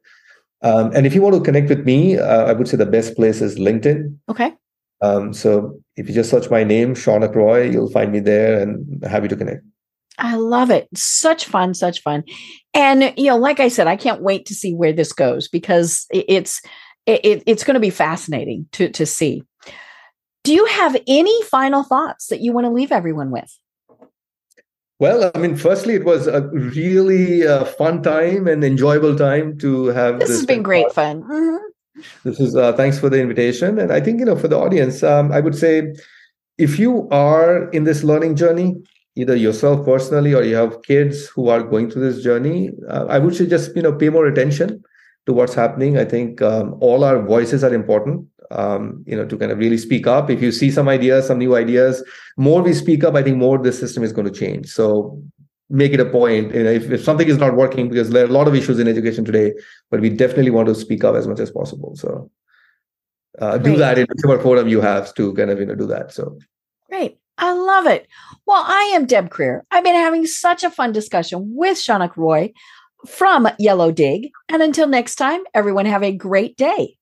Um, 0.61 0.91
and 0.95 1.05
if 1.05 1.13
you 1.13 1.21
want 1.21 1.35
to 1.35 1.41
connect 1.41 1.69
with 1.69 1.85
me 1.85 2.17
uh, 2.17 2.45
i 2.45 2.51
would 2.51 2.67
say 2.67 2.77
the 2.77 2.85
best 2.85 3.15
place 3.15 3.41
is 3.41 3.59
linkedin. 3.59 4.17
Okay. 4.29 4.53
Um, 5.01 5.31
so 5.33 5.79
if 5.95 6.07
you 6.07 6.15
just 6.15 6.31
search 6.31 6.49
my 6.49 6.63
name 6.63 6.95
Shaunak 6.95 7.35
Roy 7.35 7.69
you'll 7.69 7.91
find 7.91 8.11
me 8.11 8.19
there 8.19 8.59
and 8.59 9.03
happy 9.05 9.27
to 9.27 9.35
connect 9.35 9.63
I 10.17 10.35
love 10.35 10.71
it. 10.71 10.87
Such 10.95 11.45
fun, 11.45 11.73
such 11.73 12.01
fun. 12.01 12.23
And 12.73 13.13
you 13.17 13.25
know, 13.25 13.37
like 13.37 13.59
I 13.59 13.67
said, 13.67 13.87
I 13.87 13.95
can't 13.95 14.21
wait 14.21 14.45
to 14.47 14.55
see 14.55 14.73
where 14.73 14.93
this 14.93 15.13
goes 15.13 15.47
because 15.47 16.05
it's 16.11 16.61
it, 17.05 17.43
it's 17.45 17.63
going 17.63 17.75
to 17.75 17.79
be 17.79 17.89
fascinating 17.89 18.67
to 18.73 18.89
to 18.89 19.05
see. 19.05 19.43
Do 20.43 20.53
you 20.53 20.65
have 20.65 20.95
any 21.07 21.43
final 21.43 21.83
thoughts 21.83 22.27
that 22.27 22.41
you 22.41 22.53
want 22.53 22.65
to 22.65 22.71
leave 22.71 22.91
everyone 22.91 23.31
with? 23.31 23.57
Well, 24.99 25.31
I 25.35 25.37
mean, 25.37 25.55
firstly, 25.55 25.93
it 25.93 26.05
was 26.05 26.25
a 26.25 26.41
really 26.47 27.45
uh, 27.45 27.65
fun 27.65 28.01
time 28.01 28.47
and 28.47 28.63
enjoyable 28.63 29.15
time 29.15 29.57
to 29.59 29.87
have. 29.87 30.19
This, 30.19 30.29
this 30.29 30.37
has 30.37 30.45
been 30.45 30.63
great 30.63 30.91
fun. 30.91 31.21
Mm-hmm. 31.21 32.01
This 32.23 32.39
is 32.39 32.55
uh, 32.55 32.73
thanks 32.73 32.97
for 32.97 33.09
the 33.09 33.19
invitation, 33.19 33.77
and 33.77 33.91
I 33.91 33.99
think 33.99 34.19
you 34.19 34.25
know 34.25 34.35
for 34.35 34.47
the 34.47 34.57
audience, 34.57 35.03
um, 35.03 35.31
I 35.31 35.39
would 35.39 35.55
say 35.55 35.93
if 36.57 36.79
you 36.79 37.07
are 37.09 37.69
in 37.69 37.83
this 37.83 38.03
learning 38.03 38.35
journey, 38.35 38.75
either 39.17 39.35
yourself 39.35 39.85
personally 39.85 40.33
or 40.33 40.43
you 40.43 40.55
have 40.55 40.81
kids 40.83 41.27
who 41.27 41.49
are 41.49 41.63
going 41.63 41.89
through 41.89 42.09
this 42.09 42.23
journey, 42.23 42.71
uh, 42.87 43.05
I 43.09 43.19
would 43.19 43.35
say 43.35 43.47
just 43.47 43.75
you 43.75 43.81
know 43.81 43.93
pay 43.93 44.09
more 44.09 44.27
attention 44.27 44.83
to 45.25 45.33
what's 45.33 45.53
happening. 45.53 45.97
I 45.97 46.05
think 46.05 46.41
um, 46.41 46.75
all 46.79 47.03
our 47.03 47.21
voices 47.21 47.63
are 47.63 47.73
important. 47.73 48.27
Um, 48.49 49.03
you 49.05 49.13
know, 49.17 49.25
to 49.25 49.37
kind 49.37 49.51
of 49.51 49.57
really 49.57 49.77
speak 49.77 50.07
up. 50.07 50.29
If 50.29 50.41
you 50.41 50.53
see 50.53 50.71
some 50.71 50.87
ideas, 50.87 51.27
some 51.27 51.37
new 51.37 51.57
ideas, 51.57 52.01
more 52.37 52.61
we 52.61 52.73
speak 52.73 53.03
up, 53.03 53.15
I 53.15 53.21
think 53.21 53.35
more 53.35 53.57
the 53.57 53.73
system 53.73 54.03
is 54.03 54.13
going 54.13 54.31
to 54.31 54.39
change. 54.39 54.67
So 54.67 55.21
make 55.69 55.91
it 55.91 55.99
a 55.99 56.05
point. 56.05 56.53
You 56.55 56.63
know, 56.63 56.71
if, 56.71 56.89
if 56.89 57.03
something 57.03 57.27
is 57.27 57.37
not 57.37 57.57
working, 57.57 57.89
because 57.89 58.09
there 58.09 58.23
are 58.23 58.29
a 58.29 58.31
lot 58.31 58.47
of 58.47 58.55
issues 58.55 58.79
in 58.79 58.87
education 58.87 59.25
today, 59.25 59.53
but 59.91 59.99
we 59.99 60.09
definitely 60.09 60.51
want 60.51 60.69
to 60.69 60.75
speak 60.75 61.03
up 61.03 61.15
as 61.15 61.27
much 61.27 61.41
as 61.41 61.51
possible. 61.51 61.93
So 61.97 62.31
uh, 63.39 63.57
do 63.57 63.75
that 63.75 63.97
in 63.97 64.07
whichever 64.07 64.41
forum 64.41 64.69
you 64.69 64.79
have 64.81 65.13
to 65.15 65.33
kind 65.33 65.49
of 65.49 65.59
you 65.59 65.65
know 65.65 65.75
do 65.75 65.87
that. 65.87 66.13
So 66.13 66.39
great. 66.89 67.19
I 67.37 67.51
love 67.51 67.85
it. 67.85 68.07
Well, 68.47 68.63
I 68.65 68.93
am 68.95 69.07
Deb 69.07 69.29
Krier. 69.29 69.63
I've 69.71 69.83
been 69.83 69.93
having 69.93 70.25
such 70.25 70.63
a 70.63 70.71
fun 70.71 70.93
discussion 70.93 71.51
with 71.53 71.77
Shaunak 71.77 72.15
Roy 72.15 72.53
from 73.05 73.45
Yellowdig. 73.59 74.31
And 74.47 74.63
until 74.63 74.87
next 74.87 75.15
time, 75.15 75.41
everyone 75.53 75.85
have 75.85 76.01
a 76.01 76.13
great 76.13 76.55
day. 76.55 76.97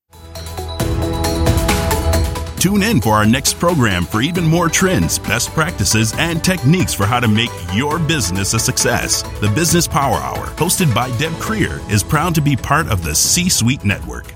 Tune 2.58 2.82
in 2.82 3.00
for 3.00 3.12
our 3.12 3.24
next 3.24 3.60
program 3.60 4.04
for 4.04 4.22
even 4.22 4.44
more 4.44 4.68
trends, 4.68 5.20
best 5.20 5.50
practices, 5.50 6.12
and 6.18 6.42
techniques 6.42 6.92
for 6.92 7.06
how 7.06 7.20
to 7.20 7.28
make 7.28 7.50
your 7.72 8.00
business 8.00 8.52
a 8.54 8.58
success. 8.58 9.22
The 9.40 9.52
Business 9.54 9.86
Power 9.86 10.16
Hour, 10.16 10.46
hosted 10.56 10.92
by 10.92 11.16
Deb 11.16 11.32
Krier, 11.34 11.78
is 11.88 12.02
proud 12.02 12.34
to 12.34 12.40
be 12.40 12.56
part 12.56 12.88
of 12.88 13.04
the 13.04 13.14
C 13.14 13.48
Suite 13.48 13.84
Network. 13.84 14.35